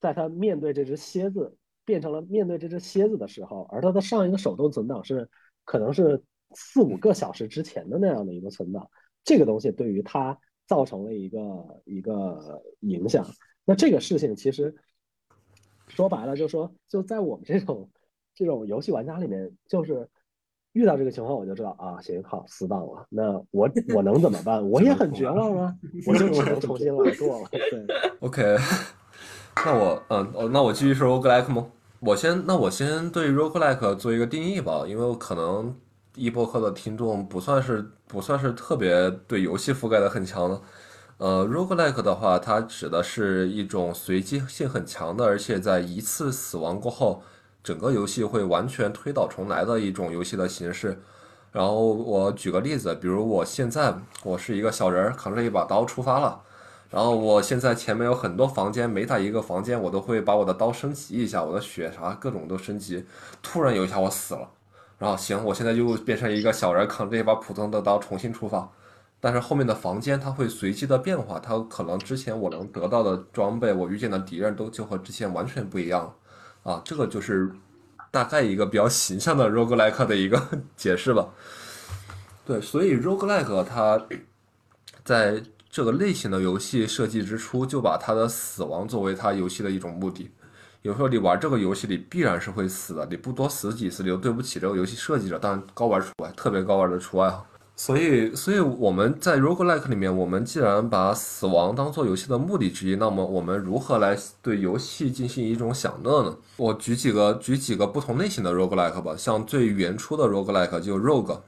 [0.00, 5.28] 在他面对这只蝎子变成了面对这只蝎子的时候，而他的上一个手动存档是
[5.64, 6.22] 可能是
[6.54, 8.88] 四五个小时之前的那样的一个存档，
[9.24, 13.26] 这个东西对于他造成了一个一个影响。
[13.64, 14.74] 那这个事情其实
[15.94, 17.88] 说白了，就是说就在我们这种
[18.34, 20.08] 这种游戏玩家里面，就是
[20.72, 23.06] 遇到这个情况，我就知道啊，行，好，死党了。
[23.10, 24.66] 那我 我能怎么办？
[24.70, 25.74] 我也很绝望啊，
[26.08, 27.48] 我就只能重新来过了。
[27.50, 27.86] 对
[28.20, 28.56] ，OK，
[29.64, 31.66] 那我嗯哦，那我继续说 roguelike 吗？
[32.00, 35.72] 我先，那我先对 roguelike 做一个定义吧，因为我可能
[36.16, 40.60] 一播客的听众不算是不算是特别对游戏覆盖的很强的。
[41.22, 47.22] 呃，roguelike 的话，它指的是一种随机性很强的，而且在一次死亡过后，
[47.62, 51.00] 整个游戏会完全推倒重来的一种游戏的形式。
[51.52, 53.94] 然后我举个例子，比如我现在
[54.24, 56.40] 我是一个小人，扛着一把刀出发了。
[56.90, 63.06] 然后我现在前面有很多房间，每打一个房间，我都会把我的刀升级一下，我的血啥各种都升级。
[63.40, 64.50] 突然有一下我死了，
[64.98, 68.68] 然后行，我现在就变成一个小人，扛着一把普通的刀重新出发。
[69.24, 76.12] 但是后面的房间它会随机的变化，它可能之前我能得到的装备，我遇见的敌人都就和之前完全不一样
[76.64, 76.82] 啊。
[76.84, 77.48] 这个就是
[78.10, 80.42] 大概一个比较形象的 roguelike 的一个
[80.76, 81.28] 解释吧。
[82.44, 84.04] 对，所以 roguelike 它
[85.04, 85.40] 在
[85.70, 90.32] 这个类型的游戏设计之初，就把它的死亡作为它游戏的一种目的。
[90.82, 95.38] 有时候你玩这个游戏里必然是会死的，你不多死几次，你就对不起这个游戏设计者。
[95.38, 97.46] 当然高玩除外，特别高玩的除外哈。
[97.84, 106.36] 所以，所以我们在 roguelike 里面，我们既然把死亡当做游戏的目的之一，那么我们如何来对游戏进行一种享乐呢？
[106.58, 111.40] 我举几个举几个不同类型的 roguelike 吧，像最原初的 roguelike 就 rogue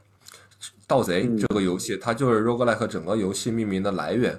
[0.89, 4.37] 盗贼这个游戏，它就是 roguelike 整个游戏命名的来源。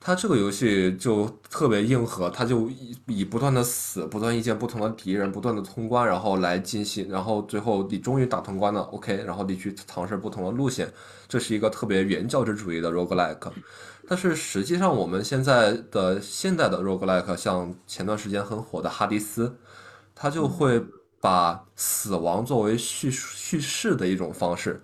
[0.00, 10.88] 它这个游戏就特别硬核，它就以以不断的死，不断遇见不同的敌人，不断的通关，然后来进行，然后最后你终于打通关了，OK，然后你去尝试不同的路线，
[11.28, 13.50] 这是一个特别原教旨主义的 roguelike。
[14.08, 19.56] 但是实际上我们现在的现代的 roguelike，像前段时间很火的哈迪斯，
[20.14, 20.80] 它就会
[21.20, 24.80] 把死亡作为叙叙事的一种方式。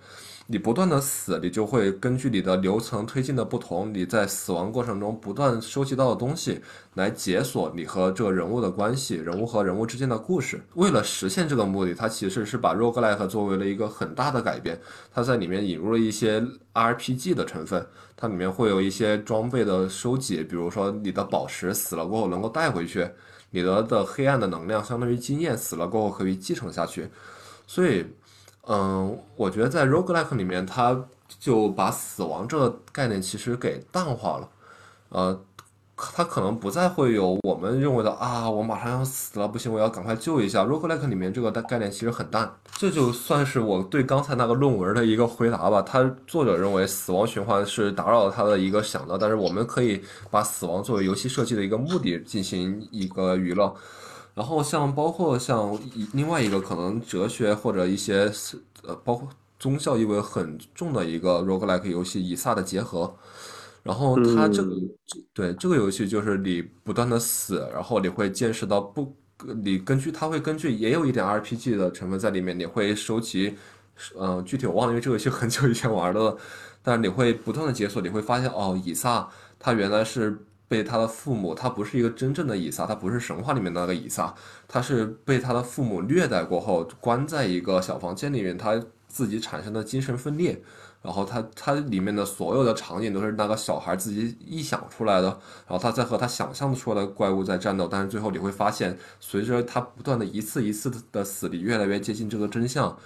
[0.53, 6.61] 你不断的死，你就会根据你的流程推进的不同，你在死亡过程中不断收集到的东西，
[6.93, 10.61] 来解锁你和这个人物的关系，人物和人物之间的故事。
[10.75, 14.79] 为了实现这个目的，它其实是把 roguelike 作为了一个很大的改变。
[15.11, 16.39] 它在里面引入了一些
[16.75, 17.83] RPG 的成分，
[18.15, 23.09] 它里面会有一些装备的收集，比如说你的宝石死了过后能够带回去，
[23.49, 27.09] 你的的黑暗的能量相当于经验死了过后可以继承下去，
[27.65, 28.05] 所以。
[28.67, 30.97] 嗯，我觉得在 roguelike 里面，它
[31.39, 34.49] 就把死亡这个概念其实给淡化了，
[35.09, 35.41] 呃，
[35.97, 40.63] 它可能不再会有我们认为的啊，我马上要死了，不行，我要赶快救一下。
[40.63, 45.81] roguelike 里面这个概念其实很淡，这就算是我对刚才那个论文的一个回答吧。
[45.81, 53.75] 他作者认为死亡循环是打扰他的一个想到，但是我们可以把死亡作为游戏设计的一个目的进行一个娱乐。
[54.35, 55.77] 然后像包括像
[56.13, 58.31] 另外一个可能哲学或者一些
[58.83, 59.29] 呃包括
[59.59, 63.05] 宗教意味很重的一个 roguelike 游戏《以撒的结合》，
[63.83, 64.75] 然后它这个
[65.33, 69.15] 对这个游戏就是你不断的死，然后你会见识到不，
[69.63, 73.55] 你根据它会根据也有一点 RPG 的成分在里面，你会收集，
[74.19, 76.35] 嗯具体我忘了，因为这个游戏很久以前玩的，
[76.81, 79.29] 但是你会不断的解锁，你会发现哦以撒
[79.59, 80.45] 他原来是。
[80.67, 84.33] 被他的父母，他不是一个真正的以撒，他不是神话里面那个以撒，
[84.67, 90.59] 他是被他的父母虐待过后，关在一个小房间里面，他自己产生的精神分裂，
[91.03, 95.27] 然后他他里面的所有的场景都是那个小孩自己臆想出来的，
[95.67, 102.97] 然后他在和他想象出来的怪物在战斗，但是最后你会发现，随着他不断的一次一次的死，你越来越接近这个真相，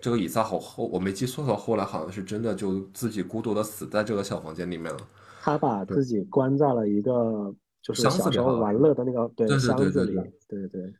[0.00, 5.00] 这个以撒后后我没记错的话，后来好像是真的就自己孤独的死在这个小房间里面了。
[5.46, 10.14] 他把自己关在了一个就是小时候玩乐的那个对箱子里，
[10.48, 10.68] 对。
[10.68, 10.92] 对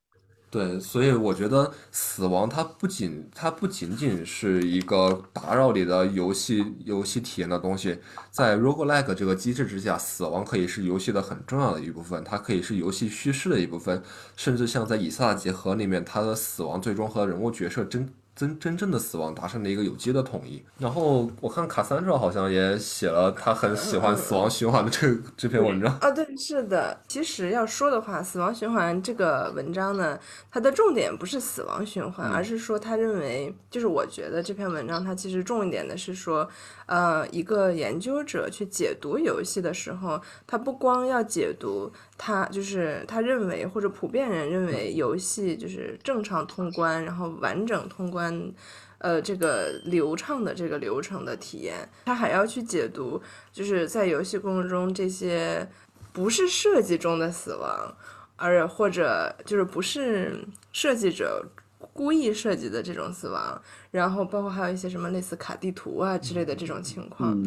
[0.49, 7.99] 对，所以我觉得死亡它不仅它不仅仅是一个打扰你的游戏游戏体验的东西，
[8.31, 14.01] 在 roguelike 这个机制之下，死亡可以是游戏的很重要的一部分，它可以是游戏叙事的一部分，
[14.37, 18.09] 甚至像在以撒结合里面，它的死亡最终和人物角色真。
[18.37, 20.63] 真真正的死亡达成了一个有机的统一。
[20.79, 27.01] 然后我看卡三舍好像也写了他很喜欢死亡循环的这这篇文章啊，对，是的。
[27.09, 30.19] 其实要说的话，死亡循环这个文章呢，
[30.51, 36.47] 它的重点不是死亡循环，而是说他认为，就是我觉得这篇文章它其实重一点的是说，
[36.85, 41.91] 呃，一个研究者去解读游戏的时候，他不光要解读。
[42.19, 48.53] 他就是他认为，或者普遍人认为，游戏就是正常通关，然后完整通关，
[48.99, 51.87] 呃，这个流畅的这个流程的体验。
[52.07, 53.21] 他还要去解读，
[53.53, 55.69] 就是在游戏过程中这些
[56.15, 57.95] 不是设计中的死亡，
[58.37, 61.45] 而或者就是不是设计者
[61.93, 63.61] 故意设计的这种死亡。
[63.91, 67.39] 然后包括还有一些什么类似卡地图啊之类的这种情况。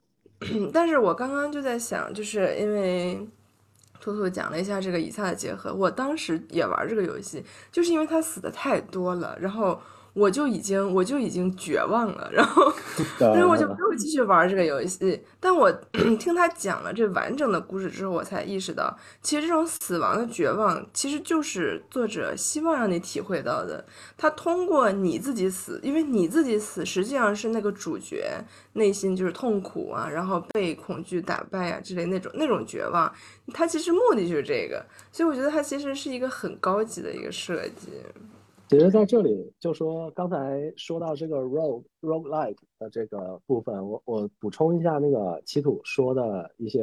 [0.72, 3.28] 但是我刚刚就在想，就是因为。
[4.00, 9.80] 兔兔讲了一下这个以撒的结合，我当时也玩这个游戏，就是因为他死的太多了，然后。
[10.16, 12.72] 我就已经我就已经绝望了，然后，
[13.18, 15.22] 然后我就没有继续玩这个游戏。
[15.38, 15.70] 但我
[16.18, 23.84] 听他讲了这完整的故事之后，我才意识到，其实这种死亡的绝望，其实就是作者希望让你体会到的。
[24.16, 33.12] 他通过你自己死，因为你自己死，实际上是那个主角内心就是痛苦啊，然后被恐惧打败啊之类那种那种绝望。
[33.52, 34.82] 他其实目的就是这个，
[35.12, 37.90] 所以我觉得他其实是一个很高级的一个设计。
[38.68, 46.82] 其实在这里就说刚才说到这个 rogue rogue like 的这个部分，我我补充一下那个奇土说的一些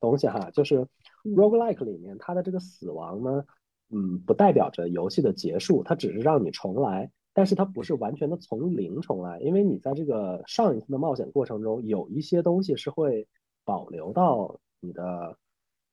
[0.00, 0.84] 东西哈，就是
[1.22, 3.44] rogue like 里面它的这个死亡呢，
[3.90, 13.28] 嗯，不代表着游戏的结束，它只是让你重来，但是它不是完全的从零重来，因为你在这个上一次的冒险过程中，有一些东西是会
[13.64, 15.38] 保留到你的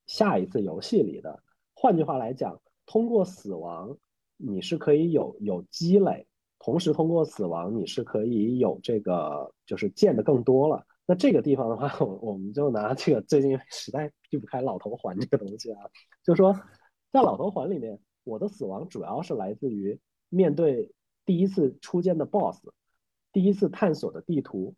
[0.08, 1.44] 下一次游戏里的。
[1.76, 3.96] 换句话来讲，通过死亡。
[4.41, 6.26] 你是可以有有积累，
[6.60, 10.86] 同时通过死亡，你是可以有这个就是见的更多了。
[11.06, 15.82] 那这个地方的话，我我们就拿这个最近实在避不开老头环这个东西啊，
[16.24, 16.53] 就说
[17.11, 19.99] 在老头环里面，我的死亡主要是来自于
[20.30, 20.90] 面对
[21.26, 22.70] 第一次出现的 BOSS，
[23.34, 24.74] 第一次探索的地图。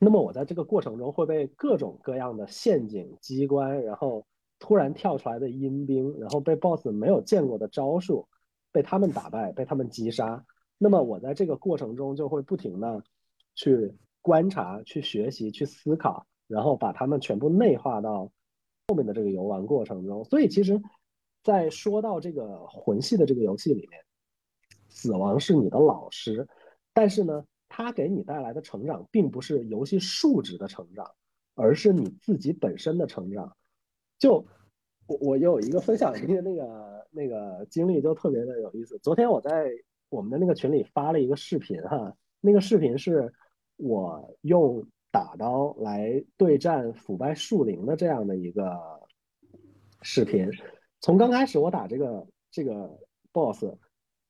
[0.00, 4.26] 那么我在这个过程中会被各种各样的陷阱机关，然后
[4.58, 8.26] 突然跳出来的阴兵，然后被 BOSS 没有见过的招数。
[8.72, 10.42] 被他们打败，被他们击杀，
[10.78, 13.04] 那么我在这个过程中就会不停的
[13.54, 18.32] 去观察、去学习、去思考，然后把他们全部内化到
[18.88, 20.24] 后面的这个游玩过程中。
[20.24, 20.80] 所以，其实，
[21.42, 24.00] 在说到这个魂系的这个游戏里面，
[24.88, 26.48] 死亡是你的老师，
[26.94, 31.10] 但是呢，它给你带来的成长并不是游戏数值的成长，
[31.54, 33.54] 而是你自己本身的成长。
[34.18, 34.46] 就
[35.06, 36.91] 我我有一个分享一个那个。
[37.12, 38.98] 那个经历就特别的有意思。
[38.98, 39.70] 昨天我在
[40.08, 43.32] 我们的那个群里发了一个视频哈，那个视频是
[43.76, 48.78] 我用打刀来对战腐败树林的这样的一个
[50.00, 50.50] 视频。
[51.00, 52.98] 从刚开始我打这个这个
[53.32, 53.64] boss，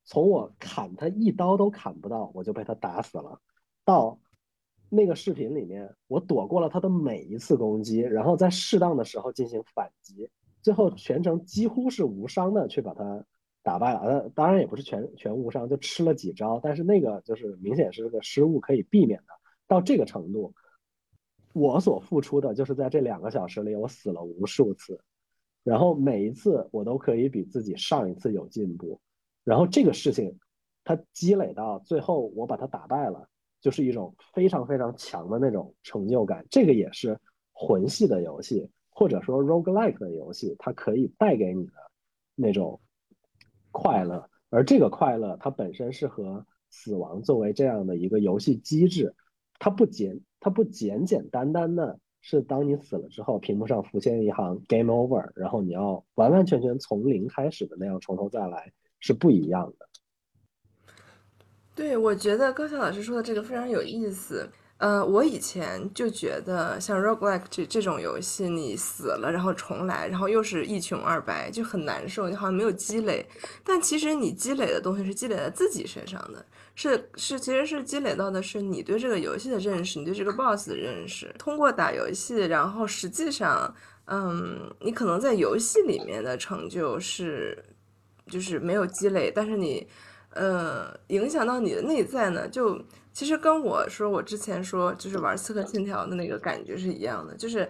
[0.04, 3.40] 从我砍他一刀都砍不到，我就被他打死了，
[3.84, 4.18] 到
[4.88, 10.30] 那个视频里面我躲过了他的每一次攻击，然后在适当的时候进行反击。
[10.62, 13.24] 最后全程几乎是无伤的去把他
[13.62, 19.26] 打败了，呃，当然也不是全全无伤，就吃了几招，但是那个就是明显是个失误可以避免的。
[19.66, 20.54] 到这个程度，
[21.52, 25.00] 我所付出的就是在这两个小时里，我死了无数次，
[25.64, 29.00] 然后每一次我都可以比自己上一次有进步，
[29.44, 30.38] 然后这个事情
[30.84, 33.28] 它积累到最后我把他打败了，
[33.60, 36.44] 就是一种非常非常强的那种成就感。
[36.50, 37.18] 这个也是
[37.52, 38.68] 魂系的游戏。
[38.94, 41.72] 或者说 roguelike 的游戏，它可以带给你的
[42.34, 42.80] 那种
[43.70, 49.14] 快乐，而这个快乐它本身是和死亡作为这样的一个游戏机制，
[49.58, 59.88] 它不简它不简简单单的是当你死了之后，屏幕上浮现一行 game over，然后你要完完全全从零开始的那样从头再来，是不一样的。
[61.74, 64.48] 对，我觉得高晓老师说的这个非常有意思。
[64.82, 73.24] 呃，我以前就觉得像 roguelike 这这种游戏，你死了然后重来，然后又是一穷二白，就很难受，你好像没有积累。
[73.62, 76.44] 但其实你积累的东西是积累在自己身上的，
[76.74, 81.32] 是是，其实是积累到的是你对这个游戏的认识，你对这个 boss 的认识。
[81.38, 83.72] 通过打游戏，然后实际上，
[84.06, 87.56] 嗯，你可能在游戏里面的成就是
[88.26, 89.86] 就是没有积累，但是你，
[90.30, 92.84] 呃，影响到你的内在呢，就。
[93.12, 97.68] 其实跟我说，我之前说就是玩《刺客信条》的那个感觉是一样的，就是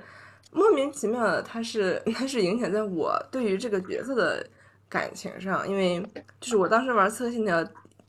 [0.53, 4.47] 莫名其妙的，它是它是影响在我对于这个角色的
[4.89, 6.01] 感情上，因为
[6.41, 7.63] 就是我当时玩《刺客信条》，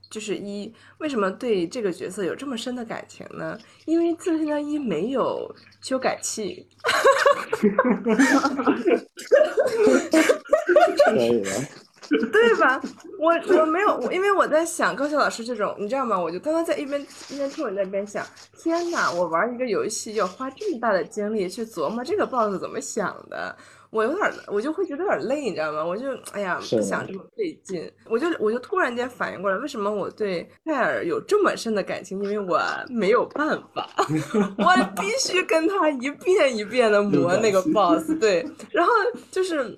[0.10, 3.58] 就是一为什么对这个角色有这么深的感情呢？
[3.86, 5.50] 因为《刺客信条一》没有
[5.82, 6.68] 修改器，
[12.32, 12.82] 对吧？
[13.20, 16.20] 我我没有，因为我在想高晓老师这种，你知道吗？
[16.20, 18.26] 我就刚刚在一边一边听，我那边想，
[18.58, 19.12] 天哪！
[19.12, 23.56] 我玩一个游戏要花这么大的精力去琢磨这个 boss 怎么想的。
[23.94, 25.86] 我有点，我就会觉得有点累，你知道吗？
[25.86, 27.90] 我就哎呀，不想这么费劲。
[28.10, 32.22] 我就我就突然间反应过来，为什么我对泰尔有这么深的感情？
[32.24, 32.60] 因为我
[32.90, 33.88] 没有办法，
[34.58, 38.12] 我必须跟他一遍一遍的磨那个 boss。
[38.20, 38.92] 对， 然后
[39.30, 39.78] 就是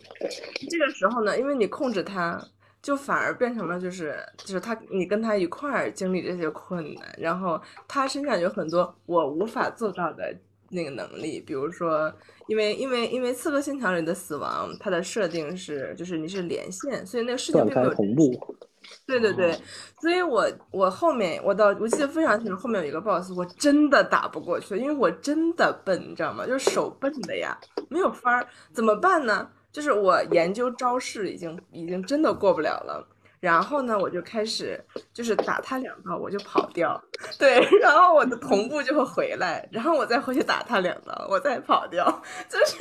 [0.70, 2.42] 这个时候呢，因为你控制他，
[2.82, 10.34] 就反而变成了就是就是他，你跟他一块儿经历这些困难，然后他身上有很多我无法做到的
[10.76, 12.14] 那个能力，比如说。
[12.48, 18.56] 因为因为因为刺客信条里的死亡，它的设定是就是你是连线，所以那个事情并没有同步。
[19.08, 19.52] 对对对，
[20.00, 26.46] 所以我我后面我到我记得非常清楚，后面有一个 boss，我真的打不过去，因为我真的笨，你知道吗？
[26.46, 27.58] 就是手笨的呀，
[27.90, 29.50] 没有法儿，怎么办呢？
[29.72, 33.08] 就是我研究招式已经已经真的过不了了。
[33.46, 37.00] 然后呢，我就开始就是打他两刀，我就跑掉，
[37.38, 42.04] 对，然后我的同步就会回来，然后我再回去打他两刀，我再跑掉，
[42.50, 42.76] 就是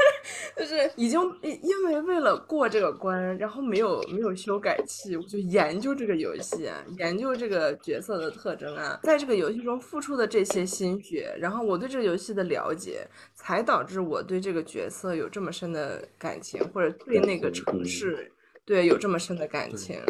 [0.57, 18.33] 就是已经因为为了过这个关，然后没有没有修改器，我就研究这个游戏，研究这个角色的特征啊，在这个游戏中付出的这些心血，然后我对这个游戏的了解，才导致我对这个角色有这么深的感情，或者对那个城市
[18.65, 20.01] 对有这么深的感情。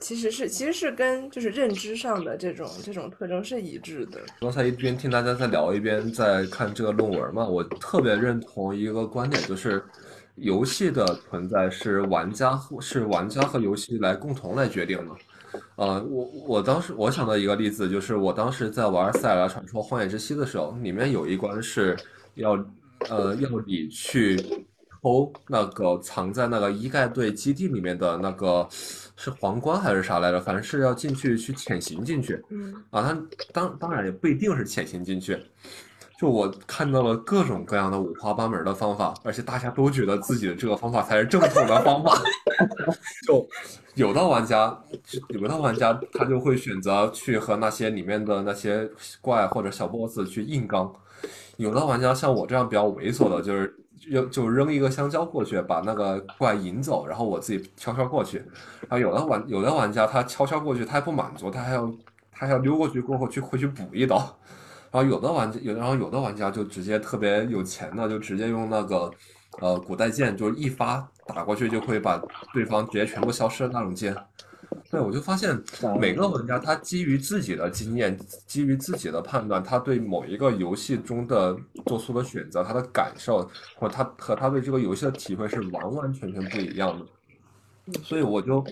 [0.00, 4.20] 其实是，其实是跟就是认知上的这种这种特征是一致的。
[4.40, 9.82] 刚才一边听大家在聊，一边在看这个论文嘛，我特别认同一个观点，就是
[10.36, 15.60] 游戏的存在是玩家是玩家和游戏来共同来决定的。
[15.76, 21.96] 呃，我我当时我想到一个例子，就是我当时在玩《塞尔达传说：荒野之息》的时候，里面有一关是
[22.34, 22.52] 要
[23.08, 24.36] 呃要你去
[25.00, 28.68] 偷那个藏在那个伊盖队基地里面的那个。
[29.16, 30.40] 是皇冠还是啥来着？
[30.40, 32.42] 反正是要进去去潜行进去。
[32.48, 33.18] 嗯啊，他
[33.52, 35.38] 当当然也不一定是潜行进去。
[36.18, 42.20] 就我看到了各种各样的五花八门的方法，而且大家都觉得自己的这个方法才是正统的方法。
[43.26, 43.46] 就
[43.94, 44.76] 有的玩家，
[45.28, 48.88] 有的玩家他就会选择去和那些里面的那些
[49.20, 50.92] 怪或者小 boss 去硬刚。
[51.56, 53.76] 有的玩家像我这样比较猥琐的，就是。
[54.08, 58.38] 扔就扔一个香蕉过去，把那个怪引走，然后我自己悄悄过去。
[58.80, 61.86] 然后有的玩有的玩家他悄悄过去，他还不满足，他还要
[62.32, 64.16] 他还要溜过去过后去回去补一刀。
[64.90, 69.10] 然后有的玩家有然后有的玩家就直接特别有钱的，就直接用那个
[69.60, 72.22] 呃古代剑，就是一发打过去就会把
[72.52, 74.14] 对方直接全部消失的那种剑。
[74.90, 75.60] 对，我就发现
[75.98, 81.56] 每个玩家他基于自己的经验，基于自己的判断，他对某一个游戏中的
[81.86, 87.06] 做出的选择，他的感受或他和他对这个游戏的体会是完完全全不一样的。
[88.02, 88.64] 所以我就，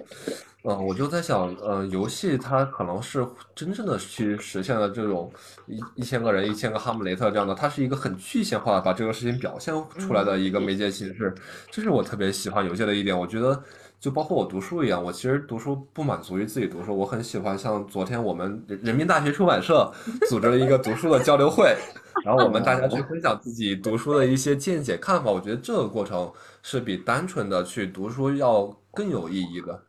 [0.64, 5.30] 嗯，我就在想，呃，游戏它可能是真正的去实现了这种
[5.66, 11.34] 一一千个人、一千个哈姆雷特这样的，它是一个很具象化把这个事情表现出来的一个媒介形式。
[11.70, 13.62] 这是我特别喜欢游戏的一点，我觉得。
[14.02, 19.88] 就包括我读书一样，我其实读书不满足于自己读书，我很喜欢像昨天我们人民大学出版社
[20.28, 21.72] 组织了一个读书的交流会，
[22.26, 25.30] 然后我们大家去分享自己读书的一些见解看法。
[25.30, 26.28] 我觉得这个过程
[26.64, 29.80] 是比单纯的去读书要更有意义的。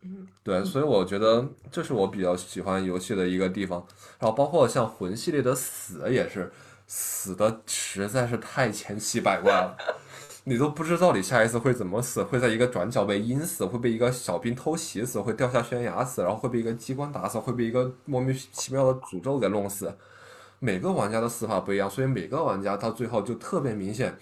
[0.44, 3.84] 对，所以我觉得这是我比较喜欢游戏的一个地方。
[4.20, 6.52] 然后包括像魂系列的死也是
[6.86, 9.76] 死的实在是太千奇百怪了。
[10.46, 19.96] 你都不知道你下一次会怎么死，会在一个转角被阴死，会被一个小兵偷袭死，会掉下悬崖死，然后会被一个机关打死，会被一个莫名其妙的诅咒给弄死。
[20.58, 24.14] 每个玩家的死法不一样，所以每个玩家到最后就特别明显，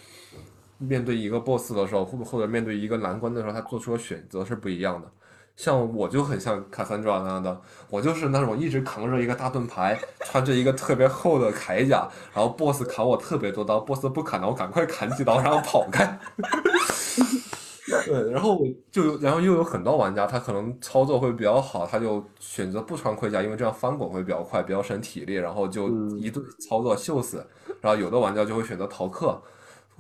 [0.79, 5.11] 面对一个 boss 的时候，或或者面对一个难关的时候，他做出的选择是不一样的。
[5.57, 7.61] 像我就很像卡三爪那样的，
[7.91, 16.19] 我就是那种一直扛着一个大盾牌，穿着一个特别厚的铠甲，然后 boss 砍我特别多刀，boss 不砍了，我赶快砍几刀，然后跑开。
[18.07, 27.47] 对，然后我就然后又有很多玩家，他可能操作会比较好，他就选择不穿盔甲，因为这样翻滚会比较快，比较省体力，然后就一顿操作秀死。
[27.81, 29.41] 然后有的玩家就会选择逃课。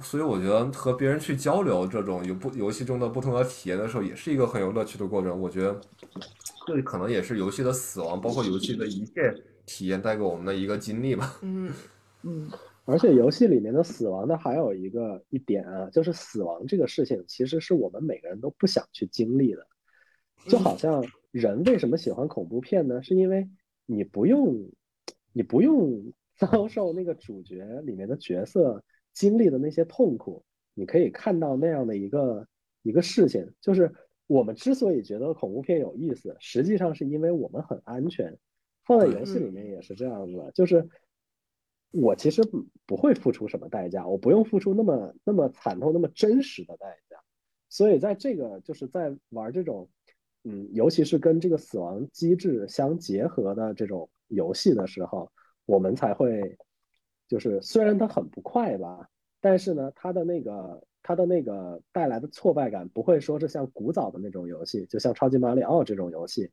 [0.00, 5.38] 所以我觉得和别人去交流这种有不游戏中的不同的体验的时候，也是一个很有乐趣的过程。
[5.38, 5.80] 我觉得
[6.66, 9.12] 这可能也是游戏的死亡，包括游戏的一切
[9.66, 11.38] 体验带给我们的一个经历吧。
[11.42, 11.70] 嗯
[12.24, 12.50] 嗯，
[12.84, 19.66] 而且游戏里面的死亡呢，还有一个一点啊，就是死亡这个事情，其实是我们每个人都不想去经历的。
[20.48, 23.02] 就好像人为什么喜欢恐怖片呢？
[23.02, 23.48] 是因为
[23.86, 24.70] 你不用
[25.32, 28.82] 你不用 遭受那个主角里面的角色。
[29.12, 30.42] 经历的那些痛苦，
[30.74, 32.46] 你可以看到那样的一个
[32.82, 33.92] 一个事情，就是
[34.26, 38.38] 我们之所以觉得恐怖片有意思，实际上是因为我们很安全。
[38.84, 40.88] 放在游戏里面也是这样子的，就是
[41.92, 47.16] 我其实不不会付出什么代价，我不用付出那么那么惨痛、那么真实的代价。
[47.68, 49.88] 所以在这个就是在玩这种，
[50.42, 55.30] 嗯，尤其是跟这个死亡机制相结合的这种游戏的时候，
[55.66, 56.58] 我们才会。
[57.32, 59.08] 就是虽然它很不快吧，
[59.40, 66.50] 但是呢，它的那个它的那个带来的挫败感不会说是像古早的那种游戏，就像超级马里奥这种游戏，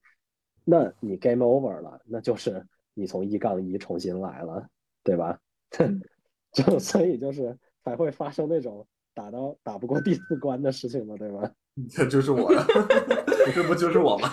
[0.63, 4.65] 那你 game over 了，那就是你从一杠一重新来了，
[5.03, 5.37] 对吧？
[6.53, 11.51] 就所以就是才会发生那种打到打不过第四关的事情嘛，对吧？
[11.91, 12.65] 这就是我呀，
[13.53, 14.29] 这不就是我吗？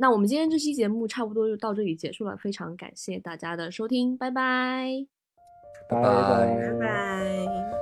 [0.00, 5.06] 那我们今天这期节目差不多就到这里结束了，非常感谢大家的收听，拜拜，
[5.90, 7.79] 拜拜拜。